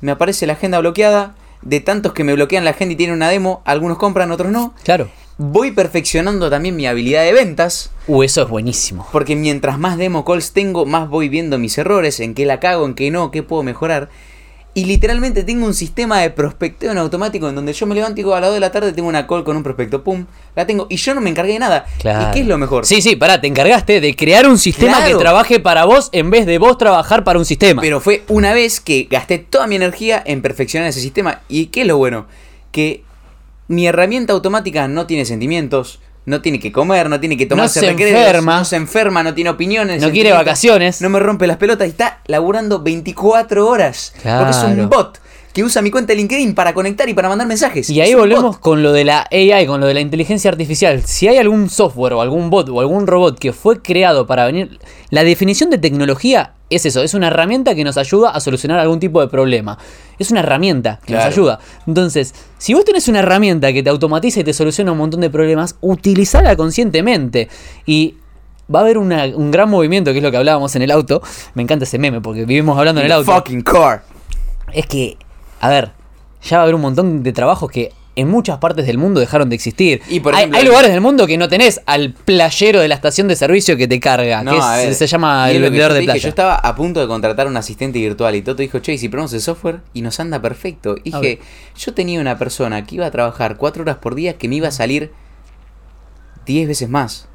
[0.00, 1.36] Me aparece la agenda bloqueada.
[1.62, 4.74] De tantos que me bloquean la agenda y tienen una demo, algunos compran, otros no.
[4.84, 5.08] Claro.
[5.38, 7.90] Voy perfeccionando también mi habilidad de ventas.
[8.08, 9.06] Uh, eso es buenísimo.
[9.12, 12.86] Porque mientras más demo calls tengo, más voy viendo mis errores, en qué la cago,
[12.86, 14.08] en qué no, qué puedo mejorar.
[14.78, 18.22] Y literalmente tengo un sistema de prospecteo en automático en donde yo me levanto y
[18.22, 20.24] digo a las 2 de la tarde tengo una call con un prospecto, pum,
[20.54, 21.84] la tengo y yo no me encargué de nada.
[21.98, 22.28] Claro.
[22.30, 22.86] ¿Y qué es lo mejor?
[22.86, 25.18] Sí, sí, pará, te encargaste de crear un sistema Claro.
[25.18, 27.82] que trabaje para vos en vez de vos trabajar para un sistema.
[27.82, 31.40] Pero fue una vez que gasté toda mi energía en perfeccionar ese sistema.
[31.48, 32.26] ¿Y qué es lo bueno?
[32.70, 33.02] Que
[33.66, 35.98] mi herramienta automática no tiene sentimientos,
[36.28, 38.58] no tiene que comer, no tiene que tomarse se recreos, enferma.
[38.58, 40.00] no se enferma, no tiene opiniones.
[40.02, 41.00] no quiere vacaciones.
[41.00, 44.12] No me rompe las pelotas y está laburando 24 horas.
[44.14, 44.82] Porque es Claro.
[44.82, 45.18] un bot
[45.52, 47.88] que usa mi cuenta de LinkedIn para conectar y para mandar mensajes.
[47.90, 48.60] Y ahí volvemos bot.
[48.60, 51.02] con lo de la AI, con lo de la inteligencia artificial.
[51.04, 54.78] Si hay algún software o algún bot o algún robot que fue creado para venir...
[55.10, 59.00] La definición de tecnología es eso, es una herramienta que nos ayuda a solucionar algún
[59.00, 59.78] tipo de problema.
[60.18, 61.24] Es una herramienta que Claro.
[61.24, 61.58] nos ayuda.
[61.86, 65.30] Entonces, si vos tenés una herramienta que te automatiza y te soluciona un montón de
[65.30, 67.48] problemas, utilizala conscientemente.
[67.86, 68.16] Y
[68.72, 71.22] va a haber una- un gran movimiento, que es lo que hablábamos en el auto.
[71.54, 74.04] Me encanta ese meme porque vivimos hablando en el auto Fucking car.
[74.74, 75.16] es que,
[75.60, 75.92] a ver,
[76.42, 79.48] ya va a haber un montón de trabajos que en muchas partes del mundo dejaron
[79.48, 80.02] de existir.
[80.08, 82.96] Y, por hay, ejemplo, hay lugares del mundo que no tenés al playero de la
[82.96, 86.00] estación de servicio que te carga, No, que es- ver, se llama el vendedor de
[86.00, 86.22] dije, playa.
[86.22, 89.08] Yo estaba a punto de contratar un asistente virtual y Toto dijo, che, ¿y si
[89.08, 90.96] probamos el software y nos anda perfecto.
[91.04, 91.38] Y dije,
[91.76, 94.66] yo tenía una persona que iba a trabajar cuatro horas por día que me iba
[94.66, 95.12] a salir
[96.46, 97.28] 10 veces más.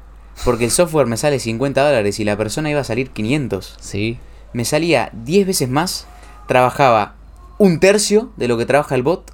[0.44, 3.76] Porque el software me sale 50 dólares y la persona iba a salir 500.
[3.80, 4.18] Sí.
[4.52, 6.06] Me salía 10 veces más,
[6.46, 7.14] trabajaba
[7.58, 9.30] un tercio de lo que trabaja el bot.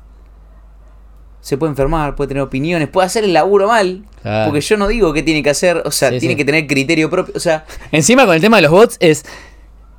[1.40, 4.04] Se puede enfermar, puede tener opiniones, puede hacer el laburo mal.
[4.20, 4.50] Claro.
[4.50, 6.36] Porque yo no digo qué tiene que hacer, o sea, Sí, tiene sí.
[6.36, 7.32] que tener criterio propio.
[7.34, 9.24] O sea, Encima con el tema de los bots es...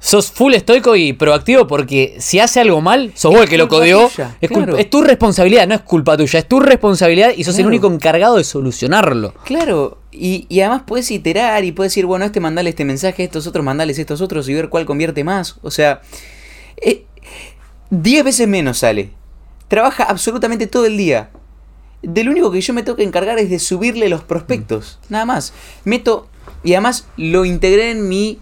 [0.04, 3.68] Sos full estoico y proactivo porque si hace algo mal, sos vos el que lo
[3.68, 4.08] tuya,
[4.42, 4.78] es, culpa- claro.
[4.80, 8.38] es tu responsabilidad, no es culpa tuya, es tu responsabilidad y sos el único encargado
[8.38, 9.36] de solucionarlo.
[9.46, 13.46] Claro, y, y además puedes iterar y puedes decir, bueno, este mandale este mensaje, estos
[13.46, 15.58] otros mandales estos otros y ver cuál convierte más.
[15.62, 16.02] O sea,
[16.78, 17.06] eh,
[17.92, 19.12] 10 veces menos sale.
[19.68, 21.30] Trabaja absolutamente todo el día.
[22.02, 24.98] De lo único que yo me tengo que encargar es de subirle los prospectos.
[25.10, 25.54] Nada más.
[25.86, 26.28] Meto.
[26.64, 28.40] Y además lo integré en mi.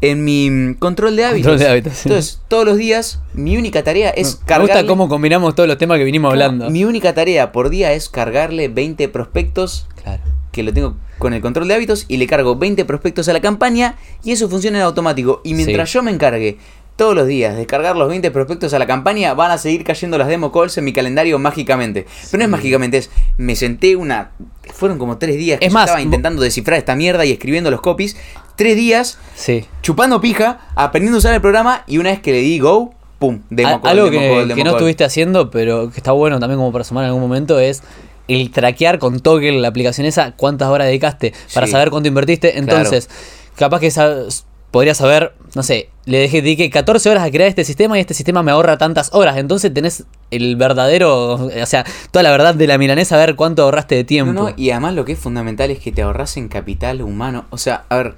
[0.00, 1.50] En mi mm, control de hábitos.
[1.50, 2.08] Control de hábitos, sí.
[2.08, 4.72] Entonces, todos los días, mi única tarea es Me cargarle.
[4.74, 6.70] gusta cómo combinamos todos los temas que vinimos hablando.
[6.70, 10.22] Mi única tarea por día es cargarle 20 prospectos Claro.
[10.52, 13.40] que lo tengo con el control de hábitos y le cargo 20 prospectos a la
[13.40, 15.40] campaña y eso funciona en automático.
[15.42, 15.94] Y mientras Sí.
[15.94, 16.58] yo me encargue
[16.98, 20.18] todos los días de cargar los 20 prospectos a la campaña, van a seguir cayendo
[20.18, 22.06] las demo calls en mi calendario mágicamente.
[22.30, 24.32] Pero no es mágicamente, es me senté una...
[24.74, 27.70] Fueron como tres días que Es yo más, estaba intentando descifrar esta mierda y escribiendo
[27.70, 28.16] los copies.
[28.56, 29.64] Tres días Sí.
[29.80, 33.40] chupando pija, aprendiendo a usar el programa y una vez que le di go, pum,
[33.48, 34.76] demo Al- call, algo demo que, call, que demo no call.
[34.78, 37.82] estuviste haciendo, pero que está bueno también como para sumar en algún momento, es
[38.26, 41.72] el traquear con Toggle, la aplicación esa, cuántas horas dedicaste para Sí.
[41.72, 42.58] saber cuánto invertiste.
[42.58, 43.08] Entonces,
[43.56, 47.64] capaz que sabes- podrías saber, no sé, le dejé, dediqué 14 horas a crear este
[47.64, 49.36] sistema y este sistema me ahorra tantas horas.
[49.36, 53.62] Entonces tenés el verdadero, o sea, toda la verdad de la milanesa, a ver cuánto
[53.62, 54.32] ahorraste de tiempo.
[54.32, 57.46] No, no, y además lo que es fundamental es que te ahorras en capital humano.
[57.50, 58.14] O sea, a ver,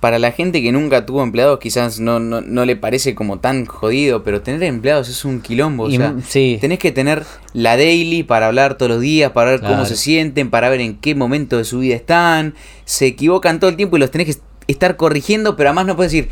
[0.00, 3.64] para la gente que nunca tuvo empleados quizás no, no, no le parece como tan
[3.64, 5.84] jodido, pero tener empleados es un quilombo.
[5.84, 6.58] O Y sea, sí.
[6.60, 7.24] tenés que tener
[7.54, 10.96] la daily para hablar todos los días, para ver cómo se sienten, para ver en
[10.98, 12.54] qué momento de su vida están.
[12.84, 16.12] Se equivocan todo el tiempo y los tenés que estar corrigiendo, pero además no puedes
[16.12, 16.30] decir...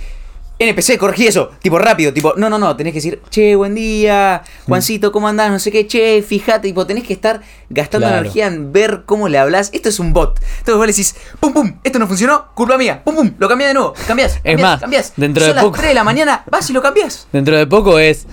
[0.56, 4.42] NPC, corregí eso, tipo rápido, tipo, no, no, no, tenés que decir, che, buen día,
[4.66, 4.68] Mm.
[4.68, 5.50] Juancito, ¿cómo andás?
[5.50, 8.20] No sé qué, che, fíjate, tipo, tenés que estar gastando Claro.
[8.20, 9.70] energía en ver cómo le hablas.
[9.72, 10.38] Esto es un bot.
[10.58, 13.70] Entonces vos le decís, pum, pum, esto no funcionó, culpa mía, pum, pum, lo cambiás
[13.70, 15.12] de nuevo, cambiás, cambiás, más, cambiás.
[15.16, 17.26] dentro Son de las poco- 3 de la mañana, vas y lo cambiás.
[17.32, 18.24] Dentro de poco es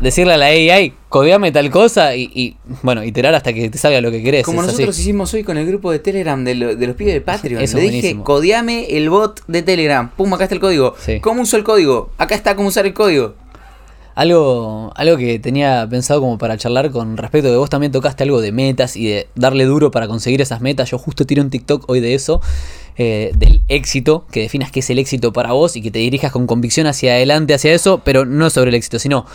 [0.00, 4.00] decirle a la AI, codeame tal cosa y, y, bueno, iterar hasta que te salga
[4.00, 4.44] lo que querés.
[4.44, 4.68] Como así.
[4.72, 7.62] nosotros hicimos hoy con el grupo de Telegram de, lo- de los pibes de Patreon.
[7.62, 8.24] Eso Le dije, buenísimo.
[8.24, 10.10] codeame el bot de Telegram.
[10.10, 10.94] Pum, acá está el código.
[11.04, 11.20] Sí.
[11.20, 12.10] ¿Cómo uso el código?
[12.18, 13.34] Acá está cómo usar el código.
[14.14, 18.40] Algo, algo que tenía pensado como para charlar con respecto que vos también tocaste algo
[18.40, 20.90] de metas y de darle duro para conseguir esas metas.
[20.90, 22.40] Yo justo tiré un TikTok hoy de eso,
[22.96, 26.32] eh, del éxito, que definas qué es el éxito para vos y que te dirijas
[26.32, 29.26] con convicción hacia adelante, hacia eso, pero no sobre el éxito, sino...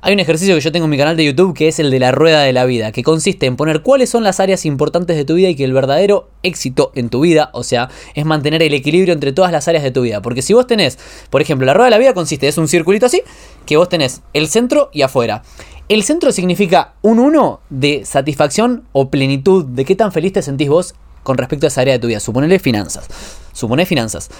[0.00, 1.98] Hay un ejercicio que yo tengo en mi canal de YouTube que es el de
[1.98, 5.24] la rueda de la vida, que consiste en poner cuáles son las áreas importantes de
[5.24, 8.74] tu vida y que el verdadero éxito en tu vida, o sea, es mantener el
[8.74, 10.22] equilibrio entre todas las áreas de tu vida.
[10.22, 10.98] Porque si vos tenés,
[11.30, 13.22] por ejemplo, la rueda de la vida consiste, es un circulito así,
[13.66, 15.42] que vos tenés el centro y afuera.
[15.88, 20.68] El centro significa un 1 de satisfacción o plenitud, de qué tan feliz te sentís
[20.68, 20.94] vos
[21.24, 22.20] con respecto a esa área de tu vida.
[22.20, 23.08] Suponele finanzas.
[23.52, 24.30] Suponé finanzas.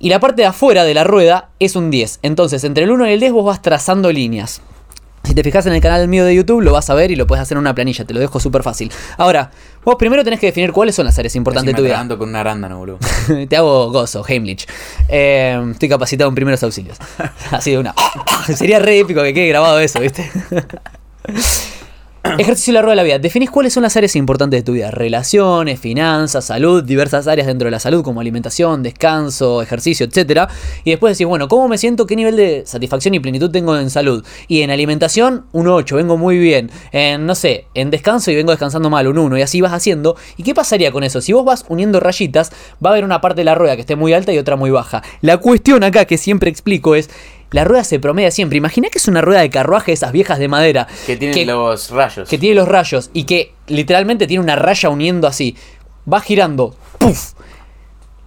[0.00, 2.18] Y la parte de afuera de la rueda es un 10.
[2.22, 4.60] Entonces, entre el 1 y el 10 vos vas trazando líneas.
[5.24, 7.26] Si te fijas en el canal mío de YouTube, lo vas a ver y lo
[7.26, 8.04] puedes hacer en una planilla.
[8.04, 8.92] Te lo dejo súper fácil.
[9.16, 9.50] Ahora,
[9.82, 12.06] vos primero tenés que definir cuáles son las áreas importantes de tu vida.
[12.16, 12.98] con una arándano, boludo.
[13.48, 14.66] te hago gozo, Heimlich.
[15.08, 16.98] Eh, estoy capacitado en primeros auxilios.
[17.50, 17.94] Así de una.
[18.54, 20.30] Sería re épico que quede grabado eso, ¿viste?
[22.38, 23.18] Ejercicio de la rueda de la vida.
[23.18, 24.90] Definís cuáles son las áreas importantes de tu vida.
[24.90, 30.48] Relaciones, finanzas, salud, diversas áreas dentro de la salud como alimentación, descanso, ejercicio, etc.
[30.84, 32.06] Y después decís, bueno, ¿cómo me siento?
[32.06, 34.24] ¿Qué nivel de satisfacción y plenitud tengo en salud?
[34.48, 36.70] Y en alimentación, un 8, vengo muy bien.
[36.92, 39.38] En, no sé, en descanso y vengo descansando mal, un 1.
[39.38, 40.16] Y así vas haciendo.
[40.38, 41.20] ¿Y qué pasaría con eso?
[41.20, 42.52] Si vos vas uniendo rayitas,
[42.84, 44.70] va a haber una parte de la rueda que esté muy alta y otra muy
[44.70, 45.02] baja.
[45.20, 47.10] La cuestión acá que siempre explico es
[47.54, 48.58] la rueda se promedia siempre.
[48.58, 50.88] Imagina que es una rueda de carruaje esas viejas de madera.
[51.06, 52.28] Que tiene los rayos.
[52.28, 55.56] Que tiene los rayos y que literalmente tiene una raya uniendo así.
[56.12, 57.34] Va girando, ¡puf!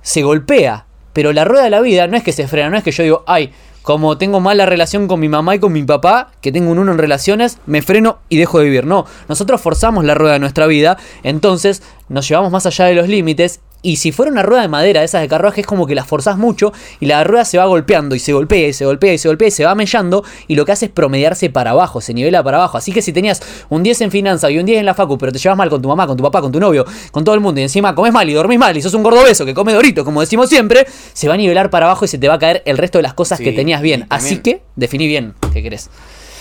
[0.02, 0.86] Se golpea.
[1.12, 3.04] Pero la rueda de la vida no es que se frena, no es que yo
[3.04, 3.52] digo, ay,
[3.82, 6.94] como tengo mala relación con mi mamá y con mi papá, que tengo un uno
[6.94, 8.86] en relaciones, me freno y dejo de vivir.
[8.86, 13.10] No, nosotros forzamos la rueda de nuestra vida, entonces nos llevamos más allá de los
[13.10, 16.04] límites y si fuera una rueda de madera, esas de carruaje, es como que la
[16.04, 19.18] forzás mucho y la rueda se va golpeando y se golpea y se golpea y
[19.18, 22.14] se golpea y se va mellando y lo que hace es promediarse para abajo, se
[22.14, 22.78] nivela para abajo.
[22.78, 25.32] Así que si tenías un 10 en finanzas y un 10 en la facu, pero
[25.32, 27.42] te llevas mal con tu mamá, con tu papá, con tu novio, con todo el
[27.42, 29.74] mundo y encima comes mal y dormís mal y sos un gordo beso que come
[29.74, 32.40] dorito, como decimos siempre, se va a nivelar para abajo y se te va a
[32.40, 34.06] caer el resto de las cosas que tenías bien.
[34.10, 35.90] Así que definí bien qué querés.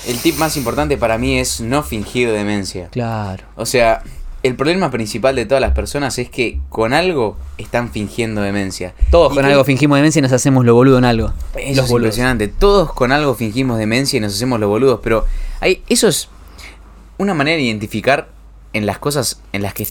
[0.06, 2.88] El tip más importante para mí es no fingir demencia.
[2.92, 3.44] Claro.
[3.56, 4.02] O sea,
[4.46, 8.94] el problema principal de todas las personas es que con algo están fingiendo demencia.
[9.10, 11.32] Todos con algo fingimos demencia y nos hacemos lo boludo en algo.
[11.54, 12.48] Eso es impresionante.
[12.48, 15.00] Todos con algo fingimos demencia y nos hacemos lo boludos.
[15.02, 15.24] Pero
[15.60, 16.28] hay, eso es
[17.18, 18.28] una manera de identificar
[18.72, 19.86] en las cosas en las que.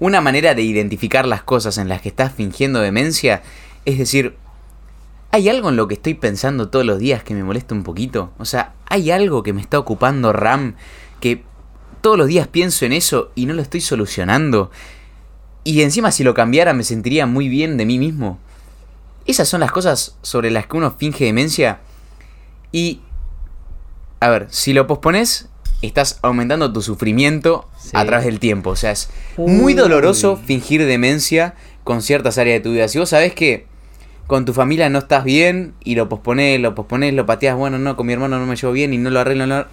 [0.00, 3.42] Una manera de identificar las cosas en las que estás fingiendo demencia.
[3.84, 4.34] Es decir,
[5.30, 8.32] ¿hay algo en lo que estoy pensando todos los días que me molesta un poquito?
[8.38, 10.74] O sea, ¿hay algo que me está ocupando RAM
[11.20, 11.42] que
[12.04, 14.70] todos los días pienso en eso y no lo estoy solucionando.
[15.64, 18.38] Y encima si lo cambiara me sentiría muy bien de mí mismo.
[19.24, 21.78] Esas son las cosas sobre las que uno finge demencia.
[22.72, 23.00] Y...
[24.20, 25.48] A ver, si lo pospones,
[25.80, 28.68] estás aumentando tu sufrimiento a través del tiempo.
[28.68, 32.86] O sea, es muy doloroso fingir demencia con ciertas áreas de tu vida.
[32.88, 33.66] Si vos sabés que
[34.26, 37.96] con tu familia no estás bien y lo pospones, lo pospones, lo pateas, bueno, no,
[37.96, 39.64] con mi hermano no me llevo bien y no lo arreglo, no...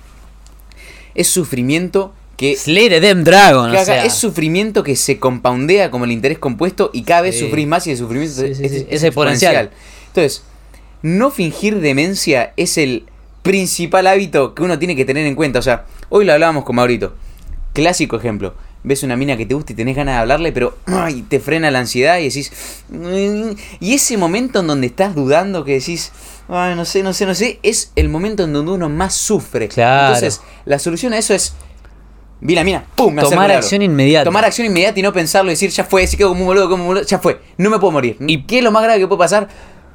[1.13, 3.71] Es sufrimiento que Slay the Damn Dragon.
[3.75, 7.91] Es sufrimiento que se compoundea como el interés compuesto y cada vez sufrís más y
[7.91, 9.69] el sufrimiento es, es, exponencial.
[10.07, 10.41] Entonces,
[11.03, 13.05] no fingir demencia es el
[13.43, 15.59] principal hábito que uno tiene que tener en cuenta.
[15.59, 17.13] O sea, hoy lo hablábamos con Maurito.
[17.73, 18.55] Clásico ejemplo.
[18.83, 21.69] Ves una mina que te gusta y tenés ganas de hablarle, pero ay, te frena
[21.69, 22.51] la ansiedad y decís.
[22.89, 26.11] Mm", y ese momento en donde estás dudando, que decís,
[26.49, 29.65] ay, no sé, no sé, no sé, es el momento en donde uno más sufre.
[29.65, 31.53] Entonces, la solución a eso es
[32.43, 33.13] Vi la mina, ¡pum!
[33.13, 34.25] Me Tomar acción inmediata.
[34.25, 36.69] Tomar acción inmediata y no pensarlo y decir, ya fue, si quedo como un boludo,
[36.69, 38.17] como un boludo, ya fue, no me puedo morir.
[38.19, 39.47] ¿Y qué es lo más grave que puede pasar?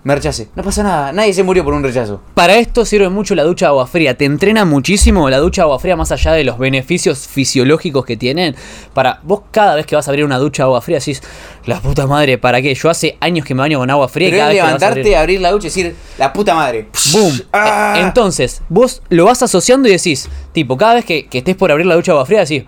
[0.07, 0.47] Me rechace.
[0.55, 2.21] No pasa nada, nadie se murió por un rechazo.
[2.35, 4.17] Para esto sirve mucho la ducha de agua fría.
[4.17, 8.17] Te entrena muchísimo la ducha de agua fría, más allá de los beneficios fisiológicos que
[8.17, 8.55] tienen.
[8.95, 11.21] Para vos, cada vez que vas a abrir una ducha de agua fría, decís,
[11.65, 12.73] la puta madre, ¿para qué?
[12.73, 15.41] Yo hace años que me baño con agua fría y cada vez levantarte, abrir...
[15.41, 16.87] la ducha y decir, la puta madre.
[17.13, 17.41] ¡Boom!
[17.53, 17.97] Ah.
[17.99, 21.87] Entonces, vos lo vas asociando y decís, tipo, cada vez que, que estés por abrir
[21.87, 22.63] la ducha de agua fría, decís,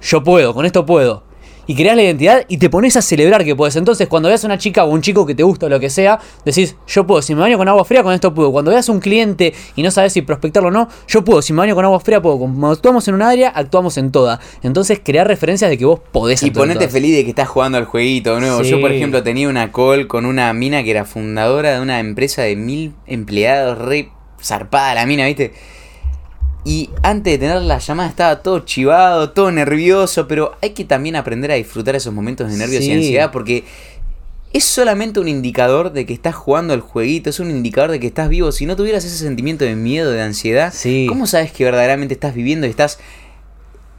[0.00, 1.27] yo puedo, con esto puedo
[1.68, 3.76] y creas la identidad y te pones a celebrar que puedes.
[3.76, 5.90] Entonces, cuando veas a una chica o un chico que te gusta o lo que
[5.90, 7.20] sea, decís, yo puedo.
[7.20, 8.50] Si me baño con agua fría, con esto puedo.
[8.50, 11.42] Cuando veas a un cliente y no sabes si prospectarlo o no, yo puedo.
[11.42, 12.38] Si me baño con agua fría, puedo.
[12.38, 14.40] Cuando actuamos en un área, actuamos en toda.
[14.62, 17.84] Entonces, crear referencias de que vos podés Y ponete feliz de que estás jugando al
[17.84, 18.62] jueguito nuevo.
[18.62, 22.40] Yo, por ejemplo, tenía una call con una mina que era fundadora de una empresa
[22.40, 24.08] de mil empleados, re
[24.42, 25.52] zarpada la mina, ¿viste?
[26.68, 31.16] Y antes de tener la llamada estaba todo chivado, todo nervioso, pero hay que también
[31.16, 33.64] aprender a disfrutar esos momentos de nervios y ansiedad porque
[34.52, 38.06] es solamente un indicador de que estás jugando el jueguito, es un indicador de que
[38.06, 38.52] estás vivo.
[38.52, 40.74] Si no tuvieras ese sentimiento de miedo, de ansiedad,
[41.08, 42.98] ¿cómo sabes que verdaderamente estás viviendo y estás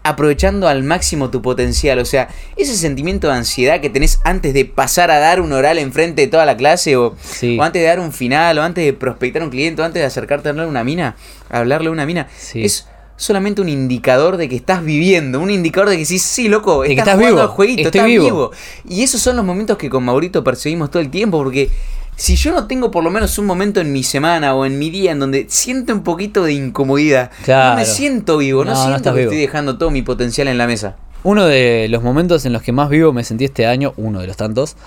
[0.10, 2.00] aprovechando al máximo tu potencial.
[2.00, 5.78] O sea, ese sentimiento de ansiedad que tenés antes de pasar a dar un oral
[5.80, 7.16] enfrente de toda la clase, o,
[7.62, 10.50] antes de dar un final, o antes de prospectar un cliente, o antes de acercarte
[10.50, 11.16] a a una mina,
[11.50, 12.86] a hablarle a una mina, es
[13.20, 16.88] solamente un indicador de que estás viviendo, un indicador de que sí, sí, loco, De
[16.90, 18.24] que estás, jugando vivo, al jueguito, estoy estás vivo.
[18.26, 18.52] vivo.
[18.88, 21.70] Y esos son los momentos que con Maurito perseguimos todo el tiempo, porque
[22.16, 24.90] si yo no tengo por lo menos un momento en mi semana o en mi
[24.90, 27.72] día en donde siento un poquito de incomodidad, Claro.
[27.72, 29.32] no me siento vivo, no, siento que vivo.
[29.32, 30.96] estoy dejando todo mi potencial en la mesa.
[31.24, 34.28] Uno de los momentos en los que más vivo me sentí este año, uno de
[34.28, 34.78] los tantos,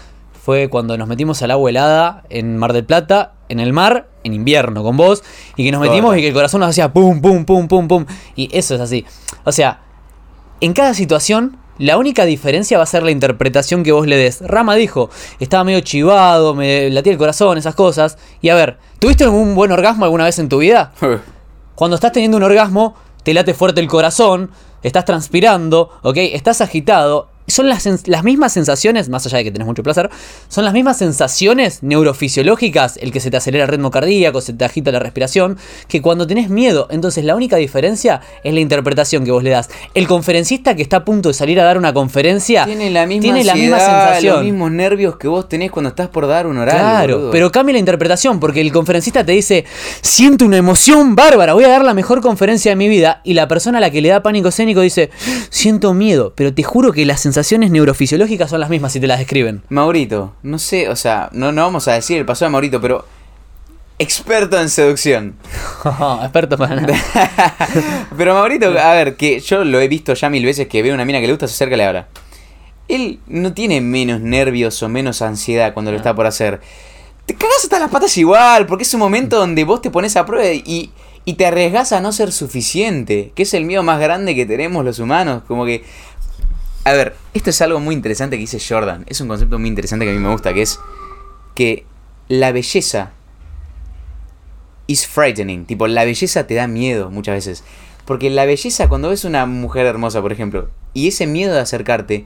[0.43, 4.35] fue cuando nos metimos al agua helada en Mar del Plata, en el mar, en
[4.35, 5.23] invierno con vos,
[5.57, 8.07] y que nos metimos y que el corazón nos hacía pum, pum, pum, pum, pum.
[8.35, 9.05] Y eso es así.
[9.45, 9.83] O sea,
[10.61, 14.41] en cada situación, la única diferencia va a ser la interpretación que vos le des.
[14.41, 18.19] Rama dijo, estaba medio chivado, me latía el corazón, esas cosas.
[18.41, 20.93] Y a ver, ¿tuviste algún buen orgasmo alguna vez en tu vida?
[21.75, 24.51] Cuando estás teniendo un orgasmo, te late fuerte el corazón,
[24.83, 26.17] estás transpirando, ¿ok?
[26.19, 27.32] Estás agitado.
[27.47, 30.11] Son las, las mismas sensaciones, más allá de que tenés mucho placer,
[30.49, 34.65] son las mismas sensaciones neurofisiológicas, el que se te acelera el ritmo cardíaco, se te
[34.65, 36.87] agita la respiración, que cuando tenés miedo.
[36.91, 39.71] Entonces la única diferencia es la interpretación que vos le das.
[39.95, 43.23] El conferencista que está a punto de salir a dar una conferencia Tiene la misma,
[43.23, 44.37] tiene la misma sensación.
[44.37, 46.81] los mismos nervios que vos tenés cuando estás por dar un horario.
[46.81, 47.31] Claro, boludo.
[47.31, 49.65] pero cambia la interpretación porque el conferencista te dice,
[50.01, 53.49] siento una emoción bárbara, voy a dar la mejor conferencia de mi vida y la
[53.49, 55.11] persona a la que le da pánico escénico dice,
[55.51, 59.19] siento miedo, pero te juro que las sensaciones neurofisiológicas son las mismas si te las
[59.19, 59.63] describen.
[59.71, 63.07] Maurito, no sé, o sea, no, no vamos a decir el paso de Maurito, pero
[63.99, 65.37] experto en seducción.
[66.23, 66.95] Experto para nada.
[68.19, 71.07] pero Maurito, a ver, que yo lo he visto ya mil veces que ve una
[71.07, 72.09] mina que le gusta, se acerca y le habla.
[72.87, 76.61] Él no tiene menos nervios o menos ansiedad cuando lo está por hacer.
[77.25, 80.27] Te cagas hasta las patas igual, porque es un momento donde vos te pones a
[80.27, 80.93] prueba y,
[81.25, 84.85] y te arriesgas a no ser suficiente, que es el miedo más grande que tenemos
[84.85, 85.83] los humanos, como que...
[86.85, 90.05] A ver, esto es algo muy interesante que dice Jordan, es un concepto muy interesante
[90.05, 90.81] que a mí me gusta, que es
[91.55, 91.87] que
[92.29, 93.13] la belleza
[94.87, 97.65] is frightening, tipo, la belleza te da miedo muchas veces.
[98.05, 102.25] Porque la belleza, cuando ves una mujer hermosa, por ejemplo, y ese miedo de acercarte,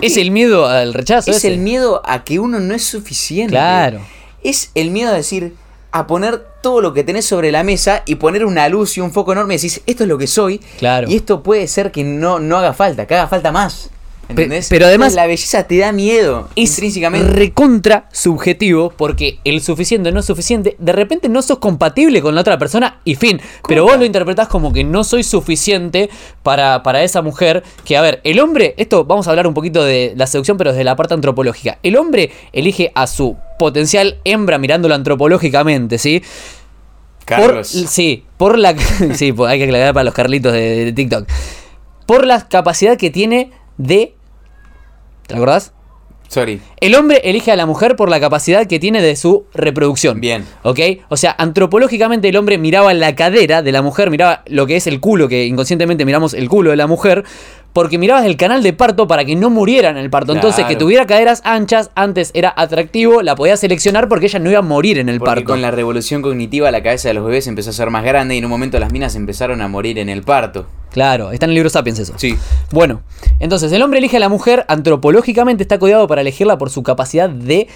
[0.00, 1.30] Es el miedo al rechazo.
[1.30, 1.48] es ese.
[1.48, 3.52] el miedo a que uno no es suficiente.
[3.52, 4.00] Claro.
[4.42, 5.54] Es el miedo a decir,
[5.98, 9.12] a poner todo lo que tenés sobre la mesa y poner una luz y un
[9.12, 10.58] foco enorme y decís, esto es lo que soy.
[10.78, 11.08] Claro.
[11.08, 13.90] Y esto puede ser que no, no haga falta, que haga falta más.
[14.28, 14.68] ¿Entendés?
[14.68, 16.48] pero además- la belleza te da miedo.
[16.54, 17.30] es intrínsecamente.
[17.32, 20.76] recontra subjetivo porque el suficiente no es suficiente.
[20.78, 23.40] De repente no sos compatible con la otra persona y fin.
[23.66, 26.10] Pero vos lo interpretás como que no soy suficiente
[26.42, 27.62] para, para esa mujer.
[27.84, 30.72] Que a ver, el hombre, esto vamos a hablar un poquito de la seducción, pero
[30.72, 31.78] desde la parte antropológica.
[31.82, 36.22] El hombre elige a su potencial hembra mirándolo antropológicamente, ¿sí?
[37.24, 37.72] Carlos.
[37.72, 38.74] Por, sí, por la.
[39.14, 41.28] sí, pues hay que aclarar para los Carlitos de, de TikTok.
[42.06, 44.14] Por la capacidad que tiene de.
[45.28, 45.72] ¿Te acordás?
[46.28, 46.60] Sorry.
[46.80, 50.20] El hombre elige a la mujer por la capacidad que tiene de su reproducción.
[50.20, 50.44] Bien.
[50.62, 50.80] ¿Ok?
[51.08, 54.86] O sea, antropológicamente el hombre miraba la cadera de la mujer, miraba lo que es
[54.86, 57.24] el culo, que inconscientemente miramos el culo de la mujer,
[57.78, 60.32] porque mirabas el canal de parto para que no muriera en el parto.
[60.32, 64.58] Entonces, que tuviera caderas anchas antes era atractivo, la podías seleccionar porque ella no iba
[64.58, 65.44] a morir en el Porque parto.
[65.44, 68.38] con la revolución cognitiva la cabeza de los bebés empezó a ser más grande y
[68.38, 70.66] en un momento las minas empezaron a morir en el parto.
[70.90, 72.14] Claro, está en el libro Sapiens eso.
[72.16, 72.36] Sí.
[72.72, 73.00] Bueno,
[73.38, 77.30] entonces el hombre elige a la mujer, antropológicamente está codiado para elegirla por su capacidad
[77.30, 77.68] de.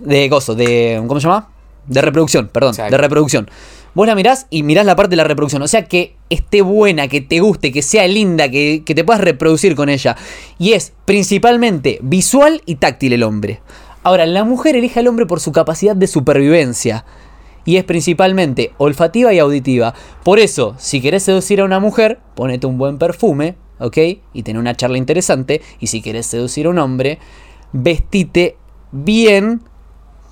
[0.00, 1.04] de gozo, de.
[1.06, 1.50] ¿Cómo se llama?
[1.86, 2.92] De reproducción, perdón, Exacto.
[2.92, 3.50] de reproducción.
[3.94, 5.62] Vos la mirás y mirás la parte de la reproducción.
[5.62, 9.20] O sea, que esté buena, que te guste, que sea linda, que, que te puedas
[9.20, 10.16] reproducir con ella.
[10.58, 13.60] Y es principalmente visual y táctil el hombre.
[14.02, 17.04] Ahora, la mujer elige al hombre por su capacidad de supervivencia.
[17.64, 19.94] Y es principalmente olfativa y auditiva.
[20.22, 23.96] Por eso, si querés seducir a una mujer, ponete un buen perfume, ¿ok?
[24.34, 25.62] Y ten una charla interesante.
[25.80, 27.18] Y si querés seducir a un hombre,
[27.72, 28.56] vestite
[28.92, 29.62] bien.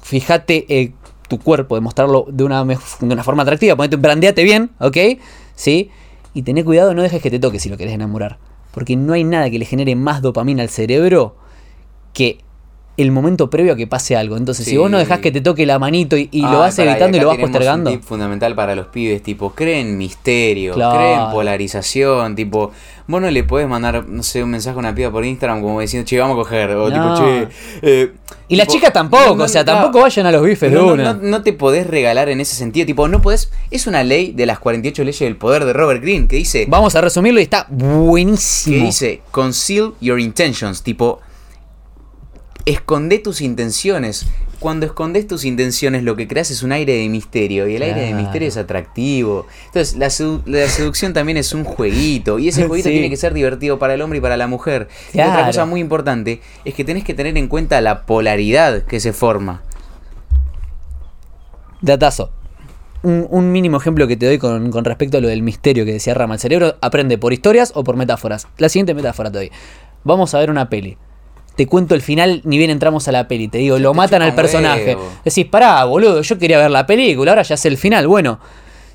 [0.02, 0.92] Fíjate eh,
[1.32, 3.74] tu cuerpo, demostrarlo de una, de una forma atractiva.
[3.74, 4.98] Ponete, brandeate bien, ¿ok?
[5.54, 5.90] ¿Sí?
[6.34, 8.36] Y tené cuidado, no dejes que te toque si lo querés enamorar.
[8.70, 11.34] Porque no hay nada que le genere más dopamina al cerebro
[12.12, 12.40] que
[12.98, 14.36] el momento previo a que pase algo.
[14.36, 17.16] Entonces, si vos no dejás que te toque la manito y, y lo vas evitando
[17.16, 17.90] y, lo vas postergando.
[17.90, 20.98] Un tip fundamental para los pibes, tipo, creen misterio, Claro.
[20.98, 22.72] creen polarización, tipo,
[23.06, 25.80] vos no le podés mandar, no sé, un mensaje a una piba por Instagram como
[25.80, 27.14] diciendo, che, vamos a coger, o No.
[27.14, 27.48] tipo, che,
[27.82, 28.12] eh,
[28.48, 31.14] Y las chicas tampoco, no, o sea, tampoco vayan a los bifes de una.
[31.14, 34.58] no- te podés regalar en ese sentido, tipo, no podés, es una ley de las
[34.58, 37.74] 48 leyes del poder de Robert Greene que dice, Vamos a resumirlo y está que
[37.84, 38.84] buenísimo.
[38.86, 41.20] dice, conceal your intentions, tipo,
[42.66, 44.26] esconde tus intenciones.
[44.60, 47.66] Cuando escondes tus intenciones, lo que creas es un aire de misterio.
[47.66, 49.46] Y el aire de misterio es atractivo.
[49.66, 52.38] Entonces, la, sedu- la seducción también es un jueguito.
[52.38, 52.94] Y ese jueguito Sí.
[52.94, 54.86] tiene que ser divertido para el hombre y para la mujer.
[55.12, 59.00] Y otra cosa muy importante es que tenés que tener en cuenta la polaridad que
[59.00, 59.62] se forma.
[61.80, 62.30] Datazo.
[63.02, 65.92] un, un mínimo ejemplo que te doy con, con respecto a lo del misterio que
[65.94, 66.34] decía Rama.
[66.34, 68.46] El cerebro aprende por historias o por metáforas.
[68.58, 69.50] La siguiente metáfora te doy.
[70.04, 70.96] Vamos a ver una peli.
[71.56, 73.48] Te cuento el final, ni bien entramos a la peli.
[73.48, 74.96] Te digo, lo matan al personaje.
[74.96, 75.08] huevo.
[75.24, 78.08] Decís, pará, boludo, yo quería ver la película, ahora ya sé el final.
[78.08, 78.38] Bueno,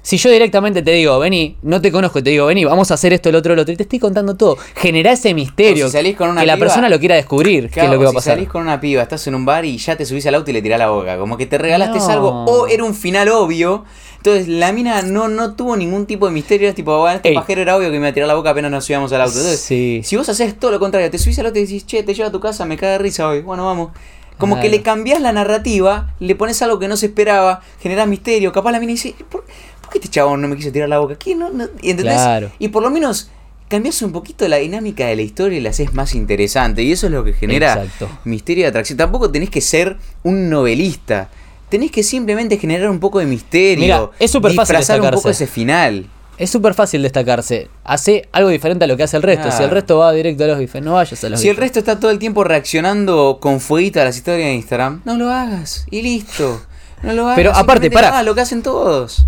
[0.02, 2.94] si yo directamente te digo, vení, no te conozco, y te digo, vení, vamos a
[2.94, 4.58] hacer esto, el otro, el otro, y te estoy contando todo.
[4.76, 5.86] Generá ese misterio.
[5.88, 8.04] Si salís con una que la persona lo quiera descubrir, qué es Claro, lo que
[8.06, 8.34] va a si pasar.
[8.36, 10.54] salís con una piba, estás en un bar y ya te subís al auto y
[10.54, 11.18] le tirás la boca.
[11.18, 12.08] Como que te regalaste No.
[12.10, 13.84] algo o era un final obvio.
[14.28, 16.68] Entonces la mina no, no tuvo ningún tipo de misterio.
[16.70, 17.36] Es tipo, bueno, este Ey.
[17.36, 19.38] pajero era obvio que me iba a tirar la boca apenas nos subíamos al auto.
[19.38, 20.02] Entonces, Sí.
[20.04, 22.28] si vos haces todo lo contrario, te subís al auto y decís, che, te llevo
[22.30, 23.42] a tu casa, me cae de risa hoy.
[23.42, 23.92] Bueno, vamos.
[24.38, 28.52] Como que le cambiás la narrativa, le pones algo que no se esperaba, generás misterio.
[28.52, 29.46] Capaz la mina dice, ¿por,
[29.82, 31.16] por qué este chabón no me quiso tirar la boca?
[31.16, 31.34] ¿Qué?
[31.34, 31.66] No, no?
[31.82, 32.16] Y, ¿entendés?
[32.16, 32.52] Claro.
[32.60, 33.32] y por lo menos
[33.68, 36.84] cambias un poquito la dinámica de la historia y la haces más interesante.
[36.84, 38.10] Y eso es lo que genera Exacto.
[38.26, 38.98] misterio y atracción.
[38.98, 41.30] Tampoco tenés que ser un novelista.
[41.70, 43.84] Tenés que simplemente generar un poco de misterio.
[43.84, 45.44] Mira, es súper fácil disfrazar un poco destacarse.
[45.44, 46.10] ese final.
[46.38, 47.68] Es súper fácil destacarse.
[47.84, 49.52] Hace algo diferente a lo que hace el resto.
[49.52, 51.80] Si el resto va directo a los bifes, no vayas a los Si el resto
[51.80, 55.86] está todo el tiempo reaccionando con fueguito a las historias de Instagram, no lo hagas.
[55.90, 56.62] Y listo.
[57.02, 57.36] No lo hagas.
[57.36, 59.26] Pero aparte, hagas lo que hacen todos.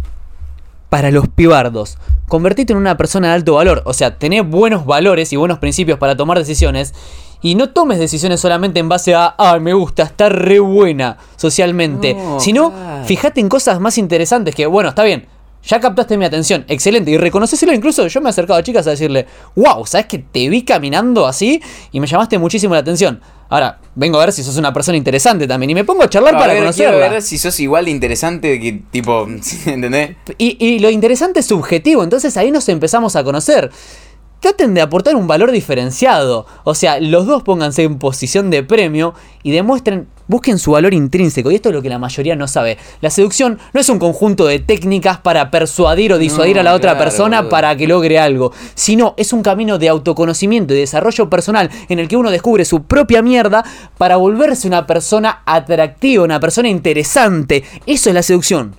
[0.90, 1.98] Para los pibardos,
[2.28, 3.82] convertite en una persona de alto valor.
[3.86, 6.94] O sea, tener buenos valores y buenos principios para tomar decisiones.
[7.42, 12.14] Y no tomes decisiones solamente en base a, ay, me gusta, está re buena socialmente.
[12.14, 13.06] No, sino, claro.
[13.06, 15.26] fíjate en cosas más interesantes que, bueno, está bien.
[15.62, 17.12] Ya captaste mi atención, excelente.
[17.12, 19.26] Y reconocéselo incluso, yo me he acercado a chicas a decirle,
[19.56, 21.62] wow, ¿sabes que te vi caminando así?
[21.92, 23.20] Y me llamaste muchísimo la atención.
[23.50, 25.72] Ahora, vengo a ver si sos una persona interesante también.
[25.72, 27.10] Y me pongo a charlar A para ver, quiero conocerla.
[27.10, 29.28] ver si sos igual de interesante que tipo,
[29.66, 30.16] ¿entendés?
[30.38, 33.70] Y, y lo interesante es subjetivo, entonces ahí nos empezamos a conocer.
[34.40, 36.46] Traten de aportar un valor diferenciado.
[36.64, 39.14] O sea, los dos pónganse en posición de premio
[39.44, 41.52] y demuestren, busquen su valor intrínseco.
[41.52, 42.78] Y esto es lo que la mayoría no sabe.
[43.02, 46.74] La seducción no es un conjunto de técnicas para persuadir o disuadir No, a la
[46.74, 47.50] otra claro, persona boludo.
[47.50, 52.08] para que logre algo, sino es un camino de autoconocimiento y desarrollo personal en el
[52.08, 53.66] que uno descubre su propia mierda
[53.98, 57.66] para volverse una persona atractiva, una persona interesante.
[57.86, 58.74] Eso es la seducción.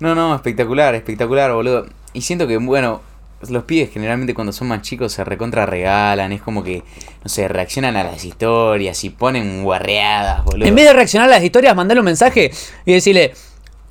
[0.00, 1.84] No, no, espectacular, espectacular, boludo.
[2.14, 3.02] Y siento que, bueno,
[3.50, 6.82] los pibes generalmente cuando son más chicos se recontra regalan, es como que,
[7.22, 10.66] no sé, reaccionan a las historias y ponen guarreadas, boludo.
[10.66, 12.50] En vez de reaccionar a las historias, mandale un mensaje
[12.86, 13.32] y decirle,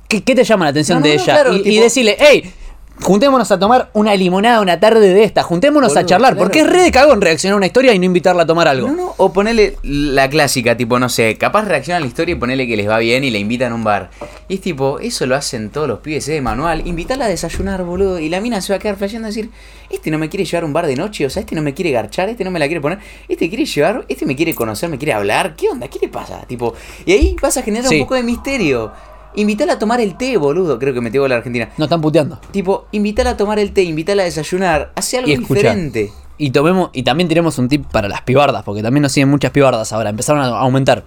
[0.08, 1.32] ¿qué, qué te llama la atención No, no, de no, ella?
[1.34, 2.52] claro, y, y decirle, hey,
[3.00, 6.44] juntémonos a tomar una limonada una tarde de esta, juntémonos a charlar, claro.
[6.44, 8.88] porque es re de cagón reaccionar a una historia y no invitarla a tomar algo.
[8.88, 12.38] No, no, o ponerle la clásica, tipo, no sé, capaz reacciona a la historia y
[12.38, 14.10] ponerle que les va bien y la invitan a un bar.
[14.48, 16.86] Y es tipo, eso lo hacen todos los pibes es de manual.
[16.86, 18.18] Invitarla a desayunar, boludo.
[18.18, 19.50] Y la mina se va a quedar flasheando y decir,
[19.90, 21.74] este no me quiere llevar a un bar de noche, o sea, este no me
[21.74, 22.98] quiere garchar, este no me la quiere poner,
[23.28, 25.88] este quiere llevar, este me quiere conocer, me quiere hablar, ¿qué onda?
[25.88, 26.44] ¿Qué le pasa?
[26.46, 26.74] Tipo,
[27.04, 27.96] y ahí vas a generar Sí.
[27.96, 28.92] un poco de misterio.
[29.34, 30.78] Invítala a tomar el té, boludo.
[30.78, 31.70] Creo que me tengo la Argentina.
[31.78, 32.38] No están puteando.
[32.50, 34.92] Tipo, invítala a tomar el té, invítala a desayunar.
[34.94, 36.12] Hace algo Y diferente.
[36.38, 39.52] Y tomemos, y también tenemos un tip para las pibardas, porque también nos siguen muchas
[39.52, 41.04] pibardas ahora, empezaron a aumentar.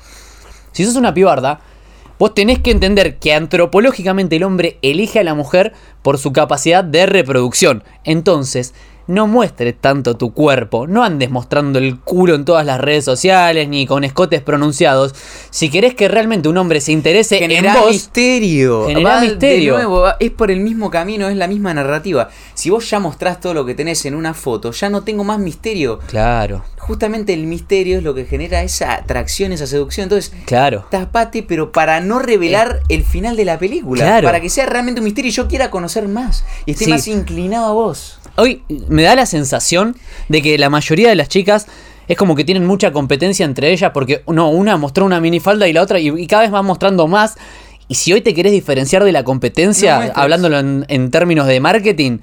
[0.71, 1.59] Si sos una pibarda,
[2.17, 6.83] vos tenés que entender que antropológicamente el hombre elige a la mujer por su capacidad
[6.83, 7.83] de reproducción.
[8.03, 8.73] Entonces,
[9.07, 13.67] no muestres tanto tu cuerpo, no andes mostrando el culo en todas las redes sociales
[13.69, 15.13] ni con escotes pronunciados.
[15.49, 18.87] Si querés que realmente un hombre se interese Generá en vos, misterio.
[18.87, 19.73] Generá Va de misterio.
[19.75, 22.29] nuevo, va- es por el mismo camino, es la misma narrativa.
[22.53, 25.39] Si vos ya mostrás todo lo que tenés en una foto, ya no tengo más
[25.39, 25.99] misterio.
[26.07, 30.03] Claro, Justamente el misterio es lo que genera esa atracción, esa seducción.
[30.03, 30.85] Entonces, claro.
[30.91, 34.03] tapate, pero para no revelar el final de la película.
[34.05, 34.27] Claro.
[34.27, 36.45] Para que sea realmente un misterio y yo quiera conocer más.
[36.67, 36.91] Y esté Sí.
[36.91, 38.19] más inclinado a vos.
[38.37, 39.95] Hoy me da la sensación
[40.29, 41.67] de que la mayoría de las chicas
[42.07, 45.73] es como que tienen mucha competencia entre ellas porque no, una mostró una minifalda y
[45.73, 47.35] la otra y, y cada vez van mostrando más.
[47.87, 52.17] Y si hoy te querés diferenciar de la competencia, hablándolo en, en términos de marketing,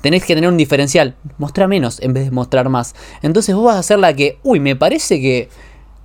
[0.00, 1.14] tenés que tener un diferencial.
[1.38, 2.94] Mostra menos en vez de mostrar más.
[3.22, 5.48] Entonces vos vas a ser la que, uy, me parece que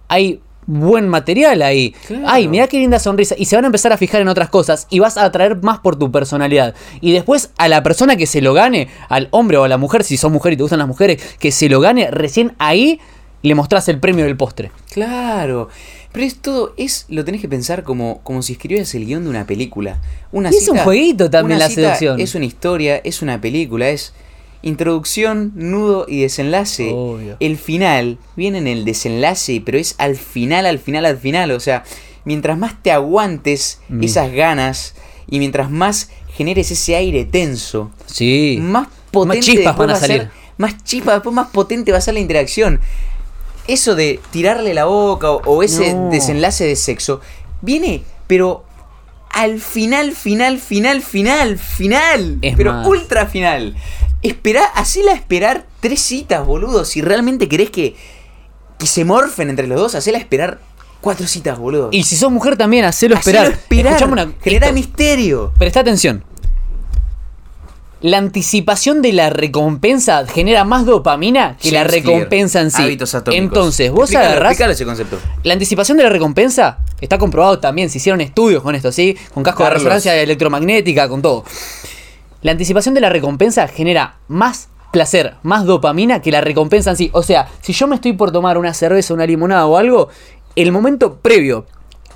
[0.07, 1.95] hay buen material ahí.
[2.05, 2.25] Claro.
[2.27, 3.35] Ay, mirá qué linda sonrisa.
[3.37, 5.79] Y se van a empezar a fijar en otras cosas y vas a atraer más
[5.79, 6.75] por tu personalidad.
[7.01, 10.03] Y después a la persona que se lo gane, al hombre o a la mujer,
[10.03, 12.99] si sos mujer y te gustan las mujeres, que se lo gane, recién ahí
[13.41, 14.71] le mostrás el premio del postre.
[14.91, 15.69] Claro.
[16.11, 19.29] Pero es todo, es, lo tenés que pensar como, como si escribieras el guion de
[19.29, 19.99] una película.
[20.31, 22.19] Una Y es un jueguito también una la cita seducción.
[22.19, 24.13] Es una historia, es una película, es
[24.61, 26.91] introducción, nudo y desenlace.
[26.93, 27.37] Obvio.
[27.39, 31.51] El final viene en el desenlace, pero es al final, al final, al final.
[31.51, 31.83] O sea,
[32.25, 34.03] mientras más te aguantes Mm.
[34.03, 34.95] esas ganas
[35.29, 38.57] y mientras más generes ese aire tenso, Sí.
[38.61, 40.31] más potente chispas después van a va ser- salir.
[40.57, 42.79] más chispas, después más potente va a ser la interacción.
[43.67, 46.09] Eso de tirarle la boca o, o ese No.
[46.09, 47.21] desenlace de sexo
[47.61, 48.63] viene, pero
[49.31, 52.39] al final, final, final, final, final.
[52.41, 52.87] Es pero más.
[52.87, 53.75] ultra final.
[54.21, 56.83] Esperá, hacela esperar tres citas, boludo.
[56.85, 57.95] Si realmente querés que,
[58.77, 60.59] que se morfen entre los dos, hacela esperar
[61.01, 61.89] cuatro citas, boludo.
[61.91, 63.59] Y si sos mujer también, hacelo Hacelo esperar.
[63.59, 63.93] esperar.
[63.93, 64.75] Escuchame una- Genera esto.
[64.75, 65.53] misterio.
[65.57, 66.23] Presta atención.
[68.01, 72.81] La anticipación de la recompensa genera más dopamina que la recompensa en sí.
[72.81, 73.43] Hábitos atómicos.
[73.43, 74.51] Entonces, vos Explícalo, agarrás.
[74.51, 75.17] explícalo ese concepto.
[75.43, 77.89] La anticipación de la recompensa está comprobado también.
[77.89, 79.17] Se hicieron estudios con esto, ¿sí?
[79.33, 79.81] Con casco Carlos.
[79.83, 81.43] de resonancia electromagnética, con todo.
[82.41, 87.09] La anticipación de la recompensa genera más placer, más dopamina que la recompensa en sí.
[87.13, 90.09] O sea, si yo me estoy por tomar una cerveza, una limonada o algo,
[90.55, 91.65] el momento previo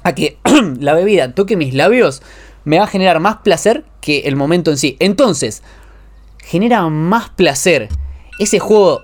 [0.04, 0.38] a que
[0.80, 2.22] la bebida toque mis labios
[2.66, 4.96] me va a generar más placer que el momento en sí.
[5.00, 5.62] Entonces,
[6.40, 7.90] genera más placer.
[8.40, 9.02] Ese juego.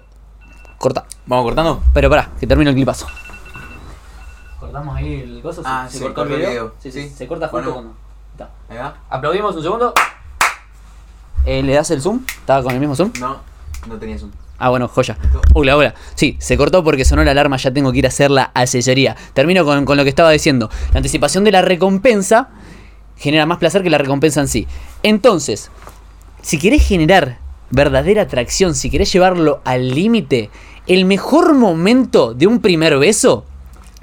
[0.78, 1.06] Corta.
[1.26, 1.84] Vamos cortando.
[1.94, 3.06] Pero pará, que termino el clipazo.
[4.60, 5.62] Cortamos ahí el coso.
[5.66, 6.74] Ah, se cortó el video.
[6.80, 7.10] Sí, sí, Sí.
[7.16, 7.74] se corta justo Bueno.
[7.74, 7.94] cuando.
[8.32, 8.50] Está.
[8.70, 8.96] Ahí va.
[9.10, 9.94] Aplaudimos un segundo.
[11.45, 12.22] Eh, ¿Le das el zoom?
[12.28, 13.11] ¿Estaba con el mismo zoom?
[13.20, 13.41] No,
[13.88, 14.32] no tenías un.
[14.57, 15.18] Ah, bueno, joya.
[15.53, 15.95] Hola, hola.
[16.16, 19.16] Sí, se cortó porque sonó la alarma, ya tengo que ir a hacer la asesoría.
[19.34, 20.70] Termino con, con lo que estaba diciendo.
[20.91, 22.49] La anticipación de la recompensa
[23.16, 24.68] genera más placer que la recompensa en sí.
[25.02, 25.72] Entonces,
[26.41, 27.38] si querés generar
[27.70, 30.49] verdadera atracción, si querés llevarlo al límite,
[30.88, 33.45] el mejor momento de un primer beso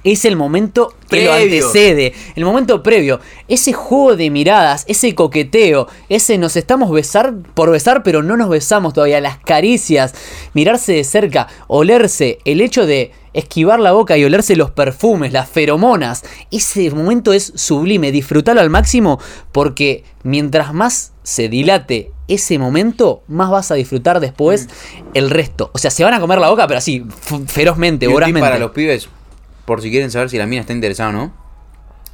[0.06, 5.88] es el momento que lo antecede, el momento previo, ese juego de miradas, ese coqueteo,
[6.08, 10.14] ese nos estamos besar por besar pero no nos besamos todavía, las caricias,
[10.54, 15.48] mirarse de cerca, olerse, el hecho de esquivar la boca y olerse los perfumes, las
[15.48, 16.22] feromonas,
[16.52, 19.20] ese momento es sublime, disfrútalo al máximo
[19.50, 24.68] porque mientras más se dilate ese momento, más vas a disfrutar después
[25.14, 25.70] el resto.
[25.74, 27.04] O sea, se van a comer la boca, pero así,
[27.46, 28.40] ferozmente, vorazmente.
[28.40, 29.08] para los pibes,
[29.66, 31.46] por si quieren saber si la mina está interesada o no.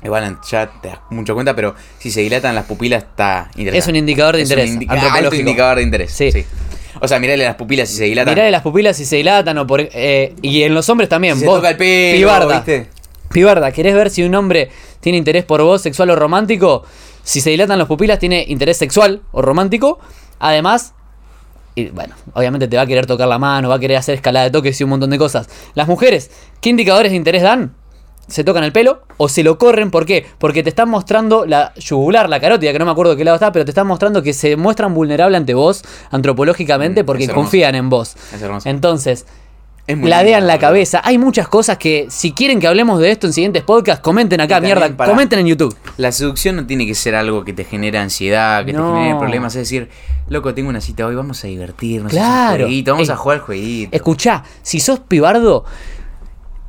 [0.04, 3.78] Igual ya te das mucho cuenta, pero si se dilatan las pupilas está interesada.
[3.78, 5.40] Es un indicador de Es interés, Un indi- alto antropológico.
[5.40, 6.12] indicador de interés.
[6.12, 6.32] Sí.
[6.32, 6.44] Sí.
[7.00, 8.34] O sea, mirale las pupilas si se dilatan.
[8.34, 9.80] Mirá de las pupilas si se dilatan o por.
[9.80, 11.34] eh, y en los hombres también.
[11.34, 12.88] si se vos, toca el pelo, pibarda, ¿viste?
[13.30, 14.70] pibarda, ¿querés ver si un hombre
[15.00, 16.84] tiene interés por vos, sexual o romántico?
[17.22, 20.00] Si se dilatan las pupilas, tiene interés sexual o romántico.
[20.40, 20.94] Además,
[21.74, 24.44] y bueno, obviamente te va a querer tocar la mano, va a querer hacer escalada
[24.44, 25.48] de toques y un montón de cosas.
[25.74, 26.30] Las mujeres,
[26.60, 27.74] ¿qué indicadores de interés dan?
[28.28, 30.24] Se tocan el pelo o se lo corren, ¿por qué?
[30.38, 33.34] Porque te están mostrando la yugular, la carótida, que no me acuerdo de qué lado
[33.34, 37.74] está, pero te están mostrando que se muestran vulnerables ante vos antropológicamente Mm, porque confían
[37.74, 38.16] en vos.
[38.32, 38.68] Es hermoso.
[38.68, 39.26] Entonces,
[39.88, 41.00] ladean la cabeza.
[41.04, 44.60] Hay muchas cosas que, si quieren que hablemos de esto en siguientes podcasts, comenten acá,
[44.60, 44.96] mierda.
[44.96, 45.76] para- Comenten en YouTube.
[45.96, 48.92] La seducción no tiene que ser algo que te genere ansiedad, que No.
[48.94, 49.54] te genere problemas.
[49.56, 49.88] Es decir,
[50.28, 52.12] loco, tengo una cita hoy, vamos a divertirnos.
[52.12, 52.54] Claro.
[52.54, 53.96] es un jueguito, vamos a jugar al jueguito.
[53.96, 55.64] Escuchá, si sos pibardo,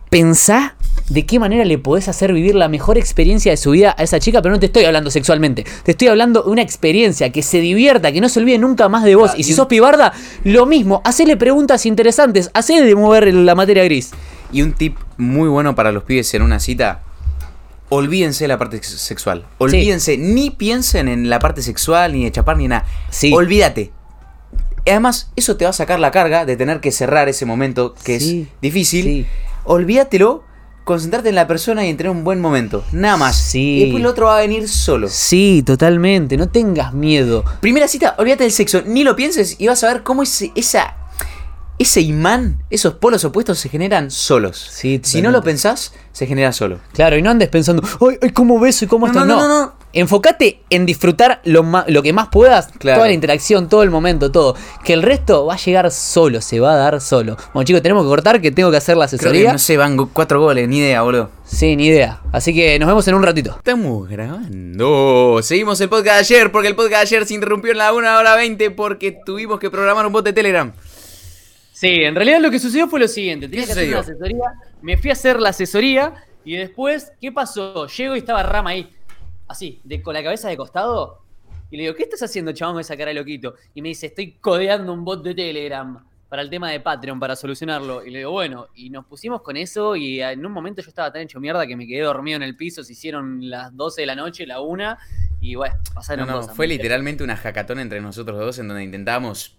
[0.09, 0.75] pensá
[1.09, 4.19] de qué manera le podés hacer vivir la mejor experiencia de su vida a esa
[4.19, 5.65] chica, pero no te estoy hablando sexualmente.
[5.83, 9.03] Te estoy hablando de una experiencia, que se divierta, que no se olvide nunca más
[9.03, 9.31] de vos.
[9.31, 10.13] Ah, y si sos pibarda,
[10.43, 11.01] lo mismo.
[11.03, 14.11] Hacele preguntas interesantes, hacele de mover la materia gris.
[14.51, 17.01] Y un tip muy bueno para los pibes en una cita.
[17.89, 19.45] Olvídense de la parte sex- sexual.
[19.59, 22.85] Olvídense, ni piensen en la parte sexual, ni de chapar, ni nada.
[23.09, 23.31] Sí.
[23.33, 23.91] Olvídate.
[24.85, 27.93] Y Además, eso te va a sacar la carga de tener que cerrar ese momento
[28.03, 29.27] que Sí, es difícil.
[29.65, 30.43] Olvídatelo,
[30.83, 32.83] concentrarte en la persona y en tener un buen momento.
[32.91, 33.35] Nada más.
[33.37, 33.77] Sí.
[33.77, 35.07] Y después el otro va a venir solo.
[35.09, 36.37] Sí, totalmente.
[36.37, 37.43] No tengas miedo.
[37.61, 40.95] Primera cita, olvídate del sexo, ni lo pienses y vas a ver cómo ese, esa,
[41.79, 44.57] ese imán, esos polos opuestos se generan solos.
[44.71, 46.79] Sí, si no lo pensás, se genera solo.
[46.93, 49.25] Claro, y no andes pensando, ay, ay, ¿cómo beso y cómo No, esto?
[49.25, 49.82] no, No, no, no, no.
[49.95, 52.97] Enfócate en disfrutar lo, lo que más puedas, Claro.
[52.97, 54.55] toda la interacción, todo el momento, todo.
[54.83, 57.37] Que el resto va a llegar solo, se va a dar solo.
[57.53, 59.45] Bueno, chicos, tenemos que cortar, que tengo que hacer la Creo asesoría.
[59.47, 61.29] que, no sé, van cuatro goles, ni idea, boludo.
[61.45, 62.21] Sí, ni idea.
[62.31, 63.51] Así que nos vemos en un ratito.
[63.57, 65.39] Estamos grabando.
[65.43, 68.17] Seguimos el podcast de ayer, porque el podcast de ayer se interrumpió en la 1
[68.17, 70.73] hora 20 porque tuvimos que programar un bot de Telegram.
[71.71, 73.47] Sí, en realidad lo que sucedió fue lo siguiente.
[73.47, 74.43] Tenía ¿Qué que hacer una asesoría,
[74.81, 76.13] me fui a hacer la asesoría
[76.45, 77.87] y después, ¿qué pasó?
[77.87, 78.89] Llego y estaba Rama ahí,
[79.53, 81.21] así, de, con la cabeza de costado.
[81.71, 83.55] Y le digo, ¿qué estás haciendo, chabón, esa cara de loquito?
[83.73, 87.35] Y me dice, estoy codeando un bot de Telegram para el tema de Patreon, para
[87.35, 88.03] solucionarlo.
[88.05, 91.11] Y le digo, bueno, y nos pusimos con eso y en un momento yo estaba
[91.11, 94.07] tan hecho mierda que me quedé dormido en el piso, se hicieron las 12 de
[94.07, 94.97] la noche, la 1,
[95.41, 96.55] y bueno, No, pasaron no, cosas.
[96.55, 99.57] fue ¿me literalmente una hackathon entre nosotros dos en donde intentábamos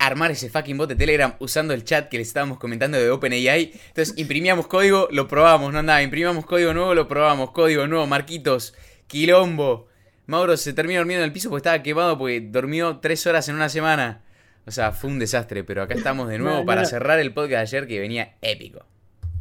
[0.00, 3.72] armar ese fucking bot de Telegram usando el chat que les estábamos comentando de OpenAI.
[3.88, 8.74] Entonces imprimíamos código, lo probamos, no andaba, imprimíamos código nuevo, lo probamos, código nuevo, Marquitos,
[9.10, 9.88] Quilombo.
[10.26, 13.56] Mauro se terminó durmiendo en el piso porque estaba quemado porque durmió tres horas en
[13.56, 14.22] una semana.
[14.66, 16.86] O sea, fue un desastre, pero acá estamos de nuevo No, para no.
[16.86, 18.86] cerrar el podcast de ayer que venía épico.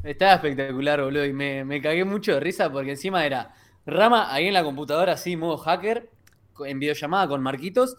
[0.03, 3.53] Estaba espectacular, boludo, y me, me cagué mucho de risa porque encima era
[3.85, 6.09] Rama ahí en la computadora, así, modo hacker,
[6.65, 7.97] en videollamada con Marquitos.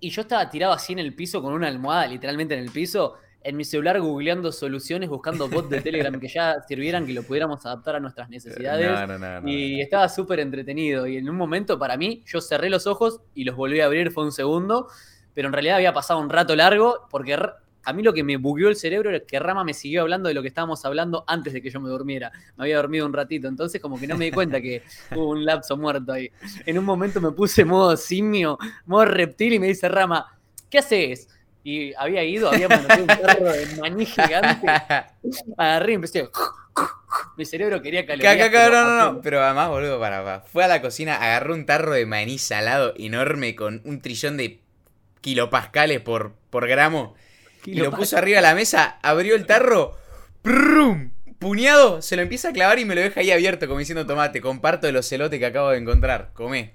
[0.00, 3.14] Y yo estaba tirado así en el piso con una almohada, literalmente en el piso,
[3.44, 7.64] en mi celular googleando soluciones, buscando bots de Telegram que ya sirvieran, que lo pudiéramos
[7.66, 8.90] adaptar a nuestras necesidades.
[8.90, 11.06] No, no, no, Y estaba súper entretenido.
[11.06, 14.10] Y en un momento, para mí, yo cerré los ojos y los volví a abrir,
[14.10, 14.88] fue un segundo.
[15.34, 17.36] Pero en realidad había pasado un rato largo, porque
[17.84, 20.34] a mí lo que me bugueó el cerebro era que Rama me siguió hablando de
[20.34, 22.32] lo que estábamos hablando antes de que yo me durmiera.
[22.56, 24.82] Me había dormido un ratito, entonces como que no me di cuenta que
[25.14, 26.30] hubo un lapso muerto ahí.
[26.64, 28.56] En un momento me puse modo simio,
[28.86, 30.26] modo reptil y me dice Rama,
[30.70, 31.28] ¿qué haces?
[31.64, 34.66] Y había ido, había manoteado un perro de maní gigante.
[35.56, 36.28] Agarré y empecé.
[37.36, 38.36] Mi cerebro quería calorías.
[38.36, 40.40] Caca, pero no, no, no, pero además, boludo, para, para.
[40.42, 44.60] Fue a la cocina, agarró un tarro de maní salado enorme con un trillón de
[45.20, 47.14] kilopascales por, por gramo
[47.64, 49.96] y lo puso arriba de la mesa, abrió el tarro,
[50.42, 51.12] ¡prum!
[51.38, 54.40] puñado, se lo empieza a clavar y me lo deja ahí abierto como diciendo tomate,
[54.40, 56.72] comparto el ocelote que acabo de encontrar, comé.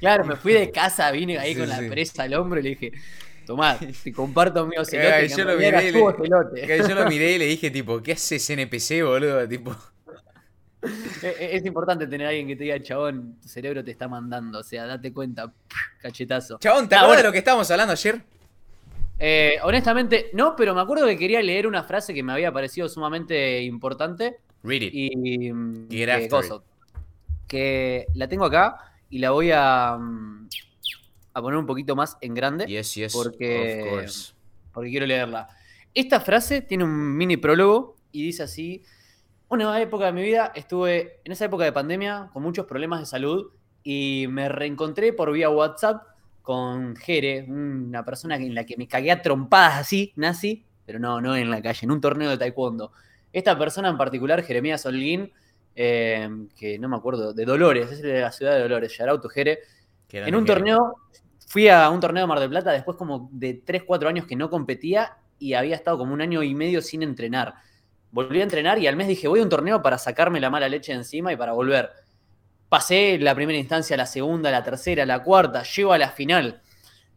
[0.00, 2.68] Claro, me fui de casa, vine ahí Sí, con la presa al hombro y le
[2.70, 2.92] dije,
[3.46, 5.22] tomá, te comparto mi ocelote.
[5.22, 6.60] Que yo lo miré le- ocelote.
[6.66, 9.46] Que Yo lo miré y le dije tipo, ¿qué haces NPC, boludo?
[9.48, 9.74] Tipo,
[11.22, 14.58] Es, es importante tener a alguien que te diga, chabón, tu cerebro te está mandando,
[14.58, 15.50] o sea, date cuenta,
[16.02, 16.58] cachetazo.
[16.58, 18.20] chabón, ¿te Ah, acuerdas de lo que estábamos hablando ayer?
[19.18, 22.88] Eh, honestamente, no, pero me acuerdo que quería leer una frase que me había parecido
[22.88, 24.90] sumamente importante Read it.
[24.92, 26.60] y mm, Get after
[27.46, 28.76] que la tengo acá
[29.10, 30.48] y la voy a, mm,
[31.34, 32.66] a poner un poquito más en grande.
[32.66, 33.80] Yes, yes, porque-
[34.72, 35.48] porque quiero leerla.
[35.92, 38.82] Esta frase tiene un mini prólogo y dice así:
[39.48, 43.06] Una época de mi vida estuve en esa época de pandemia con muchos problemas de
[43.06, 43.50] salud
[43.82, 46.02] y me reencontré por vía WhatsApp
[46.42, 51.20] con Jere, una persona en la que me cagué a trompadas así, nazi, pero no,
[51.20, 52.92] no en la calle, en un torneo de taekwondo.
[53.32, 55.32] Esta persona en particular, Jeremías Holguín,
[55.76, 59.28] eh, que no me acuerdo, de Dolores, es de la ciudad de Dolores, shout to
[59.28, 59.58] Jere,
[60.28, 60.96] en un torneo,
[61.54, 64.34] fui a un torneo de Mar del Plata después como de 3, 4 años que
[64.34, 67.54] no competía y había estado como un año y medio sin entrenar.
[68.10, 70.68] Volví a entrenar y al mes dije, voy a un torneo para sacarme la mala
[70.68, 71.90] leche encima y para volver.
[72.68, 76.60] Pasé la primera instancia, la segunda, la tercera, la cuarta, llego a la final.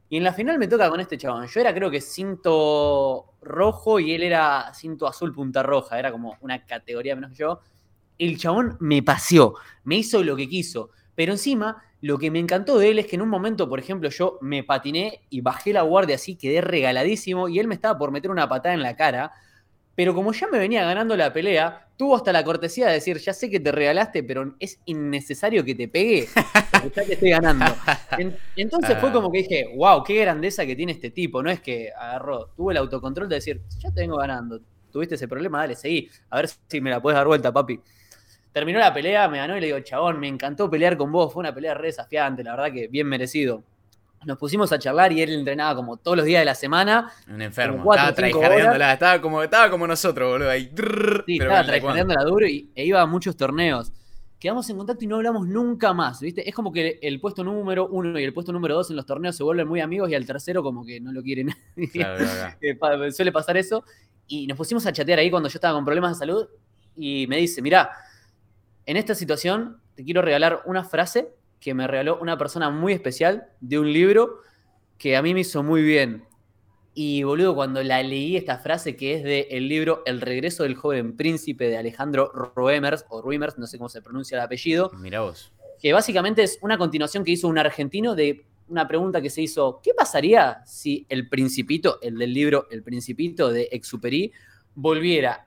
[0.08, 1.48] Y en la final me toca con este chabón.
[1.48, 5.98] Yo era creo que cinto rojo y él era cinto azul punta roja.
[5.98, 7.60] Era como una categoría menos que yo.
[8.20, 10.92] El chabón me paseó, me hizo lo que quiso.
[11.16, 14.10] Pero encima, lo que me encantó de él es que en un momento, por ejemplo,
[14.10, 18.12] yo me patiné y bajé la guardia así, quedé regaladísimo y él me estaba por
[18.12, 19.32] meter una patada en la cara.
[19.96, 23.34] Pero como ya me venía ganando la pelea, tuvo hasta la cortesía de decir, ya
[23.34, 26.28] sé que te regalaste, pero es innecesario que te pegue,
[26.72, 27.66] porque ya te estoy ganando.
[28.20, 29.14] En- entonces fue Ah.
[29.14, 31.42] como que dije, wow, qué grandeza que tiene este tipo.
[31.42, 34.60] No es que agarró, tuvo el autocontrol de decir, ya te vengo ganando.
[34.92, 36.08] Tuviste ese problema, dale, seguí.
[36.30, 37.80] A ver si me la puedes dar vuelta, papi.
[38.58, 41.32] Terminó la pelea, me ganó y le digo, chabón, me encantó pelear con vos.
[41.32, 43.62] Fue una pelea re desafiante, la verdad que bien merecido.
[44.26, 47.12] Nos pusimos a charlar y él entrenaba como todos los días de la semana.
[47.32, 47.84] Un enfermo.
[47.84, 50.50] Cuatro, estaba estaba como, estaba como nosotros, boludo.
[50.50, 50.72] Ahí.
[50.74, 53.94] Sí, pero estaba traicionándola duro y, e iba a muchos torneos.
[54.40, 56.50] Quedamos en contacto y no hablamos nunca más, ¿viste?
[56.50, 59.38] Es como que el puesto número uno y el puesto número dos en los torneos
[59.38, 61.54] se vuelven muy amigos y al tercero como que no lo quieren.
[61.94, 62.26] Claro,
[62.80, 63.04] claro.
[63.04, 63.84] Eh, suele pasar eso.
[64.26, 66.48] Y nos pusimos a chatear ahí cuando yo estaba con problemas de salud
[66.96, 67.92] y me dice, mirá,
[68.88, 73.50] en esta situación te quiero regalar una frase que me regaló una persona muy especial
[73.60, 74.40] de un libro
[74.98, 76.24] que a mí me hizo muy bien.
[76.94, 81.16] Y boludo, cuando la leí esta frase que es del libro El regreso del joven
[81.16, 85.52] príncipe de Alejandro Roemers, o Ruimers, no sé cómo se pronuncia el apellido, Mirá vos.
[85.80, 89.80] que básicamente es una continuación que hizo un argentino de una pregunta que se hizo,
[89.84, 94.32] ¿qué pasaría si el principito, el del libro El principito de Exuperi,
[94.76, 95.46] volviera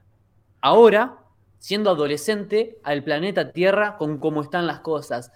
[0.61, 1.20] ahora,
[1.61, 5.31] siendo adolescente, al planeta Tierra con cómo están las cosas?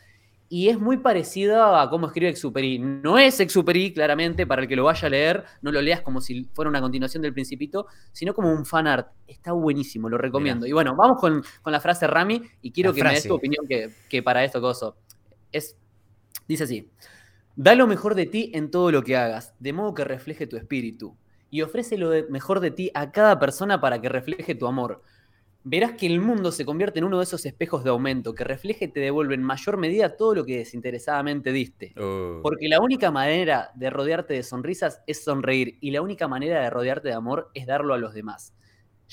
[0.49, 2.79] Y es muy parecida a cómo escribe Exuperi.
[2.79, 6.21] No es Exuperi, claramente, para el que lo vaya a leer, no lo leas como
[6.21, 9.09] si fuera una continuación del Principito, sino como un fan art.
[9.27, 10.67] Está buenísimo, lo recomiendo.
[10.67, 13.35] Y bueno, vamos con, con la frase Rami y quiero La que me des tu
[13.35, 14.97] opinión que, que para esto coso.
[15.51, 15.77] Es,
[16.47, 16.91] dice así,
[17.57, 20.57] da lo mejor de ti en todo lo que hagas, de modo que refleje tu
[20.57, 21.17] espíritu,
[21.51, 25.03] y ofrece lo de- mejor de ti a cada persona para que refleje tu amor.
[25.67, 28.85] Verás que el mundo se convierte en uno de esos espejos de aumento que refleja
[28.85, 31.95] y te devuelve en mayor medida todo lo que desinteresadamente diste.
[31.97, 36.61] Uh, Porque la única manera de rodearte de sonrisas es sonreír y la única manera
[36.61, 38.53] de rodearte de amor es darlo a los demás.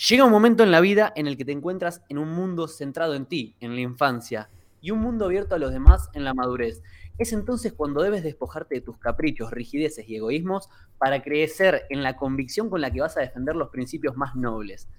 [0.09, 3.15] Llega un momento en la vida en el que te encuentras en un mundo centrado
[3.15, 4.49] en ti, en la infancia,
[4.81, 6.83] y un mundo abierto a los demás en la madurez.
[7.17, 10.67] Es entonces cuando debes despojarte de tus caprichos, rigideces y egoísmos
[10.97, 14.89] para crecer en la convicción con la que vas a defender los principios más nobles.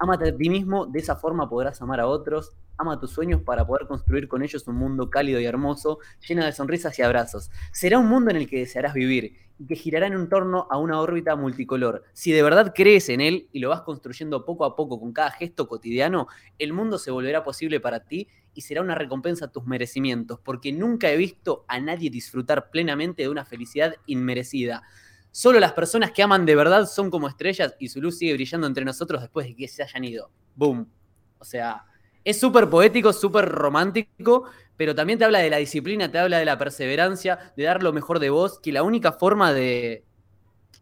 [0.00, 2.52] Ámate a ti mismo, de esa forma podrás amar a otros.
[2.76, 6.52] Ama tus sueños para poder construir con ellos un mundo cálido y hermoso, lleno de
[6.52, 7.50] sonrisas y abrazos.
[7.72, 11.00] Será un mundo en el que desearás vivir y que girará en torno a una
[11.00, 12.04] órbita multicolor.
[12.12, 15.32] Si de verdad crees en él y lo vas construyendo poco a poco con cada
[15.32, 16.28] gesto cotidiano,
[16.60, 20.72] el mundo se volverá posible para ti y será una recompensa a tus merecimientos, porque
[20.72, 24.84] nunca he visto a nadie disfrutar plenamente de una felicidad inmerecida.
[25.30, 28.66] Solo las personas que aman de verdad son como estrellas y su luz sigue brillando
[28.66, 30.30] entre nosotros después de que se hayan ido.
[30.54, 30.90] Boom.
[31.38, 31.84] O sea,
[32.24, 34.44] es súper poético, súper romántico,
[34.76, 37.92] pero también te habla de la disciplina, te habla de la perseverancia, de dar lo
[37.92, 40.04] mejor de vos, que la única forma de,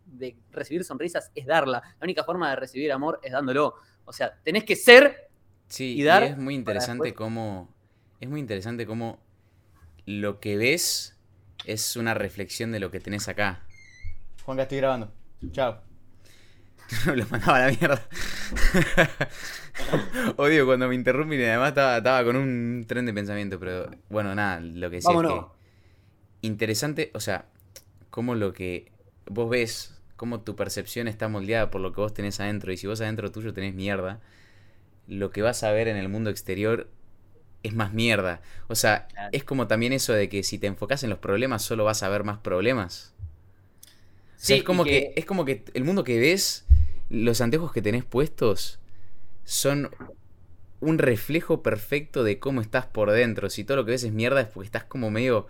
[0.06, 1.82] de recibir sonrisas es darla.
[2.01, 3.74] La única forma de recibir amor es dándolo.
[4.05, 5.28] O sea, tenés que ser
[5.68, 6.23] sí, y dar.
[6.23, 7.74] es muy interesante cómo.
[8.20, 9.20] Es muy interesante cómo
[10.06, 11.18] lo que ves
[11.66, 13.66] es una reflexión de lo que tenés acá.
[14.47, 15.12] Juanca, estoy grabando.
[15.51, 15.81] Chao.
[17.16, 18.01] lo mandaba a la mierda.
[20.36, 24.60] Odio cuando me interrumpen y además estaba, con un tren de pensamiento, pero bueno, nada,
[24.60, 25.40] lo que sí es que
[26.43, 27.47] interesante, o sea,
[28.10, 28.93] cómo lo que
[29.28, 32.86] vos ves, cómo tu percepción está moldeada por lo que vos tenés adentro, y si
[32.86, 34.20] vos adentro tuyo tenés mierda,
[35.09, 36.89] lo que vas a ver en el mundo exterior
[37.64, 38.43] es más mierda.
[38.68, 41.82] O sea, es como también eso de que si te enfocas en los problemas solo
[41.82, 43.12] vas a ver más problemas.
[44.37, 45.13] Sí, es como que...
[45.17, 46.65] es como que el mundo que ves,
[47.11, 48.79] los anteojos que tenés puestos,
[49.45, 49.91] son
[50.81, 53.51] un reflejo perfecto de cómo estás por dentro.
[53.51, 55.47] Si todo lo que ves es mierda es porque estás como medio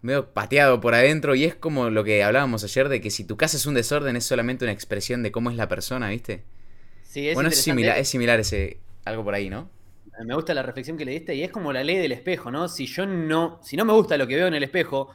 [0.00, 3.36] medio pateado por adentro y es como lo que hablábamos ayer de que si tu
[3.36, 6.44] casa es un desorden es solamente una expresión de cómo es la persona, ¿viste?
[7.02, 9.68] Sí, es bueno, es similar, es similar ese algo por ahí, ¿no?
[10.24, 12.68] Me gusta la reflexión que le diste y es como la ley del espejo, ¿no?
[12.68, 15.08] Si yo no, si no me gusta lo que veo en el espejo,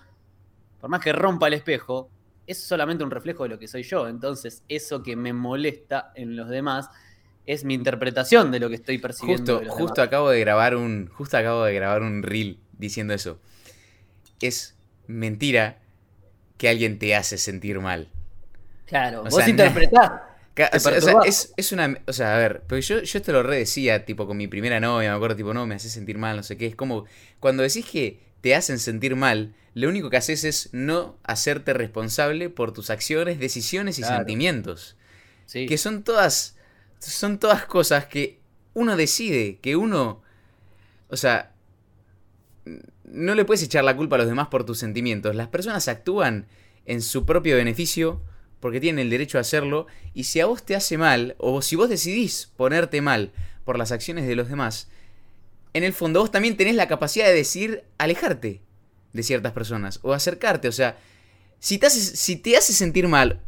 [0.80, 2.10] por más que rompa el espejo,
[2.48, 4.08] es solamente un reflejo de lo que soy yo.
[4.08, 6.90] Entonces, eso que me molesta en los demás
[7.46, 9.60] es mi interpretación de lo que estoy percibiendo.
[9.60, 11.08] Justo, justo acabo de grabar un.
[11.08, 13.40] Justo acabo de grabar un reel diciendo eso.
[14.40, 14.76] Es
[15.08, 15.80] mentira
[16.58, 18.10] que alguien te hace sentir mal.
[18.86, 20.12] Claro, vos interpretás.
[20.56, 21.98] O sea, es, una.
[22.06, 25.10] O sea, a ver, porque yo, yo esto lo redecía, tipo, con mi primera novia,
[25.10, 26.68] me acuerdo, tipo, no, me hace sentir mal, no sé qué.
[26.68, 27.06] Es como.
[27.40, 32.50] Cuando decís que te hacen sentir mal, lo único que haces es no hacerte responsable
[32.50, 34.96] por tus acciones, decisiones y sentimientos.
[35.46, 35.66] Sí.
[35.66, 36.56] Que son todas
[37.12, 38.40] son todas cosas que
[38.74, 40.22] uno decide, que uno...
[41.10, 41.52] O sea,
[43.04, 45.36] no le puedes echar la culpa a los demás por tus sentimientos.
[45.36, 46.48] Las personas actúan
[46.86, 48.22] en su propio beneficio
[48.60, 49.88] porque tienen el derecho a hacerlo.
[50.14, 53.32] Y si a vos te hace mal, o si vos decidís ponerte mal
[53.66, 54.88] por las acciones de los demás,
[55.74, 58.62] en el fondo vos también tenés la capacidad de decir alejarte
[59.14, 60.68] de ciertas personas o acercarte.
[60.68, 60.98] O sea,
[61.60, 63.40] si te si te hace sentir mal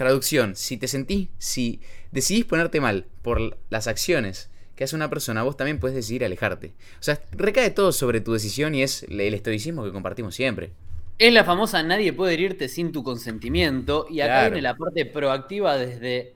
[0.00, 5.42] Traducción, si te sentís, si decidís ponerte mal por las acciones que hace una persona,
[5.42, 6.72] vos también puedes decidir alejarte.
[6.98, 10.72] O sea, recae todo sobre tu decisión y es el estoicismo que compartimos siempre.
[11.18, 15.76] Es la famosa nadie puede herirte sin tu consentimiento y acá viene la parte proactiva
[15.76, 16.32] desde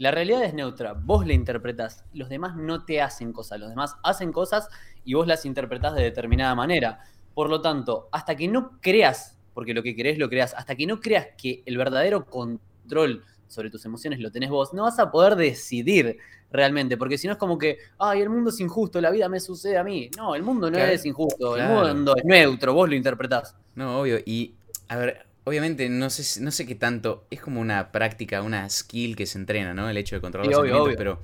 [0.00, 3.94] la realidad es neutra, vos la interpretás, los demás no te hacen cosas, los demás
[4.02, 4.68] hacen cosas
[5.04, 6.98] y vos las interpretás de determinada manera.
[7.34, 10.86] Por lo tanto, hasta que no creas, porque lo que querés lo creas, hasta que
[10.86, 15.10] no creas que el verdadero control sobre tus emociones lo tenés vos, no vas a
[15.10, 16.18] poder decidir
[16.50, 19.40] realmente, porque si no es como que, ay, el mundo es injusto, la vida me
[19.40, 20.10] sucede a mí.
[20.16, 23.56] No, el mundo no es injusto, el mundo es neutro, vos lo interpretás.
[23.74, 24.54] No, obvio, y
[24.88, 29.16] a ver, obviamente no sé, no sé qué tanto, es como una práctica, una skill
[29.16, 29.88] que se entrena, ¿no?
[29.88, 31.20] El hecho de controlar los sentimientos, pero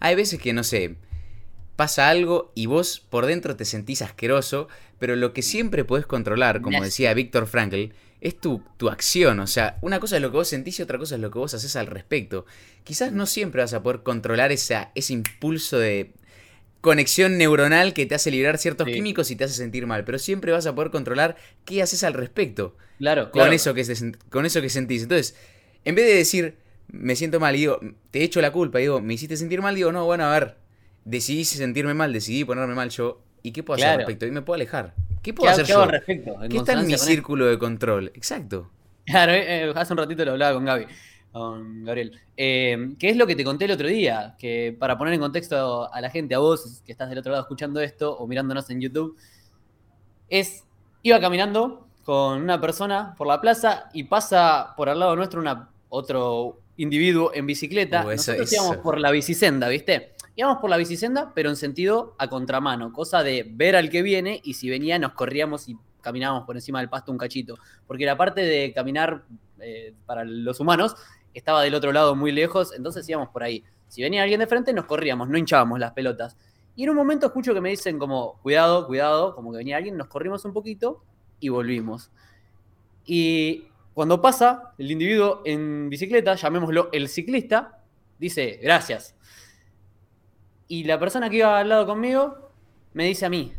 [0.00, 0.96] hay veces que, no sé,
[1.80, 6.60] pasa algo y vos por dentro te sentís asqueroso, pero lo que siempre podés controlar,
[6.60, 9.40] como decía Víctor Frankl, es tu, tu, acción.
[9.40, 11.38] O sea, una cosa es lo que vos sentís y otra cosa es lo que
[11.38, 12.44] vos haces al respecto.
[12.84, 16.12] Quizás no siempre vas a poder controlar esa, ese impulso de
[16.82, 20.52] conexión neuronal que te hace liberar ciertos químicos y te hace sentir mal, pero siempre
[20.52, 22.76] vas a poder controlar qué haces al respecto.
[22.98, 23.86] Claro, con Eso que
[24.28, 25.04] con eso que sentís.
[25.04, 25.34] Entonces,
[25.86, 26.58] en vez de decir,
[26.88, 27.80] me siento mal y digo,
[28.10, 30.59] te echo la culpa y digo, me hiciste sentir mal, digo, no, bueno, a ver,
[31.04, 34.26] decidí sentirme mal, decidí ponerme mal yo, ¿y qué puedo hacer al respecto?
[34.26, 34.94] Y me puedo alejar.
[35.22, 35.84] ¿Qué puedo hacer yo?
[35.86, 38.10] respecto, ¿Qué está en mi círculo de control?
[38.14, 38.70] Exacto.
[39.04, 40.86] Claro, eh, eh, hace un ratito lo hablaba con Gaby,
[41.32, 42.18] con Gabriel.
[42.36, 44.36] Eh, ¿Qué es lo que te conté el otro día?
[44.38, 47.42] Que para poner en contexto a la gente, a vos que estás del otro lado
[47.42, 49.16] escuchando esto o mirándonos en YouTube,
[50.28, 50.64] es,
[51.02, 55.68] iba caminando con una persona por la plaza y pasa por al lado nuestro una,
[55.88, 58.06] otro individuo en bicicleta.
[58.06, 60.14] Uh, Nosotros íbamos por la bicisenda, ¿viste?
[60.40, 64.40] Íbamos por la bicisenda, pero en sentido a contramano, cosa de ver al que viene
[64.42, 67.58] y si venía nos corríamos y caminábamos por encima del pasto un cachito.
[67.86, 69.22] Porque la parte de caminar
[69.58, 70.96] eh, para los humanos
[71.34, 73.62] estaba del otro lado muy lejos, entonces íbamos por ahí.
[73.88, 76.38] Si venía alguien de frente, nos corríamos, no hinchábamos las pelotas.
[76.74, 79.98] Y en un momento escucho que me dicen como, cuidado, cuidado, como que venía alguien,
[79.98, 81.02] nos corrimos un poquito
[81.38, 82.10] y volvimos.
[83.04, 87.82] Y cuando pasa el individuo en bicicleta, llamémoslo el ciclista,
[88.18, 89.14] dice, gracias.
[90.70, 92.52] Y la persona que iba al lado conmigo
[92.92, 93.52] me dice a mí,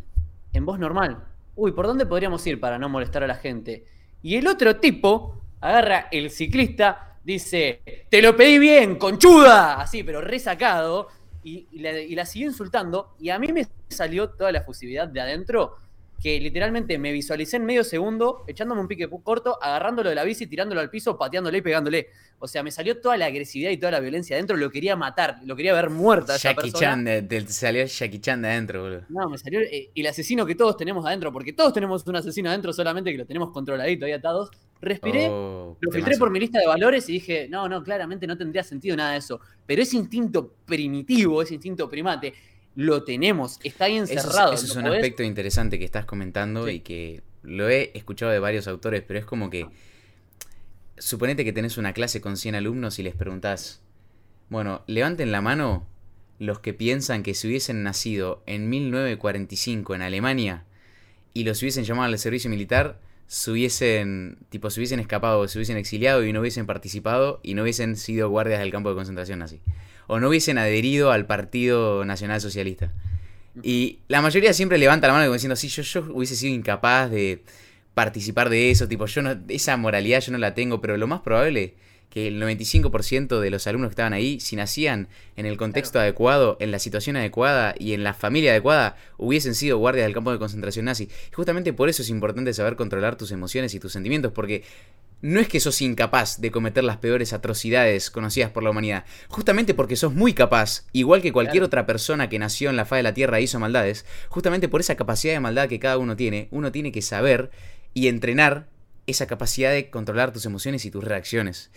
[0.53, 1.21] en voz normal,
[1.57, 3.83] uy, ¿por dónde podríamos ir para no molestar a la gente?
[4.23, 10.21] Y el otro tipo agarra el ciclista, dice, te lo pedí bien, conchuda, así, pero
[10.21, 11.09] resacado,
[11.43, 15.19] y, y, la, y siguió insultando, y a mí me salió toda la efusividad de
[15.19, 15.75] adentro,
[16.21, 20.45] que literalmente me visualicé en medio segundo, echándome un pique corto, agarrándolo de la bici,
[20.45, 22.07] tirándolo al piso, pateándole y pegándole.
[22.37, 25.37] O sea, me salió toda la agresividad y toda la violencia adentro, lo quería matar,
[25.45, 26.35] lo quería ver muerta.
[26.35, 26.71] esa Jackie.
[26.71, 29.01] Chan, de- te salió Jackie Chan de adentro, boludo.
[29.09, 32.49] No, me salió eh, el asesino que todos tenemos adentro, porque todos tenemos un asesino
[32.49, 34.49] adentro, solamente que lo tenemos controladito ahí atados.
[34.79, 38.35] Respiré, Oh, lo filtré por mi lista de valores y dije, no, no, claramente no
[38.37, 39.39] tendría sentido nada de eso.
[39.67, 42.33] Pero ese instinto primitivo, ese instinto primate,
[42.75, 44.53] lo tenemos, está ahí Eso es- encerrado.
[44.53, 44.99] Eso es, ¿lo un podés?
[44.99, 46.73] aspecto interesante que estás comentando Sí.
[46.75, 49.67] y que lo he escuchado de varios autores, pero es como que.
[50.97, 53.81] Suponete que tenés una clase con 100 alumnos y les preguntás.
[54.49, 55.87] Bueno, levanten la mano
[56.37, 60.65] los que piensan que si hubiesen nacido en 1945 en Alemania
[61.33, 62.99] y los hubiesen llamado al servicio militar,
[63.31, 67.61] se hubiesen, tipo, se hubiesen escapado, se hubiesen exiliado y no hubiesen participado y no
[67.61, 69.61] hubiesen sido guardias del campo de concentración nazi.
[70.07, 72.91] O no hubiesen adherido al Partido Nacional Socialista.
[73.63, 77.09] Y la mayoría siempre levanta la mano como diciendo, sí, yo, yo hubiese sido incapaz
[77.09, 77.41] de
[77.93, 81.21] participar de eso, tipo, yo no, esa moralidad yo no la tengo, pero lo más
[81.21, 81.75] probable
[82.11, 85.07] que el 95% de los alumnos que estaban ahí, si nacían
[85.37, 89.77] en el contexto adecuado, en la situación adecuada y en la familia adecuada, hubiesen sido
[89.77, 91.05] guardias del campo de concentración nazi.
[91.31, 94.63] Y justamente por eso es importante saber controlar tus emociones y tus sentimientos, porque
[95.21, 99.73] no es que sos incapaz de cometer las peores atrocidades conocidas por la humanidad, justamente
[99.73, 101.67] porque sos muy capaz, igual que cualquier Claro.
[101.67, 104.81] otra persona que nació en la faz de la Tierra e hizo maldades, justamente por
[104.81, 107.51] esa capacidad de maldad que cada uno tiene, uno tiene que saber
[107.93, 108.65] y entrenar
[109.07, 111.71] esa capacidad de controlar tus emociones y tus reacciones.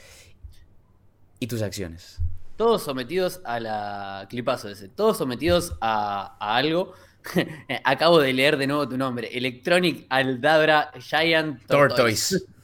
[1.40, 2.20] Y tus acciones.
[2.56, 4.26] Todos sometidos a la.
[4.30, 4.88] Clipazo ese.
[4.88, 6.94] Todos sometidos a, a algo.
[7.84, 9.36] Acabo de leer de nuevo tu nombre.
[9.36, 12.38] Electronic Aldabra Giant Tortoise.
[12.38, 12.54] Tortoise.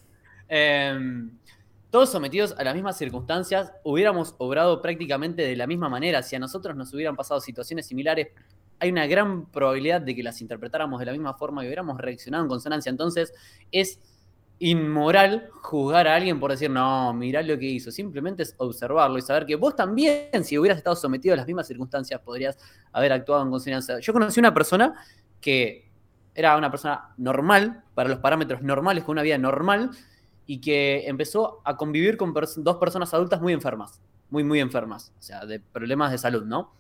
[0.49, 1.31] Em,
[1.91, 6.23] todos sometidos a las mismas circunstancias, hubiéramos obrado prácticamente de la misma manera.
[6.23, 8.29] Si a nosotros nos hubieran pasado situaciones similares,
[8.79, 12.45] hay una gran probabilidad de que las interpretáramos de la misma forma y hubiéramos reaccionado
[12.45, 12.91] en consonancia.
[12.91, 13.33] Entonces,
[13.71, 13.99] es
[14.61, 17.91] inmoral juzgar a alguien por decir, no, mirá lo que hizo.
[17.91, 21.67] Simplemente es observarlo y saber que vos también, si hubieras estado sometido a las mismas
[21.67, 22.59] circunstancias, podrías
[22.93, 23.99] haber actuado en consonancia.
[23.99, 24.95] Yo conocí una persona
[25.41, 25.91] que
[26.35, 29.91] era una persona normal, para los parámetros normales, con una vida normal,
[30.47, 35.23] y que empezó a convivir con dos personas adultas muy enfermas, muy, muy enfermas, o
[35.23, 36.73] sea, de problemas de salud, ¿no?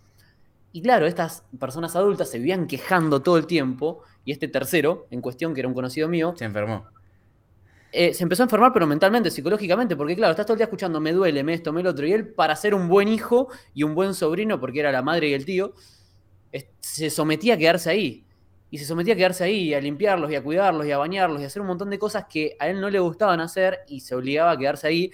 [0.73, 5.21] Y claro, estas personas adultas se vivían quejando todo el tiempo, y este tercero, en
[5.21, 6.87] cuestión, que era un conocido mío, Se enfermó.
[7.93, 11.01] Eh, se empezó a enfermar, pero mentalmente, psicológicamente, porque claro, estás todo el día escuchando,
[11.01, 13.83] me duele, me esto, me lo otro, y él, para ser un buen hijo y
[13.83, 15.75] un buen sobrino, porque era la madre y el tío,
[16.81, 18.25] se sometía a quedarse ahí.
[18.73, 21.45] Y se sometía a quedarse ahí, a limpiarlos, y a cuidarlos, y a bañarlos, y
[21.45, 24.15] a hacer un montón de cosas que a él no le gustaban hacer, y se
[24.15, 25.11] obligaba a quedarse ahí.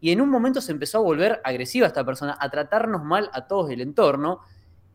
[0.00, 3.46] Y en un momento se empezó a volver agresiva esta persona, a tratarnos mal a
[3.46, 4.40] todos del entorno.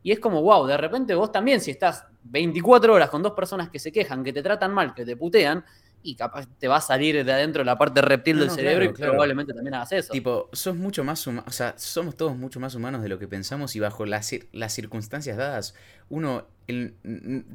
[0.01, 3.69] Y es como, wow, de repente vos también, si estás 24 horas con dos personas
[3.69, 5.63] que se quejan, que te tratan mal, que te putean,
[6.05, 8.83] y capaz te va a salir de adentro la parte reptil No, del no, cerebro
[8.83, 9.11] claro, y claro.
[9.13, 10.11] probablemente también hagas eso.
[10.13, 13.27] Tipo, sos mucho más humanos, o sea, somos todos mucho más humanos de lo que
[13.27, 15.73] pensamos y bajo las, cir- las circunstancias dadas,
[16.09, 16.93] uno, el-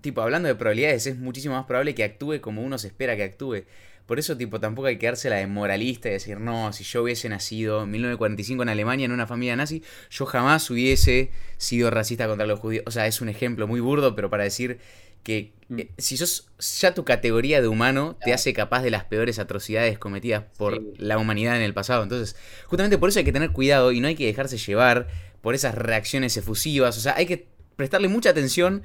[0.01, 3.25] tipo, hablando de probabilidades, es muchísimo más probable que actúe como uno se espera que
[3.25, 3.65] actúe.
[4.07, 7.05] Por eso, tipo, tampoco hay que darse la de moralista y decir, no, si yo
[7.05, 12.27] hubiese nacido en 1945 en Alemania en una familia nazi, yo jamás hubiese sido racista
[12.27, 12.83] contra los judíos.
[12.87, 14.81] O sea, es un ejemplo muy burdo, pero para decir
[15.23, 15.79] que Mm.
[15.81, 16.49] eh, si sos
[16.81, 20.93] ya tu categoría de humano te hace capaz de las peores atrocidades cometidas por Sí.
[20.99, 22.03] la humanidad en el pasado.
[22.03, 22.35] Entonces,
[22.67, 25.07] justamente por eso hay que tener cuidado y no hay que dejarse llevar
[25.43, 26.99] por esas reacciones efusivas.
[26.99, 28.83] O sea, hay que prestarle mucha atención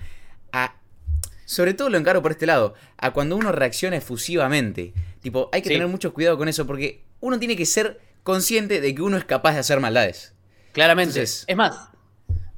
[0.52, 0.76] a.
[1.48, 4.94] Sobre todo lo encaro por este lado, a cuando uno reacciona efusivamente.
[5.22, 5.76] Tipo, hay que Sí.
[5.76, 9.26] tener mucho cuidado con eso porque uno tiene que ser consciente de que uno es
[9.26, 10.34] capaz de hacer maldades.
[10.72, 11.12] Claramente.
[11.20, 11.90] Entonces- es más,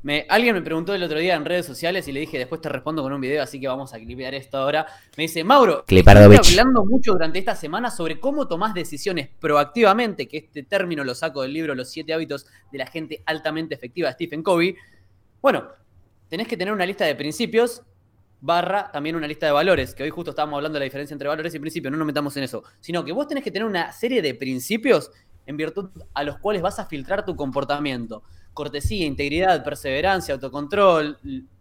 [0.07, 2.69] me, alguien me preguntó el otro día en redes sociales y le dije, después te
[2.69, 4.87] respondo con un video, así que vamos a clipear esto ahora.
[5.17, 10.37] Me dice, Mauro, estuve hablando mucho durante esta semana sobre cómo tomás decisiones proactivamente, que
[10.37, 14.13] este término lo saco del libro Los siete hábitos de la gente altamente efectiva de
[14.13, 14.77] Stephen Covey.
[15.41, 15.67] Bueno,
[16.29, 17.81] tenés que tener una lista de principios
[18.39, 21.27] barra también una lista de valores, que hoy justo estábamos hablando de la diferencia entre
[21.27, 23.91] valores y principios, no nos metamos en eso, sino que vos tenés que tener una
[23.91, 25.11] serie de principios
[25.47, 28.23] en virtud a los cuales vas a filtrar tu comportamiento.
[28.57, 31.19] Cortesía, integridad, perseverancia, autocontrol,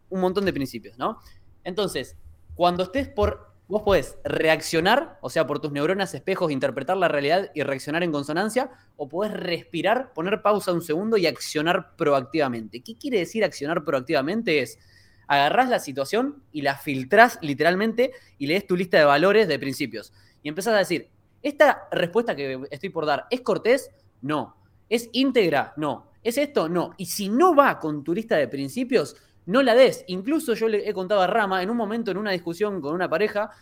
[0.08, 1.18] un montón de principios, ¿no?
[1.62, 2.16] Entonces,
[2.54, 7.50] cuando estés por vos podés reaccionar, o sea, por tus neuronas espejos, interpretar la realidad
[7.54, 12.82] y reaccionar en consonancia, o podés respirar, poner pausa un segundo y accionar proactivamente.
[12.82, 14.62] ¿Qué quiere decir accionar proactivamente?
[14.62, 14.78] Es
[15.26, 20.14] agarrás la situación y la filtrás literalmente y lees tu lista de valores, de principios.
[20.42, 21.10] Y empezás a decir,
[21.42, 23.90] esta respuesta que estoy por dar, ¿es cortés?
[24.22, 24.56] No.
[24.88, 25.74] ¿Es íntegra?
[25.76, 26.10] No.
[26.26, 26.68] ¿Es esto?
[26.68, 26.92] No.
[26.96, 29.14] Y si no va con tu lista de principios,
[29.46, 30.04] no la des.
[30.08, 33.08] Incluso yo le he contado a Rama, en un momento, en una discusión con una
[33.08, 33.52] pareja,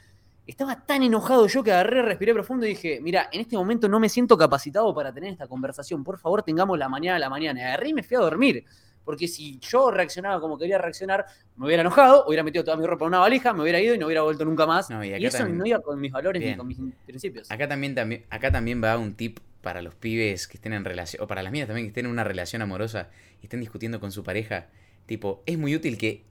[0.46, 4.00] estaba tan enojado yo que agarré, respiré profundo y dije, mira, en este momento no
[4.00, 7.60] me siento capacitado para tener esta conversación, por favor tengamos la mañana a la mañana.
[7.60, 8.64] Y agarré y me fui a dormir.
[9.04, 11.26] Porque si yo reaccionaba como quería reaccionar,
[11.56, 13.98] me hubiera enojado, hubiera metido toda mi ropa en una valija, me hubiera ido y
[13.98, 14.88] no hubiera vuelto nunca más.
[14.88, 17.50] y, eso no iba con mis valores ni con mis principios.
[17.50, 21.20] Acá también, también, acá también va un tip para los pibes que estén en relación,
[21.24, 23.10] o para las mías también que estén en una relación amorosa
[23.42, 24.68] y estén discutiendo con su pareja
[25.06, 26.24] Tipo, es muy útil que...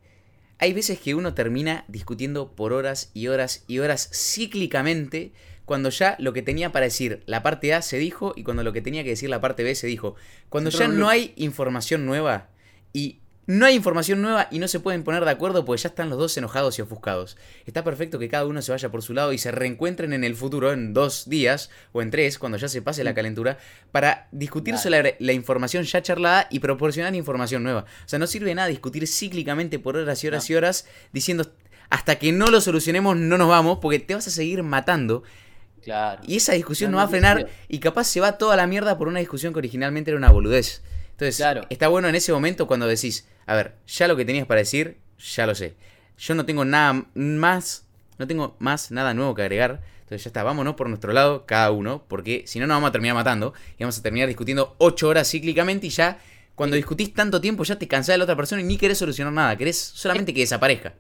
[0.60, 5.34] Hay veces que uno termina discutiendo por horas y horas y horas cíclicamente
[5.66, 8.72] cuando ya lo que tenía para decir la parte A se dijo y cuando lo
[8.72, 10.16] que tenía que decir la parte B se dijo.
[10.50, 12.50] Cuando ya no hay información nueva
[12.94, 16.10] y no hay información nueva y no se pueden poner de acuerdo porque ya están
[16.10, 17.38] los dos enojados y ofuscados.
[17.66, 20.36] Está perfecto que cada uno se vaya por su lado y se reencuentren en el
[20.36, 23.16] futuro, en dos días o en tres, cuando ya se pase la mm.
[23.16, 23.58] calentura,
[23.92, 27.82] para discutir sobre la, información ya charlada y proporcionar información nueva.
[27.82, 31.52] O sea, no sirve nada discutir cíclicamente por horas y horas y horas diciendo
[31.90, 35.24] hasta que no lo solucionemos no nos vamos porque te vas a seguir matando.
[35.84, 36.22] Claro.
[36.26, 39.10] Y esa discusión no va a frenar y capaz se va toda la mierda por
[39.10, 40.82] una discusión que originalmente era una boludez.
[41.14, 44.60] Entonces, está bueno en ese momento cuando decís, a ver, ya lo que tenías para
[44.60, 45.76] decir, ya lo sé.
[46.18, 47.88] Yo no tengo nada más,
[48.18, 49.82] no tengo más nada nuevo que agregar.
[50.02, 52.92] Entonces ya está, vámonos por nuestro lado, cada uno, porque si no nos vamos a
[52.92, 56.20] terminar matando y vamos a terminar discutiendo ocho horas cíclicamente y ya
[56.56, 59.34] cuando discutís tanto tiempo ya te cansás de la otra persona y ni querés solucionar
[59.34, 60.94] nada, querés solamente que desaparezca.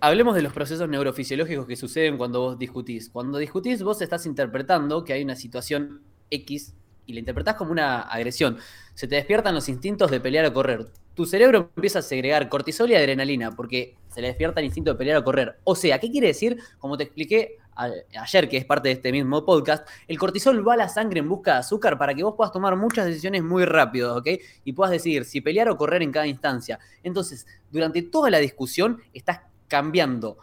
[0.00, 3.10] Hablemos de los procesos neurofisiológicos que suceden cuando vos discutís.
[3.10, 6.74] Cuando discutís vos estás interpretando que hay una situación X
[7.08, 8.58] y la interpretás como una agresión.
[8.94, 10.86] Se te despiertan los instintos de pelear o correr.
[11.14, 14.98] Tu cerebro empieza a segregar cortisol y adrenalina porque se le despierta el instinto de
[14.98, 15.58] pelear o correr.
[15.64, 16.58] O sea, ¿qué quiere decir?
[16.78, 20.76] Como te expliqué ayer, que es parte de este mismo podcast, el cortisol va a
[20.76, 24.16] la sangre en busca de azúcar para que vos puedas tomar muchas decisiones muy rápido,
[24.16, 24.28] ¿ok?
[24.64, 26.78] Y puedas decidir si pelear o correr en cada instancia.
[27.02, 30.38] Entonces, durante toda la discusión estás cambiando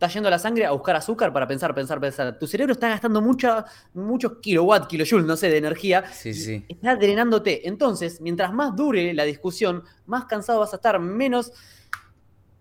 [0.00, 2.38] está yendo a la sangre a buscar azúcar para pensar, pensar, pensar.
[2.38, 6.04] Tu cerebro está gastando mucha, muchos kilowatts, kilojoules, no sé, de energía.
[6.10, 6.64] Sí, sí.
[6.70, 7.68] Está drenándote.
[7.68, 11.52] Entonces, mientras más dure la discusión, más cansado vas a estar, menos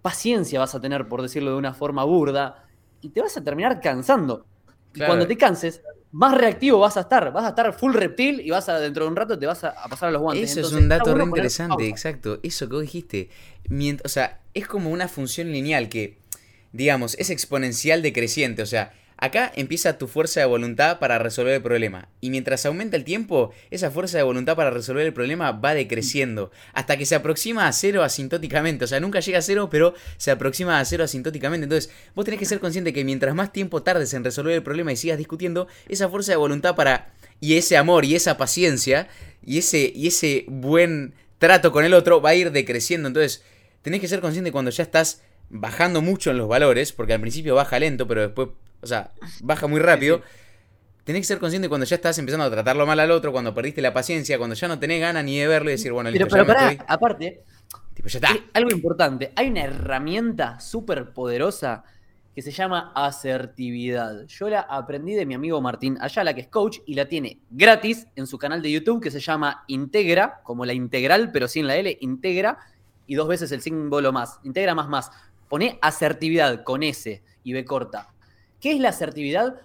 [0.02, 2.68] paciencia vas a tener, por decirlo de una forma burda,
[3.00, 4.46] y te vas a terminar cansando.
[4.94, 7.32] Y cuando te canses, más reactivo vas a estar.
[7.32, 9.76] Vas a estar full reptil y vas a, dentro de un rato te vas a,
[9.90, 10.58] pasar a los guantes.
[10.58, 12.40] Eso es un dato re interesante, exacto.
[12.44, 13.30] Eso que vos dijiste.
[14.04, 16.20] o sea, es como una función lineal que
[16.72, 18.62] digamos, es exponencial decreciente.
[18.62, 22.10] O sea, acá empieza tu fuerza de voluntad para resolver el problema.
[22.22, 26.52] Y mientras aumenta el tiempo, esa fuerza de voluntad para resolver el problema va decreciendo.
[26.74, 28.86] Hasta que se aproxima a cero asintóticamente.
[28.86, 31.66] O sea, nunca llega a cero, pero se aproxima a cero asintóticamente.
[31.66, 34.92] Entonces, vos tenés que ser consciente que mientras más tiempo tardes en resolver el problema
[34.92, 37.14] y sigas discutiendo, esa fuerza de voluntad para.
[37.42, 39.08] y ese amor y esa paciencia
[39.46, 43.08] y ese, y ese buen trato con el otro va a ir decreciendo.
[43.08, 43.44] Entonces,
[43.82, 47.56] tenés que ser consciente cuando ya estás bajando mucho en los valores, porque al principio
[47.56, 48.50] baja lento, pero después,
[48.82, 49.12] o sea,
[49.42, 50.22] baja muy rápido.
[51.04, 53.82] Tenés que ser consciente cuando ya estás empezando a tratarlo mal al otro, cuando perdiste
[53.82, 56.46] la paciencia, cuando ya no tenés ganas ni de verlo y decir, bueno, listo, pero,
[56.46, 57.44] pero aparte,
[57.96, 58.30] tipo, ya está.
[58.54, 61.84] algo importante, hay una herramienta súper poderosa
[62.40, 64.26] que se llama asertividad.
[64.28, 68.08] Yo la aprendí de mi amigo Martín Ayala, que es coach, y la tiene gratis
[68.16, 71.76] en su canal de YouTube que se llama Integra, como la integral, pero sin la
[71.76, 72.60] L, Integra,
[73.08, 75.12] y dos veces el símbolo más, Integra más más.
[75.50, 78.14] Pone asertividad con S y B corta.
[78.62, 79.62] ¿Qué es la asertividad?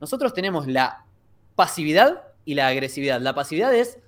[0.00, 1.04] Nosotros tenemos la
[1.56, 3.20] pasividad y la agresividad.
[3.20, 3.98] La pasividad es,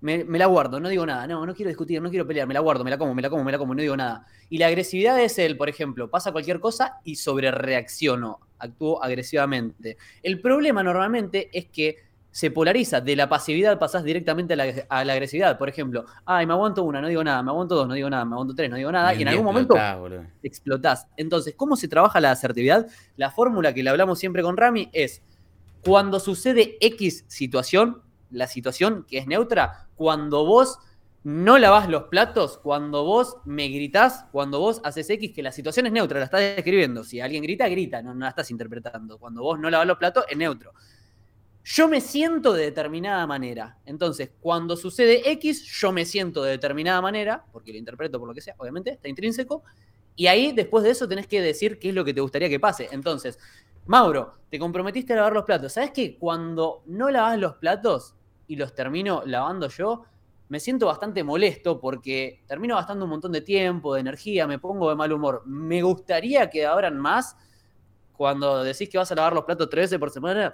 [0.00, 2.60] me, la guardo, no digo nada, no, no quiero discutir, no quiero pelear, me la
[2.60, 4.26] guardo, me la como, me la como, me la como, no digo nada.
[4.50, 9.96] Y la agresividad es el, por ejemplo, pasa cualquier cosa y sobre reacciono, actúo agresivamente.
[10.22, 11.96] El problema normalmente es que
[12.34, 13.00] se polariza.
[13.00, 14.56] De la pasividad pasás directamente a
[15.04, 15.56] la, agresividad.
[15.56, 18.24] Por ejemplo, ay, me aguanto una, no digo nada, me aguanto dos, no digo nada,
[18.24, 19.14] me aguanto tres, no digo nada.
[19.14, 19.76] Y, en algún momento
[20.42, 21.06] explotás.
[21.16, 22.88] Entonces, ¿cómo se trabaja la asertividad?
[23.16, 25.22] La fórmula que le hablamos siempre con Rami es,
[25.84, 28.02] cuando sucede X situación,
[28.32, 30.80] la situación que es neutra, cuando vos
[31.22, 35.86] no lavás los platos, cuando vos me gritás, cuando vos haces X, que la situación
[35.86, 37.04] es neutra, la estás describiendo.
[37.04, 39.18] Si alguien grita, grita, no, no la estás interpretando.
[39.18, 40.72] Cuando vos no lavás los platos, es neutro
[41.64, 43.78] yo me siento de determinada manera.
[43.86, 48.34] Entonces, cuando sucede X, yo me siento de determinada manera, porque lo interpreto por lo
[48.34, 49.62] que sea, obviamente, está intrínseco.
[50.14, 52.60] Y ahí, después de eso, tenés que decir qué es lo que te gustaría que
[52.60, 52.88] pase.
[52.92, 53.38] Entonces,
[53.86, 55.72] Mauro, te comprometiste a lavar los platos.
[55.72, 58.14] ¿Sabes que cuando no lavas los platos
[58.46, 60.04] y los termino lavando yo,
[60.48, 64.90] me siento bastante molesto porque termino gastando un montón de tiempo, de energía, me pongo
[64.90, 65.42] de mal humor.
[65.46, 67.36] Me gustaría que ahora más,
[68.12, 70.52] cuando decís que vas a lavar los platos tres veces por semana,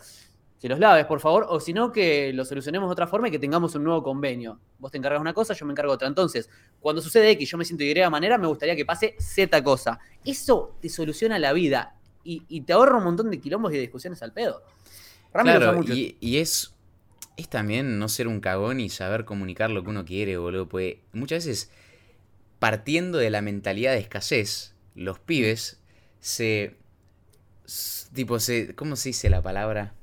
[0.61, 3.31] que los laves, por favor, o si no, que lo solucionemos de otra forma y
[3.31, 4.61] que tengamos un nuevo convenio.
[4.79, 6.07] Vos te encargas una cosa, yo me encargo otra.
[6.07, 6.51] Entonces,
[6.81, 9.99] cuando sucede X, yo me siento de Y manera, me gustaría que pase Z cosa.
[10.23, 14.23] Eso te soluciona la vida y, te ahorra un montón de quilombos y de discusiones
[14.23, 14.63] al pedo.
[15.33, 15.95] claro, mucho.
[15.95, 16.75] Y, y, es,
[17.39, 20.69] es también no ser un cagón y saber comunicar lo que uno quiere, boludo.
[20.69, 21.71] Porque muchas veces,
[22.59, 25.81] partiendo de la mentalidad de escasez, los pibes
[26.21, 26.77] se.
[28.13, 28.75] Tipo, se.
[28.75, 29.95] ¿Cómo se dice la palabra?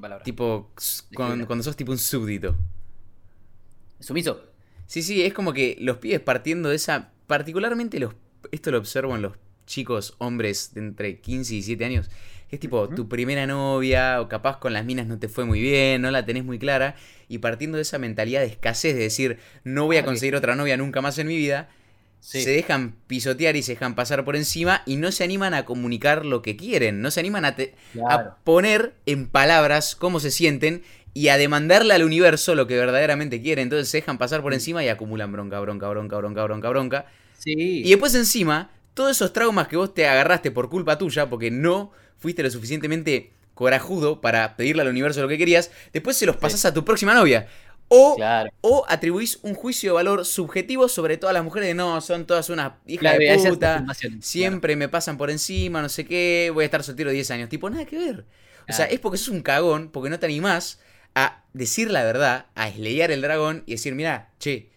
[0.00, 0.24] Palabra?
[0.24, 0.70] Tipo,
[1.14, 2.56] cuando, sos tipo un súbdito.
[4.00, 4.42] ¿Sumiso?
[4.86, 7.12] Sí, sí, es como que los pibes partiendo de esa.
[7.26, 8.14] Particularmente los.
[8.52, 9.32] Esto lo observo en los
[9.66, 12.10] chicos, hombres de entre 15 y 17 años.
[12.48, 16.00] Es tipo, tu primera novia, o capaz con las minas no te fue muy bien,
[16.00, 16.94] no la tenés muy clara.
[17.28, 20.76] Y partiendo de esa mentalidad de escasez, de decir, no voy a conseguir otra novia
[20.76, 21.68] nunca más en mi vida
[22.20, 26.26] se dejan pisotear y se dejan pasar por encima y no se animan a comunicar
[26.26, 27.56] lo que quieren, no se animan a,
[28.08, 30.82] a poner en palabras cómo se sienten
[31.14, 33.64] y a demandarle al universo lo que verdaderamente quieren.
[33.64, 37.06] Entonces se dejan pasar por encima y acumulan bronca, bronca, bronca, bronca, bronca, bronca.
[37.82, 41.90] Y después encima, todos esos traumas que vos te agarraste por culpa tuya, porque no
[42.18, 46.66] fuiste lo suficientemente corajudo para pedirle al universo lo que querías, después se los pasás
[46.66, 47.48] a tu próxima novia.
[47.88, 48.16] O,
[48.62, 52.50] o atribuís un juicio de valor subjetivo sobre todas las mujeres de no, son todas
[52.50, 53.84] unas hijas de puta,
[54.20, 57.48] siempre me pasan por encima, no sé qué, voy a estar soltero 10 años.
[57.48, 58.24] Tipo, nada que ver.
[58.68, 60.80] O sea, es porque sos un cagón, porque no te animás
[61.14, 64.68] a decir la verdad, a eslear el dragón y decir, mira, che,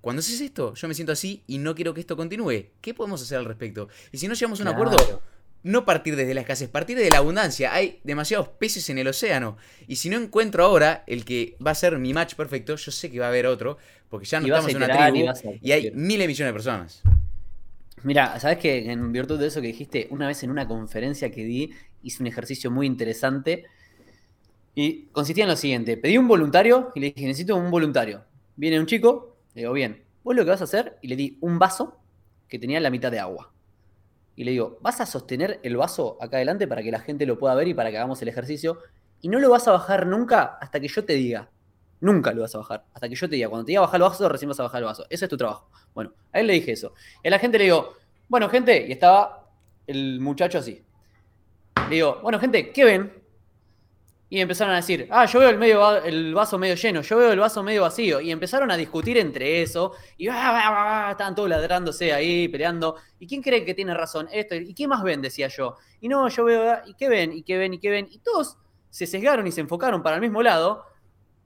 [0.00, 2.66] cuando haces esto, yo me siento así y no quiero que esto continúe.
[2.80, 3.88] ¿Qué podemos hacer al respecto?
[4.12, 5.22] Y si no llegamos a un acuerdo,
[5.62, 7.74] no partir desde la escasez, partir de la abundancia.
[7.74, 9.56] Hay demasiados peces en el océano.
[9.86, 13.10] Y si no encuentro ahora el que va a ser mi match perfecto, yo sé
[13.10, 13.78] que va a haber otro,
[14.08, 17.02] porque ya no estamos en una tribu y, hay miles de millones de personas.
[18.02, 21.44] Mira, sabes que en virtud de eso que dijiste, una vez en una conferencia que
[21.44, 21.72] di,
[22.02, 23.66] hice un ejercicio muy interesante.
[24.74, 28.24] Y consistía en lo siguiente: pedí un voluntario y le dije, necesito un voluntario.
[28.56, 31.38] Viene un chico, le digo, bien, vos lo que vas a hacer, y le di
[31.40, 31.98] un vaso
[32.48, 33.52] que tenía la mitad de agua
[34.36, 37.38] y le digo, vas a sostener el vaso acá adelante para que la gente lo
[37.38, 38.78] pueda ver y para que hagamos el ejercicio.
[39.20, 41.50] Y no lo vas a bajar nunca hasta que yo te diga.
[42.00, 42.84] Nunca lo vas a bajar.
[42.94, 43.48] Hasta que yo te diga.
[43.48, 45.04] Cuando te diga bajar el vaso, recién vas a bajar el vaso.
[45.10, 45.68] Ese es tu trabajo.
[45.94, 46.94] Bueno, a él le dije eso.
[47.22, 47.94] Y a la gente le digo,
[48.28, 49.50] bueno, gente, y estaba
[49.86, 50.82] el muchacho así.
[51.88, 53.19] Le digo, bueno, gente, ¿qué ven?
[54.32, 57.32] Y empezaron a decir, ah, yo veo el, medio, el vaso medio lleno, yo veo
[57.32, 58.20] el vaso medio vacío.
[58.20, 59.92] Y empezaron a discutir entre eso.
[60.16, 62.94] Y estaban todos ladrándose ahí, peleando.
[63.18, 64.28] ¿Y quién cree que tiene razón?
[64.30, 64.54] Esto.
[64.54, 65.20] ¿Y qué más ven?
[65.20, 65.76] Decía yo.
[66.00, 67.32] Y no, yo veo, ¿y qué ven?
[67.32, 67.74] ¿Y qué ven?
[67.74, 68.06] ¿Y qué ven?
[68.08, 68.56] Y todos
[68.88, 70.84] se sesgaron y se enfocaron para el mismo lado.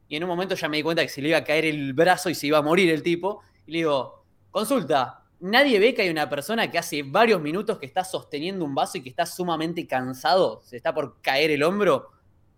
[0.06, 1.94] Y en un momento ya me di cuenta que se le iba a caer el
[1.94, 3.40] brazo y se iba a morir el tipo.
[3.66, 7.86] Y le digo, consulta, nadie ve que hay una persona que hace varios minutos que
[7.86, 12.10] está sosteniendo un vaso y que está sumamente cansado, se está por caer el hombro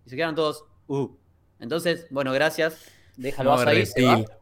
[0.06, 1.08] y se quedan todos, uh.
[1.58, 2.78] Entonces, bueno, gracias.
[3.16, 3.84] Déjalo ahí.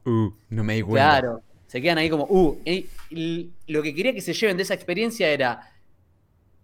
[0.05, 1.21] Uh, no me di cuenta.
[1.21, 1.43] Claro.
[1.67, 2.61] Se quedan ahí como, uh.
[2.65, 5.71] Y, lo que quería que se lleven de esa experiencia era.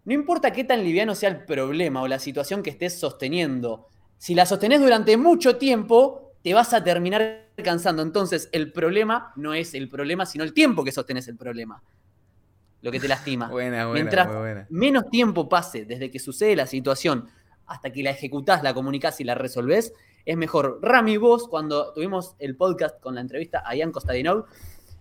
[0.05, 3.86] No importa qué tan liviano sea el problema o la situación que estés sosteniendo,
[4.18, 8.02] si la sostenés durante mucho tiempo, te vas a terminar cansando.
[8.02, 11.82] Entonces, el problema no es el problema, sino el tiempo que sostenés el problema.
[12.82, 13.48] Lo que te lastima.
[13.51, 17.28] buena, buena, Mientras menos tiempo pase desde que sucede la situación
[17.70, 19.94] hasta que la ejecutás, la comunicás y la resolvés,
[20.24, 20.80] es mejor.
[20.82, 24.47] Rami, vos, cuando tuvimos el podcast con la entrevista a Ian Costadinov,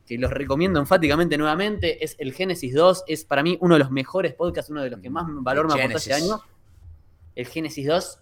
[0.05, 3.89] que los recomiendo enfáticamente nuevamente, es el Génesis 2, es para mí uno de los
[3.89, 6.39] mejores podcasts, uno de los que más valor me aportó este año.
[7.35, 8.19] El Génesis 2.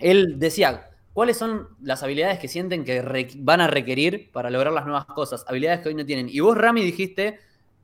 [0.00, 3.00] Él decía, ¿cuáles son las habilidades que sienten que
[3.38, 5.46] van a requerir para lograr las nuevas cosas?
[5.48, 6.28] Habilidades que hoy no tienen.
[6.28, 7.40] Y vos, Rami, dijiste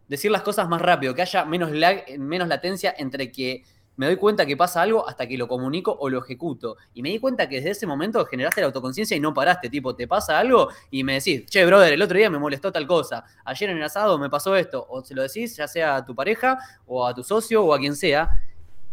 [0.07, 3.65] decir las cosas más rápido, que haya menos, lag, menos latencia entre que
[4.01, 6.79] me doy cuenta que pasa algo hasta que lo comunico o lo ejecuto.
[6.95, 9.69] Y me di cuenta que desde ese momento generaste la autoconciencia y no paraste.
[9.69, 12.87] Tipo, te pasa algo y me decís, che, brother, el otro día me molestó tal
[12.87, 13.27] cosa.
[13.45, 14.87] Ayer en el asado me pasó esto.
[14.89, 17.79] O se lo decís, ya sea a tu pareja o a tu socio o a
[17.79, 18.43] quien sea.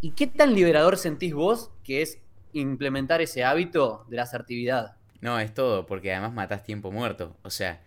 [0.01, 2.19] ¿Y qué tan liberador sentís vos que es
[2.51, 4.97] implementar ese hábito de la asertividad?
[5.21, 7.33] No, es todo, porque además matás tiempo muerto.
[7.43, 7.81] O sea,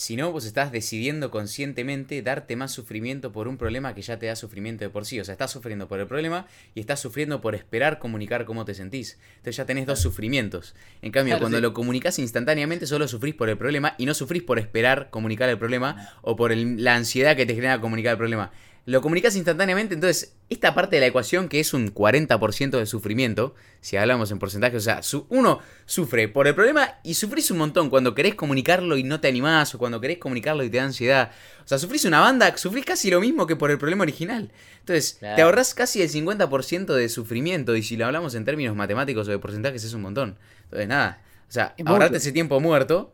[0.00, 4.34] sino vos estás decidiendo conscientemente darte más sufrimiento por un problema que ya te da
[4.34, 5.20] sufrimiento de por sí.
[5.20, 8.72] O sea, estás sufriendo por el problema y estás sufriendo por esperar comunicar cómo te
[8.72, 9.18] sentís.
[9.36, 10.74] Entonces ya tenés dos sufrimientos.
[11.02, 11.62] En cambio, Claro, cuando sí.
[11.62, 15.58] lo comunicas instantáneamente, solo sufrís por el problema y no sufrís por esperar comunicar el
[15.58, 18.52] problema o por el- la ansiedad que te genera comunicar el problema.
[18.90, 23.54] Lo comunicas instantáneamente, entonces esta parte de la ecuación que es un 40% de sufrimiento,
[23.80, 27.58] si hablamos en porcentaje, o sea, su- uno sufre por el problema y sufrís un
[27.58, 30.84] montón cuando querés comunicarlo y no te animás o cuando querés comunicarlo y te da
[30.84, 31.30] ansiedad.
[31.64, 34.50] O sea, sufrís una banda, sufrís casi lo mismo que por el problema original.
[34.80, 35.36] Entonces, Claro.
[35.36, 39.30] te ahorrás casi el 50% de sufrimiento y si lo hablamos en términos matemáticos o
[39.30, 40.36] de porcentajes es un montón.
[40.64, 43.12] Entonces, nada, o sea, Es ahorrate ese tiempo muerto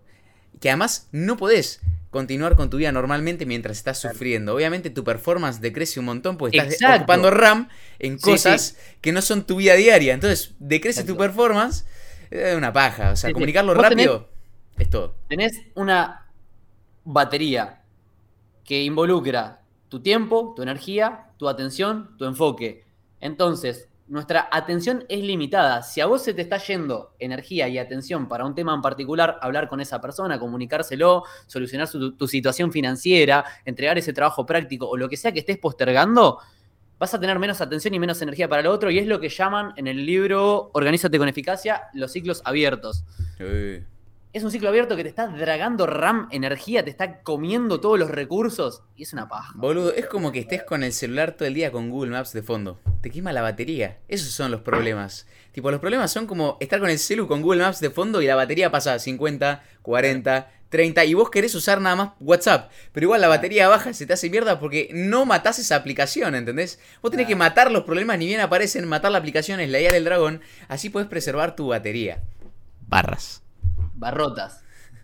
[0.60, 1.80] que además no podés
[2.10, 4.54] continuar con tu vida normalmente mientras estás sufriendo.
[4.54, 6.96] Obviamente tu performance decrece un montón porque estás Exacto.
[7.02, 7.68] ocupando RAM
[7.98, 10.14] en Sí, cosas que no son tu vida diaria.
[10.14, 11.84] Entonces decrece tu performance.
[12.30, 13.12] Es una paja.
[13.12, 14.28] O sea, Sí, comunicarlo rápido
[14.78, 15.14] es todo.
[15.28, 16.26] tenés una
[17.04, 17.82] batería
[18.64, 22.84] que involucra tu tiempo, tu energía, tu atención, tu enfoque.
[23.20, 25.82] Entonces, nuestra atención es limitada.
[25.82, 29.38] Si a vos se te está yendo energía y atención para un tema en particular,
[29.42, 35.08] hablar con esa persona, comunicárselo, solucionar tu situación financiera, entregar ese trabajo práctico o lo
[35.08, 36.38] que sea que estés postergando,
[36.98, 39.28] vas a tener menos atención y menos energía para lo otro y es lo que
[39.28, 43.04] llaman en el libro Organízate con eficacia los ciclos abiertos
[43.38, 43.84] Eh,
[44.36, 48.10] es un ciclo abierto que te está dragando RAM, energía, te está comiendo todos los
[48.10, 49.54] recursos y es una paja.
[49.56, 52.42] Boludo, es como que estés con el celular todo el día con Google Maps de
[52.42, 52.78] fondo.
[53.00, 53.96] Te quema la batería.
[54.08, 55.26] Esos son los problemas.
[55.52, 58.26] Tipo, los problemas son como estar con el celu con Google Maps de fondo y
[58.26, 62.70] la batería pasa a 50, 40, 30 y vos querés usar nada más WhatsApp.
[62.92, 66.78] Pero igual la batería baja, se te hace mierda porque no matás esa aplicación, ¿entendés?
[67.00, 70.42] Vos tenés que matar los problemas, ni bien aparecen, matar la aplicación, eslayar el dragón.
[70.68, 72.20] Así podés preservar tu batería.
[72.86, 73.45] Barras.
[73.96, 74.62] Barrotas.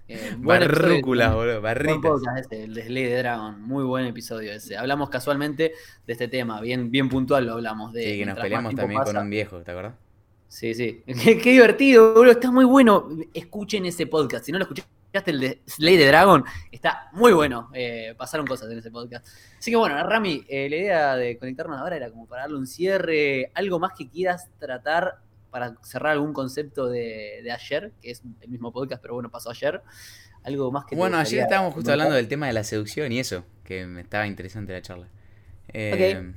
[0.09, 0.37] Eh.
[0.39, 1.61] Barrúculas, boludo.
[1.61, 2.23] Barritas.
[2.39, 3.61] ese, el de Slay the Dragon.
[3.63, 4.77] Muy buen episodio ese.
[4.77, 5.73] Hablamos casualmente
[6.07, 7.93] de este tema, bien, bien puntual lo hablamos.
[7.93, 9.95] De Sí, que nos peleamos también con un viejo, ¿te acuerdas?
[10.49, 11.03] Sí, sí.
[11.07, 12.33] Qué, qué divertido, boludo.
[12.33, 13.09] Está muy bueno.
[13.33, 14.45] Escuchen ese podcast.
[14.45, 17.71] Si no lo escuchaste, el de Slay the Dragon, está muy bueno.
[17.73, 19.27] Eh, pasaron cosas en ese podcast.
[19.59, 22.67] Así que bueno, Rami, eh, la idea de conectarnos ahora era como para darle un
[22.67, 23.51] cierre.
[23.55, 25.21] Algo más que quieras tratar
[25.53, 29.51] para cerrar algún concepto de, de ayer, que es el mismo podcast, pero bueno, pasó
[29.51, 29.81] ayer.
[30.43, 33.45] Algo más que Bueno, ayer estábamos justo hablando del tema de la seducción y eso,
[33.63, 35.07] que me estaba interesante la charla.
[35.69, 36.33] Eh,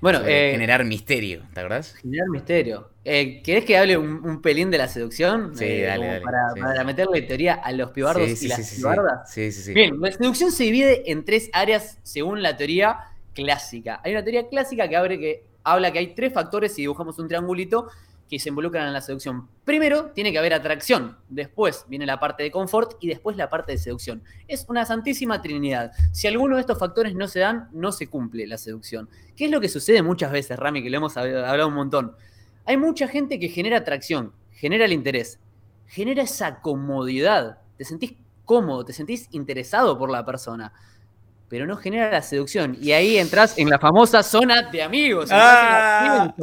[0.00, 1.94] Bueno, eh, generar misterio, ¿te acordás?
[1.96, 2.90] Generar misterio.
[3.04, 5.56] Eh, ¿Querés que hable un, un pelín de la seducción?
[5.56, 6.60] Sí, Eh, dale, Para, sí.
[6.60, 9.32] para meterle teoría a los pibardos sí, y las pibardas.
[9.32, 9.72] Sí, sí, sí.
[9.74, 12.98] Bien, la seducción se divide en tres áreas según la teoría
[13.34, 14.00] clásica.
[14.04, 17.28] Hay una teoría clásica que, abre que habla que hay tres factores si dibujamos un
[17.28, 17.88] triangulito
[18.28, 19.48] que se involucran en la seducción.
[19.64, 21.16] Primero, tiene que haber atracción.
[21.28, 24.22] Después viene la parte de confort y después la parte de seducción.
[24.46, 25.92] Es una santísima trinidad.
[26.12, 29.08] Si alguno de estos factores no se dan, no se cumple la seducción.
[29.36, 32.14] ¿Qué es lo que sucede muchas veces, Rami, que lo hemos hab- hablado un montón?
[32.66, 35.38] Hay mucha gente que genera atracción, genera el interés,
[35.86, 37.58] genera esa comodidad.
[37.78, 38.12] Te sentís
[38.44, 40.72] cómodo, te sentís interesado por la persona,
[41.48, 42.76] pero no genera la seducción.
[42.80, 45.30] Y ahí entras en la famosa zona de amigos.
[45.30, 45.40] entras
[46.02, 46.34] en la Ah.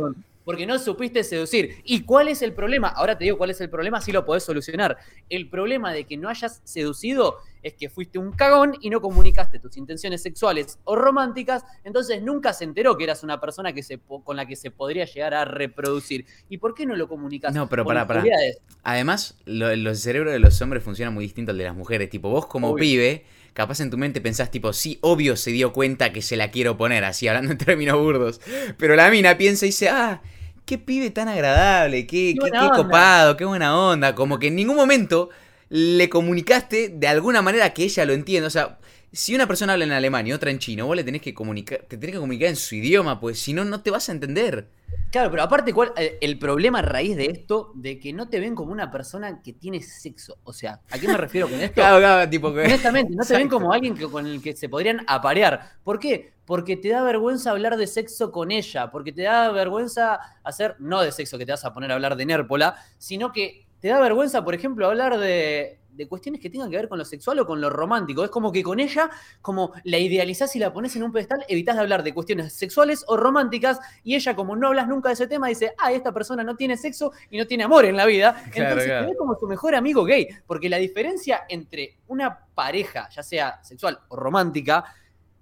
[0.45, 1.81] Porque no supiste seducir.
[1.83, 2.87] ¿Y cuál es el problema?
[2.87, 4.97] Ahora te digo cuál es el problema, si lo podés solucionar.
[5.29, 9.57] El problema de que no hayas seducido es que fuiste un cagón y no comunicaste
[9.57, 13.97] tus intenciones sexuales o románticas, entonces nunca se enteró que eras una persona que se,
[13.97, 16.27] con la que se podría llegar a reproducir.
[16.47, 17.53] ¿Y por qué no lo comunicas?
[17.55, 18.03] No, pero pará.
[18.03, 18.59] inseguridades.
[18.83, 22.07] Además, lo, el cerebro de los hombres funciona muy distinto al de las mujeres.
[22.11, 22.83] Tipo, vos como Obvio.
[22.83, 26.51] pibe, capaz en tu mente pensás, tipo, sí, obvio se dio cuenta que se la
[26.51, 28.41] quiero poner, así hablando en términos burdos.
[28.77, 30.21] Pero la mina piensa y dice, ah,
[30.65, 32.75] qué pibe tan agradable, qué, Qué qué, buena qué onda".
[32.75, 34.15] copado, qué buena onda.
[34.15, 35.29] Como que en ningún momento
[35.75, 38.47] le comunicaste de alguna manera que ella lo entienda.
[38.47, 38.79] O sea,
[39.11, 41.79] si una persona habla en alemán y otra en chino, vos le tenés que comunicar,
[41.85, 44.69] te tenés que comunicar en su idioma, pues si no, no te vas a entender.
[45.11, 48.39] Claro, pero aparte, ¿cuál, eh, el problema a raíz de esto, de que no te
[48.39, 50.37] ven como una persona que tiene sexo.
[50.45, 51.73] O sea, ¿a qué me refiero con esto?
[51.81, 52.61] Claro, claro, tipo que...
[52.61, 55.73] Honestamente, no te ven como alguien que, con el que se podrían aparear.
[55.83, 56.31] ¿Por qué?
[56.45, 61.01] Porque te da vergüenza hablar de sexo con ella, porque te da vergüenza hacer, no
[61.01, 63.99] de sexo que te vas a poner a hablar de Nérpola, sino que te da
[63.99, 67.45] vergüenza, por ejemplo, hablar de, de cuestiones que tengan que ver con lo sexual o
[67.45, 68.23] con lo romántico.
[68.23, 69.09] Es como que con ella,
[69.41, 73.03] como la idealizás y la pones en un pedestal, evitas de hablar de cuestiones sexuales
[73.07, 76.43] o románticas, y ella, como no hablas nunca de ese tema, dice, ah, esta persona
[76.43, 78.33] no tiene sexo y no tiene amor en la vida.
[78.51, 79.05] Claro, Entonces claro.
[79.05, 83.63] te ve como su mejor amigo gay, porque la diferencia entre una pareja, ya sea
[83.63, 84.85] sexual o romántica,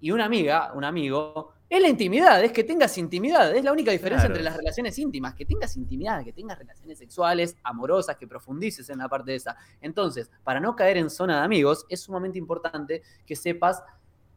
[0.00, 3.54] y una amiga, un amigo, Es la intimidad, es que tengas intimidad.
[3.54, 4.34] Es la única diferencia Claro.
[4.34, 8.98] entre las relaciones íntimas, que tengas intimidad, que tengas relaciones sexuales, amorosas, que profundices en
[8.98, 9.56] la parte de esa.
[9.80, 13.82] Entonces, para no caer en zona de amigos, es sumamente importante que sepas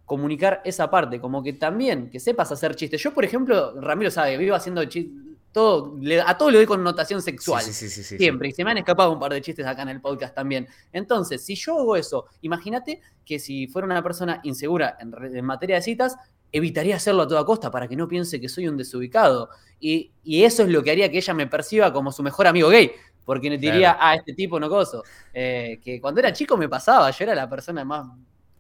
[0.06, 3.04] comunicar esa parte, como que también, que sepas hacer chistes.
[3.04, 5.14] Yo, por ejemplo, Ramiro sabe, vivo haciendo chistes,
[5.52, 7.62] todo, le- a todo le doy connotación sexual.
[7.64, 8.18] Sí, sí, sí.
[8.18, 10.68] Siempre, y se me han escapado un par de chistes acá en el podcast también.
[10.94, 15.82] Entonces, si yo hago eso, imagínate que si fuera una persona insegura en materia de
[15.82, 16.16] citas,
[16.52, 19.50] evitaría hacerlo a toda costa para que no piense que soy un desubicado.
[19.80, 22.70] Y, y eso es lo que haría que ella me perciba como su mejor amigo
[22.70, 22.92] gay.
[23.26, 24.00] Porque diría, Claro.
[24.02, 25.04] ah, este tipo no coso.
[25.34, 28.08] Eh, que cuando era chico me pasaba, yo era la persona más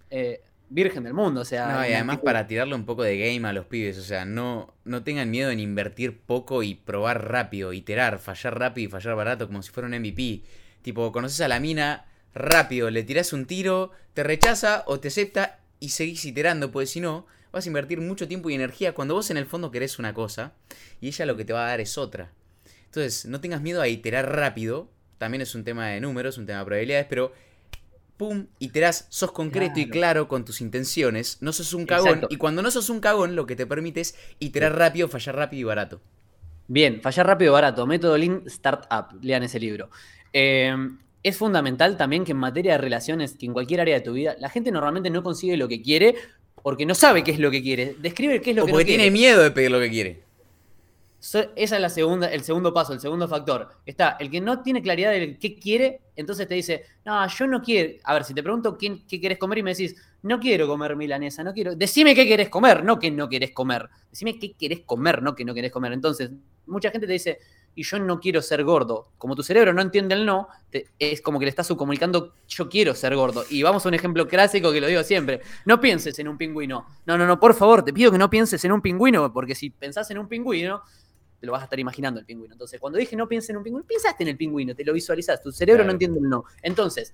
[0.09, 1.41] eh, virgen del mundo.
[1.41, 4.01] O sea, No, y además para tirarle un poco de game a los pibes, o
[4.03, 8.91] sea, no, no tengan miedo en invertir poco y probar rápido, iterar, fallar rápido y
[8.91, 10.43] fallar barato como si fuera un MVP.
[10.81, 15.59] Tipo, conoces a la mina rápido, le tirás un tiro, te rechaza o te acepta
[15.79, 17.25] y seguís iterando, pues si no,
[17.57, 20.53] vas a invertir mucho tiempo y energía cuando vos en el fondo querés una cosa
[21.01, 22.31] y ella lo que te va a dar es otra.
[22.85, 26.59] Entonces, no tengas miedo a iterar rápido, también es un tema de números, un tema
[26.59, 27.33] de probabilidades, pero
[28.15, 29.91] pum, iterás, sos concreto y Claro.
[29.91, 32.27] claro con tus intenciones, no sos un cagón, Exacto.
[32.31, 35.61] y cuando no sos un cagón, lo que te permite es iterar rápido, fallar rápido
[35.61, 36.01] y barato.
[36.67, 39.89] Bien, fallar rápido y barato, método Lean Startup, lean ese libro.
[40.33, 40.75] Eh,
[41.23, 44.35] es fundamental también que en materia de relaciones, que en cualquier área de tu vida,
[44.39, 46.15] la gente normalmente no consigue lo que quiere
[46.63, 47.95] porque no sabe qué es lo que quiere.
[47.99, 49.11] Describe qué es lo O que porque no tiene quiere.
[49.11, 50.21] miedo de pedir lo que quiere.
[51.19, 53.69] So- esa es la segunda, el segundo paso, el segundo factor.
[53.85, 57.61] Está el que no tiene claridad de qué quiere, entonces te dice, no, yo no
[57.61, 57.93] quiero.
[58.03, 60.95] A ver, si te pregunto quién, qué querés comer y me decís, no quiero comer
[60.95, 61.75] milanesa, no quiero.
[61.75, 63.87] Decime qué querés comer, no que no querés comer.
[64.11, 65.93] Decime qué querés comer, no que no querés comer.
[65.93, 66.29] Entonces,
[66.67, 67.39] mucha gente te dice,
[67.77, 69.11] y yo no quiero ser gordo.
[69.17, 72.67] Como tu cerebro no entiende el no, te- es como que le estás subcomunicando, yo
[72.69, 73.43] quiero ser gordo.
[73.49, 75.41] Y vamos a un ejemplo clásico que lo digo siempre.
[75.65, 76.87] No pienses en un pingüino.
[77.05, 79.69] No, no, no, por favor, te pido que no pienses en un pingüino, porque si
[79.69, 80.81] pensás en un pingüino,
[81.39, 82.53] te lo vas a estar imaginando el pingüino.
[82.55, 85.41] Entonces, cuando dije no pienses en un pingüino, pensaste en el pingüino, te lo visualizás,
[85.43, 85.87] tu cerebro Claro.
[85.87, 86.45] no entiende el no.
[86.63, 87.13] Entonces,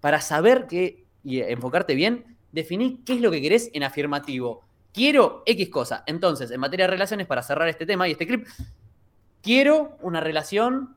[0.00, 4.62] para saber qué y enfocarte bien, definí qué es lo que querés en afirmativo.
[4.92, 6.02] Quiero X cosa.
[6.06, 8.46] Entonces, en materia de relaciones, para cerrar este tema y este clip,
[9.42, 10.96] quiero una relación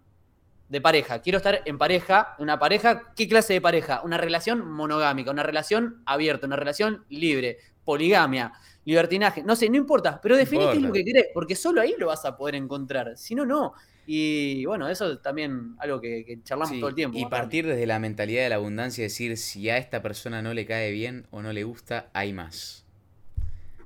[0.70, 1.20] de pareja.
[1.22, 4.02] Quiero estar en pareja, una pareja, ¿qué clase de pareja?
[4.04, 8.52] Una relación monogámica, una relación abierta, una relación libre, poligamia,
[8.84, 10.92] libertinaje, no sé, no importa, pero qué es lo importa.
[10.94, 13.74] que querés, porque solo ahí lo vas a poder encontrar, si no, no.
[14.08, 17.18] Y bueno, eso es también algo que, que charlamos Sí, todo el tiempo.
[17.18, 20.66] y partir desde la mentalidad de la abundancia, decir si a esta persona no le
[20.68, 22.86] cae bien o no le gusta, hay más.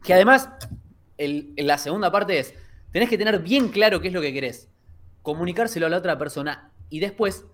[0.03, 0.49] Que además,
[1.17, 2.53] el- la segunda parte es,
[2.91, 4.69] tenés que tener bien claro qué es lo que querés,
[5.21, 6.71] comunicárselo a la otra persona.
[6.89, 7.45] Y después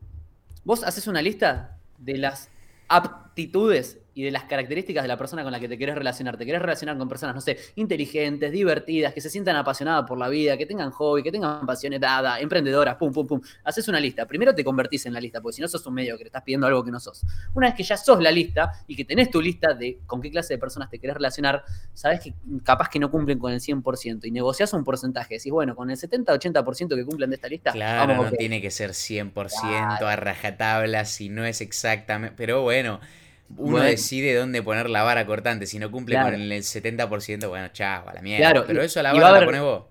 [0.63, 2.49] vos haces una lista de las
[2.87, 6.37] aptitudes y de las características de la persona con la que te querés relacionar.
[6.37, 10.29] Te querés relacionar con personas, no sé, inteligentes, divertidas, que se sientan apasionadas por la
[10.29, 13.41] vida, que tengan hobby, que tengan pasiones dadas, emprendedoras, pum, pum, pum.
[13.65, 14.25] Haces una lista.
[14.25, 16.43] Primero te convertís en la lista, porque si no sos un medio que le estás
[16.43, 17.25] pidiendo algo que no sos.
[17.53, 20.31] Una vez que ya sos la lista y que tenés tu lista de con qué
[20.31, 22.33] clase de personas te querés relacionar, sabes que
[22.63, 25.35] capaz que no cumplen con el 100% y negociás un porcentaje.
[25.35, 28.71] Decís, bueno, con el 70-80% que cumplen de esta lista, Claro, vamos, no tiene que
[28.71, 30.07] ser 100% Claro.
[30.07, 32.33] a rajatabla si no es exactamente.
[32.37, 33.01] Pero bueno,
[33.57, 33.85] uno Bueno.
[33.85, 35.65] decide dónde poner la vara cortante.
[35.67, 36.31] Si no cumple Claro.
[36.31, 38.51] con el 70%, bueno, chao, a la mierda.
[38.51, 39.83] Claro, Pero y- eso a la vara a la haber- pones vos.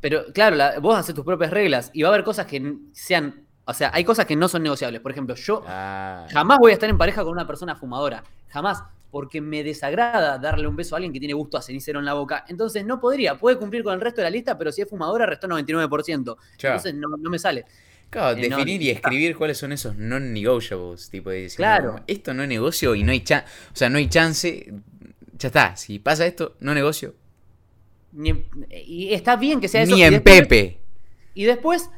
[0.00, 3.44] Pero claro, la- vos haces tus propias reglas y va a haber cosas que sean.
[3.66, 5.00] O sea, hay cosas que no son negociables.
[5.00, 8.24] Por ejemplo, yo Ah, jamás voy a estar en pareja con una persona fumadora.
[8.48, 8.82] Jamás.
[9.12, 12.14] Porque me desagrada darle un beso a alguien que tiene gusto a cenicero en la
[12.14, 12.44] boca.
[12.48, 13.34] Entonces no podría.
[13.36, 16.36] Puede cumplir con el resto de la lista, pero si es fumadora, restó 99%.
[16.56, 16.70] chao.
[16.72, 17.64] Entonces no, no me sale.
[18.10, 19.08] Claro, eh, no, definir y está.
[19.08, 21.10] escribir cuáles son esos non-negotiables.
[21.10, 21.92] Tipo, de decir, Claro.
[21.94, 23.46] no, esto no es negocio y no hay chance.
[23.72, 24.72] O sea, no hay chance.
[25.38, 25.76] Ya está.
[25.76, 27.14] Si pasa esto, no negocio.
[28.12, 29.94] Ni en- y está bien que sea eso.
[29.94, 30.78] Ni y en después- Pepe.
[31.34, 31.88] Y después,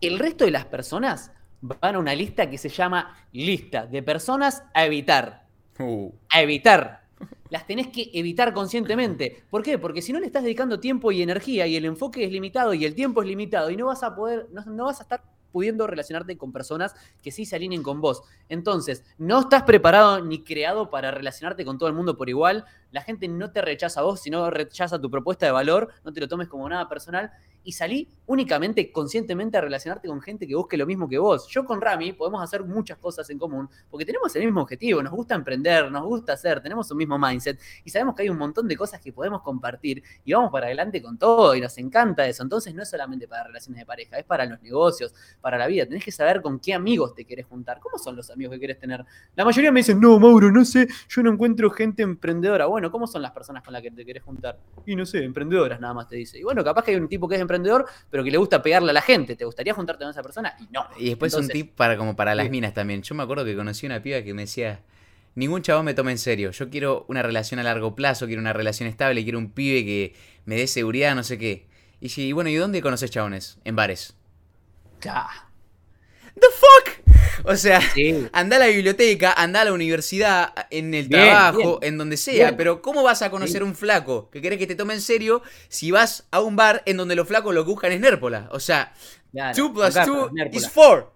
[0.00, 1.30] el resto de las personas
[1.60, 5.46] van a una lista que se llama lista de personas a evitar.
[5.78, 7.04] Uh, A evitar.
[7.50, 9.42] Las tenés que evitar conscientemente.
[9.50, 9.78] ¿Por qué?
[9.78, 12.84] Porque si no le estás dedicando tiempo y energía y el enfoque es limitado y
[12.84, 15.22] el tiempo es limitado y no vas a poder, no, no vas a estar
[15.54, 18.22] pudiendo relacionarte con personas que sí se alineen con vos.
[18.48, 22.64] Entonces, no estás preparado ni creado para relacionarte con todo el mundo por igual.
[22.90, 25.92] La gente no te rechaza a vos, sino rechaza tu propuesta de valor.
[26.04, 27.30] No te lo tomes como nada personal.
[27.64, 31.46] Y salí únicamente, conscientemente a relacionarte con gente que busque lo mismo que vos.
[31.48, 35.12] Yo con Rami podemos hacer muchas cosas en común porque tenemos el mismo objetivo, nos
[35.12, 38.68] gusta emprender, nos gusta hacer, tenemos un mismo mindset y sabemos que hay un montón
[38.68, 42.42] de cosas que podemos compartir y vamos para adelante con todo y nos encanta eso.
[42.42, 45.86] Entonces no es solamente para relaciones de pareja, es para los negocios, para la vida.
[45.86, 47.80] Tenés que saber con qué amigos te querés juntar.
[47.80, 49.04] ¿Cómo son los amigos que querés tener?
[49.34, 52.66] La mayoría me dicen, no, Mauro, no sé, yo no encuentro gente emprendedora.
[52.66, 54.58] Bueno, ¿cómo son las personas con las que te querés juntar?
[54.86, 56.38] Y no sé, emprendedoras nada más te dice.
[56.38, 57.53] Y bueno, capaz que hay un tipo que es emprendedor,
[58.10, 59.36] pero que le gusta pegarle a la gente.
[59.36, 60.56] ¿Te gustaría juntarte con esa persona?
[60.58, 60.86] Y no.
[60.96, 63.02] Y después un Entonces, tip para como para las minas también.
[63.02, 64.82] Yo me acuerdo que conocí una piba que me decía,
[65.34, 66.50] ningún chabón me toma en serio.
[66.50, 70.14] Yo quiero una relación a largo plazo, quiero una relación estable, quiero un pibe que
[70.44, 71.66] me dé seguridad, no sé qué.
[72.00, 73.58] Y bueno, ¿y dónde conoces chabones?
[73.64, 74.14] En bares.
[75.00, 75.26] Ya.
[76.34, 76.93] ¿The fuck?
[77.44, 78.26] O sea, Sí.
[78.32, 81.92] anda a la biblioteca, anda a la universidad, en el Bien, trabajo, bien.
[81.92, 82.46] en donde sea.
[82.48, 82.56] Bien.
[82.56, 85.90] Pero ¿cómo vas a conocer un flaco que querés que te tome en serio si
[85.90, 88.48] vas a un bar en donde los flacos lo que buscan es nérpola?
[88.52, 88.92] O sea,
[89.32, 90.56] Claro, 2 plus acá, 2 Nérpola.
[90.60, 91.14] is 4.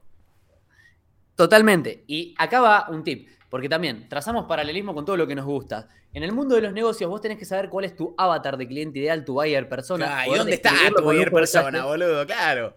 [1.36, 2.04] Totalmente.
[2.06, 5.88] Y acá va un tip, porque también trazamos paralelismo con todo lo que nos gusta.
[6.12, 8.66] En el mundo de los negocios vos tenés que saber cuál es tu avatar de
[8.66, 10.20] cliente ideal, tu buyer persona.
[10.20, 12.26] Ah, ¿Y dónde está tu buyer persona, boludo?
[12.26, 12.74] Claro.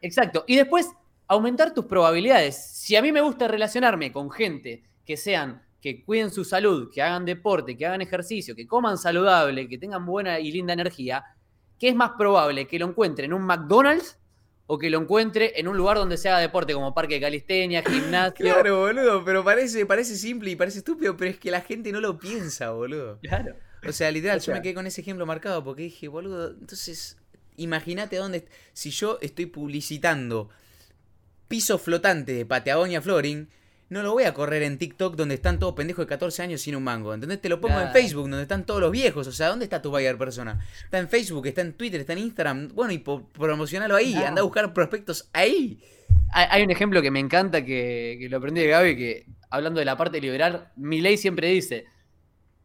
[0.00, 0.44] Exacto.
[0.46, 0.88] Y después,
[1.26, 2.56] aumentar tus probabilidades.
[2.56, 7.02] Si a mí me gusta relacionarme con gente que sean, que cuiden su salud, que
[7.02, 11.24] hagan deporte, que hagan ejercicio, que coman saludable, que tengan buena y linda energía,
[11.78, 12.66] ¿qué es más probable?
[12.66, 14.18] ¿Que lo encuentre en un McDonald's
[14.66, 17.82] o que lo encuentre en un lugar donde se haga deporte, como parque de calistenia,
[17.86, 18.44] gimnasio?
[18.46, 22.00] Claro, boludo, pero parece, parece simple y parece estúpido, pero es que la gente no
[22.00, 23.18] lo piensa, boludo.
[23.20, 23.54] Claro.
[23.86, 26.52] O sea, literal, O sea- yo me quedé con ese ejemplo marcado porque dije, boludo,
[26.52, 27.18] entonces,
[27.56, 28.46] imagínate dónde.
[28.72, 30.48] Si yo estoy publicitando
[31.54, 33.48] piso flotante de Patagonia Flooring,
[33.88, 36.74] no lo voy a correr en TikTok donde están todos pendejos de 14 años sin
[36.74, 37.14] un mango.
[37.14, 37.40] ¿Entendés?
[37.40, 37.92] Te lo pongo en.
[37.92, 39.28] Facebook donde están todos los viejos.
[39.28, 40.58] O sea, ¿dónde está tu buyer persona?
[40.82, 42.70] Está en Facebook, está en Twitter, está en Instagram.
[42.74, 44.16] Bueno, y promocionalo ahí.
[44.16, 45.80] Anda a buscar prospectos ahí.
[46.32, 49.78] Hay, hay un ejemplo que me encanta que, que lo aprendí de Gaby, que hablando
[49.78, 51.86] de la parte liberal, ley siempre dice,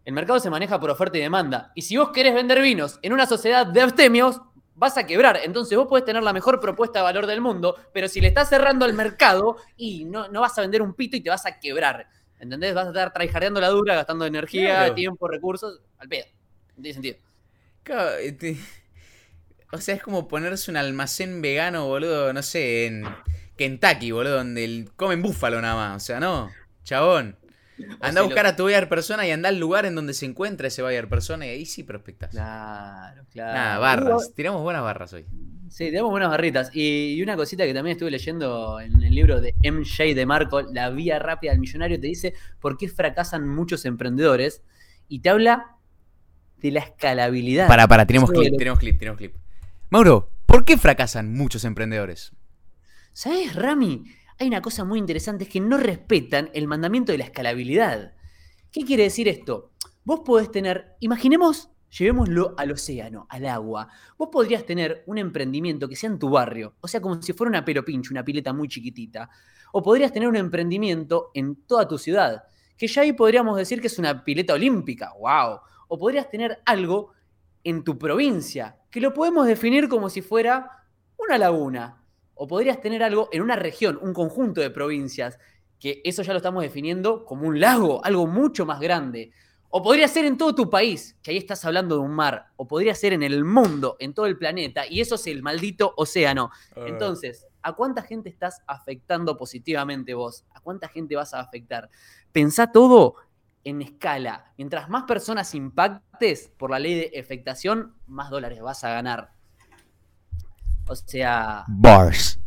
[0.03, 3.14] el mercado se maneja por oferta y demanda, y si vos querés vender vinos en
[3.14, 4.41] una sociedad de abstemios,
[4.80, 5.39] vas a quebrar.
[5.43, 8.49] Entonces vos podés tener la mejor propuesta de valor del mundo, pero si le estás
[8.49, 11.60] cerrando al mercado y no, no vas a vender un pito y te vas a
[11.60, 12.07] quebrar.
[12.39, 12.73] ¿Entendés?
[12.73, 14.95] Vas a estar tryhardeando la dura, gastando energía, Claro.
[14.95, 16.26] tiempo, recursos, al pedo.
[16.77, 17.18] No tiene sentido.
[17.84, 18.57] Claro, este,
[19.72, 23.03] O sea, es como ponerse un almacén vegano, boludo, no sé, en
[23.57, 26.03] Kentucky, boludo, donde el- comen búfalo nada más.
[26.03, 26.49] O sea, no,
[26.84, 27.38] chabón.
[28.01, 30.26] Anda a lo- buscar a tu buyer persona y anda al lugar en donde se
[30.26, 32.31] encuentra ese buyer persona y ahí sí prospectas.
[32.31, 33.53] Claro, claro.
[33.53, 34.31] Nada, barras.
[34.35, 35.26] Tiramos buenas barras hoy.
[35.69, 36.72] Sí, tenemos buenas barritas.
[36.73, 40.61] Y, y una cosita que también estuve leyendo en el libro de MJ de Marco,
[40.64, 44.64] La vía rápida al millonario, te dice por qué fracasan muchos emprendedores
[45.07, 45.76] y te habla
[46.57, 47.68] de la escalabilidad.
[47.68, 49.35] Para, para, tenemos clip, lo- tenemos clip, tenemos clip.
[49.91, 52.34] Mauro, ¿por qué fracasan muchos emprendedores?
[53.14, 54.06] ¿Sabes, Rami?
[54.41, 58.14] Hay una cosa muy interesante, es que no respetan el mandamiento de la escalabilidad.
[58.72, 59.74] ¿Qué quiere decir esto?
[60.06, 63.90] Vos podés tener, imaginemos, llevémoslo al océano, al agua.
[64.18, 67.49] Vos podrías tener un emprendimiento que sea en tu barrio, o sea, como si fuera
[67.49, 69.30] una pero pincho, una pileta muy chiquitita.
[69.74, 72.44] O podrías tener un emprendimiento en toda tu ciudad,
[72.78, 75.60] que ya ahí podríamos decir que es una pileta olímpica, wow.
[75.90, 77.11] O podrías tener algo
[77.66, 80.86] en tu provincia, que lo podemos definir como si fuera
[81.18, 81.98] una laguna.
[82.41, 85.38] O podrías tener algo en una región, un conjunto de provincias,
[85.78, 89.32] que eso ya lo estamos definiendo como un lago, algo mucho más grande.
[89.68, 92.48] O podría ser en todo tu país, que ahí estás hablando de un mar.
[92.56, 95.94] O podría ser en el mundo, en todo el planeta, y eso es el maldito
[95.98, 96.49] océano.
[96.78, 100.45] Entonces, ¿a cuánta gente estás afectando positivamente vos?
[100.53, 101.90] ¿A cuánta gente vas a afectar?
[102.32, 103.16] Pensá todo
[103.66, 104.53] en escala.
[104.57, 109.39] Mientras más personas impactes por la ley de efectación, más dólares vas a ganar.
[110.90, 112.40] O sea, Bars.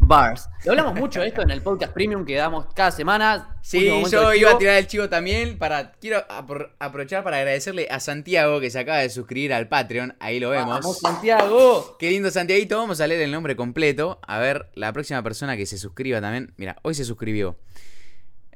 [0.00, 0.48] bars.
[0.64, 3.56] Lo hablamos mucho de esto en el podcast premium que damos cada semana.
[3.62, 8.00] Sí, yo iba a tirar el chivo también para quiero apro- aprovechar para agradecerle a
[8.00, 10.80] Santiago que se acaba de suscribir al Patreon, ahí lo vemos.
[10.80, 11.96] Vamos, Santiago.
[11.98, 14.18] Qué lindo Santiaguito, vamos a leer el nombre completo.
[14.26, 16.52] A ver, la próxima persona que se suscriba también.
[16.58, 17.56] Mira, hoy se suscribió.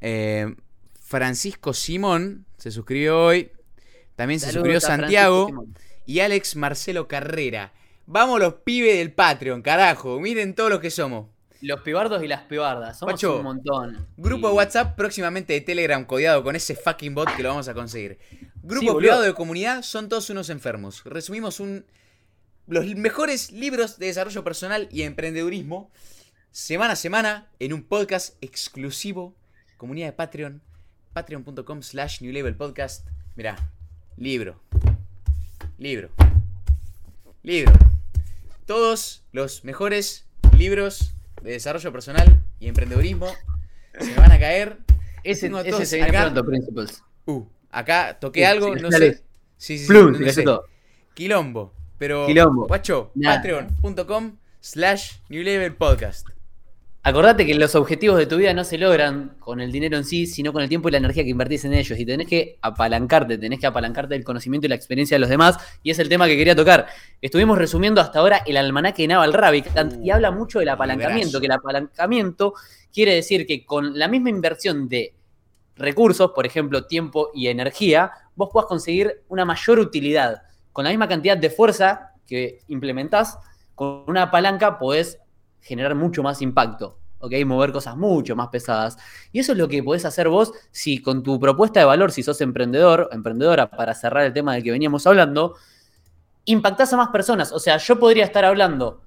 [0.01, 0.55] Eh,
[1.01, 3.51] Francisco Simón se suscribió hoy.
[4.17, 5.65] También se Saludos suscribió Santiago.
[6.05, 7.73] Y Alex Marcelo Carrera.
[8.11, 10.19] Vamos los pibes del Patreon, carajo.
[10.19, 11.27] Miren todos los que somos.
[11.61, 12.99] Los pibardos y las pibardas.
[12.99, 14.07] Somos Pacho, un montón.
[14.17, 17.75] Grupo de WhatsApp próximamente de Telegram codeado con ese fucking bot que lo vamos a
[17.75, 18.19] conseguir.
[18.63, 21.05] Grupo Sí, privado de comunidad son todos unos enfermos.
[21.05, 21.85] Resumimos un
[22.67, 25.91] los mejores libros de desarrollo personal y emprendedurismo
[26.51, 29.35] semana a semana en un podcast exclusivo.
[29.77, 30.63] Comunidad de Patreon.
[31.13, 33.07] Patreon.com slash New Level Podcast.
[33.37, 33.71] Mirá,
[34.17, 34.63] libro.
[35.77, 36.09] Libro.
[37.43, 37.98] Libro.
[38.69, 40.27] Todos los mejores
[40.57, 43.27] libros de desarrollo personal y emprendedurismo
[43.99, 44.77] se me van a caer.
[45.25, 46.31] Ese, ese se viene acá.
[46.31, 47.03] pronto, Principles.
[47.27, 49.15] Uh, acá toqué Sí, algo, sí, no dale.
[49.15, 49.23] sé.
[49.57, 50.45] Sí, sí, Plum, no tiraste sé.
[50.45, 50.65] todo.
[51.15, 51.73] Quilombo.
[51.99, 52.67] Pero, Quilombo.
[52.69, 56.29] guacho, patreon.com slash New Level Podcast.
[57.05, 60.27] Acordate que los objetivos de tu vida no se logran con el dinero en sí,
[60.27, 61.99] sino con el tiempo y la energía que invertís en ellos.
[61.99, 65.57] Y tenés que apalancarte, tenés que apalancarte del conocimiento y la experiencia de los demás.
[65.83, 66.87] Y es el tema que quería tocar.
[67.23, 71.41] Estuvimos resumiendo hasta ahora el almanaque de Naval Ravikant y Uh, habla mucho del apalancamiento,
[71.41, 72.55] que el apalancamiento
[72.93, 75.15] quiere decir que con la misma inversión de
[75.77, 80.43] recursos, por ejemplo, tiempo y energía, vos puedas conseguir una mayor utilidad.
[80.73, 83.39] Con la misma cantidad de fuerza que implementás,
[83.75, 85.19] con una palanca podés
[85.69, 87.33] generar mucho más impacto, ¿ok?
[87.45, 88.97] Mover cosas mucho más pesadas.
[89.31, 92.23] Y eso es lo que podés hacer vos si con tu propuesta de valor, si
[92.23, 95.57] sos emprendedor, emprendedora, para cerrar el tema del que veníamos hablando,
[96.47, 97.53] impactás a más personas.
[97.53, 99.03] O sea, yo podría estar hablando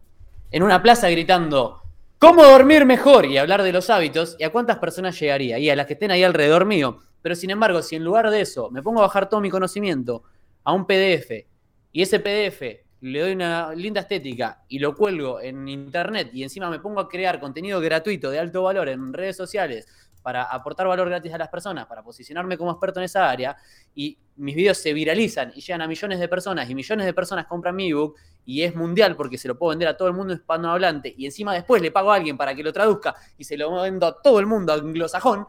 [0.51, 1.81] en una plaza gritando,
[2.19, 3.25] ¿cómo dormir mejor?
[3.25, 5.57] Y hablar de los hábitos, ¿y a cuántas personas llegaría?
[5.57, 6.99] Y a las que estén ahí alrededor mío.
[7.21, 10.23] Pero sin embargo, si en lugar de eso me pongo a bajar todo mi conocimiento
[10.63, 11.31] a un PDF
[11.91, 16.69] y ese PDF le doy una linda estética y lo cuelgo en internet y encima
[16.69, 19.87] me pongo a crear contenido gratuito de alto valor en redes sociales
[20.21, 23.57] para aportar valor gratis a las personas, para posicionarme como experto en esa área
[23.95, 27.47] y mis videos se viralizan y llegan a millones de personas y millones de personas
[27.47, 28.15] compran mi ebook
[28.45, 31.55] y es mundial porque se lo puedo vender a todo el mundo hispanohablante y encima
[31.55, 34.39] después le pago a alguien para que lo traduzca y se lo vendo a todo
[34.39, 35.47] el mundo anglosajón.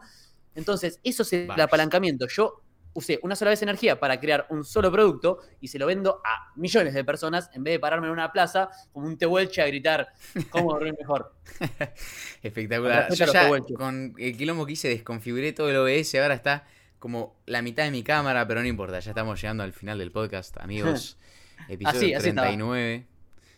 [0.55, 2.27] Entonces, eso es el apalancamiento.
[2.27, 2.62] Yo
[2.93, 6.51] usé una sola vez energía para crear un solo producto y se lo vendo a
[6.55, 10.09] millones de personas en vez de pararme en una plaza como un tehuelche a gritar
[10.49, 11.33] cómo dormir mejor.
[12.43, 13.07] Espectacular.
[13.07, 16.65] Con Yo ya el quilombo que hice desconfiguré todo el OBS, ahora está
[16.99, 20.11] como la mitad de mi cámara, pero no importa, ya estamos llegando al final del
[20.11, 21.17] podcast, amigos.
[21.67, 22.47] Episodio Así, así estaba.
[22.47, 23.07] 39.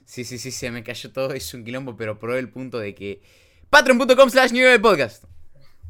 [0.05, 2.93] Sí, sí, sí, se me cayó todo, es un quilombo, pero probé el punto de
[2.93, 3.21] que
[3.69, 4.51] patreon.com slash
[4.81, 5.25] podcast.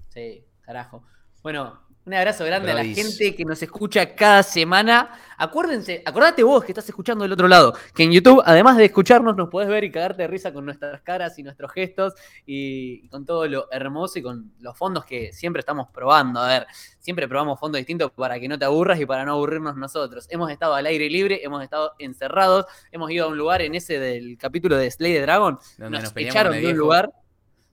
[0.09, 1.03] Sí, carajo.
[1.43, 5.09] Bueno, un abrazo grande a la gente que nos escucha cada semana.
[5.37, 9.35] Acuérdense, acordate vos que estás escuchando del otro lado, que en YouTube, además de escucharnos,
[9.35, 12.13] nos podés ver y cagarte de risa con nuestras caras y nuestros gestos
[12.45, 16.39] y con todo lo hermoso y con los fondos que siempre estamos probando.
[16.41, 16.67] A ver,
[16.99, 20.27] siempre probamos fondos distintos para que no te aburras y para no aburrirnos nosotros.
[20.29, 23.99] Hemos estado al aire libre, hemos estado encerrados, hemos ido a un lugar en ese
[23.99, 27.11] del capítulo de Slay the Dragon, Donde nos, nos echaron de un lugar.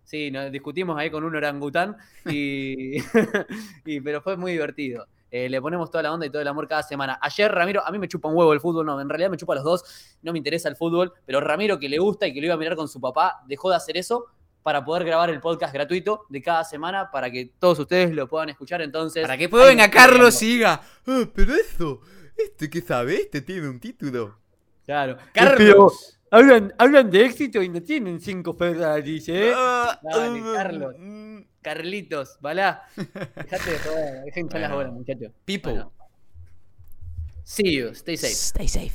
[0.04, 1.96] Sí, nos discutimos ahí con un orangután,
[2.26, 2.98] y,
[3.84, 5.06] y- pero fue muy divertido.
[5.30, 7.18] Eh, le ponemos toda la onda y todo el amor cada semana.
[7.22, 9.54] Ayer, Ramiro, a mí me chupa un huevo el fútbol, no, en realidad me chupa
[9.54, 12.40] a los dos, no me interesa el fútbol, pero Ramiro, que le gusta y que
[12.40, 14.26] lo iba a mirar con su papá, dejó de hacer eso
[14.62, 18.50] para poder grabar el podcast gratuito de cada semana para que todos ustedes lo puedan
[18.50, 18.82] escuchar.
[18.82, 22.00] Entonces, Para que está Carlos y diga, "Ah, pero eso,
[22.36, 24.38] este que sabe, este tiene un título.
[24.84, 25.16] Claro.
[25.32, 26.20] Carlos.
[26.32, 29.50] Hablan, hablan de éxito y no tienen cinco Ferraris, ¿eh?
[29.50, 30.00] Dale, ah,
[30.54, 30.94] Carlos.
[30.98, 32.84] mm, Carlitos, balá.
[32.96, 34.74] Dejate de joder, dejen las Bueno.
[34.76, 35.30] bolas, muchachos.
[35.44, 35.72] People.
[35.74, 35.92] Bueno.
[37.44, 38.32] See you, stay safe.
[38.32, 38.94] Stay safe.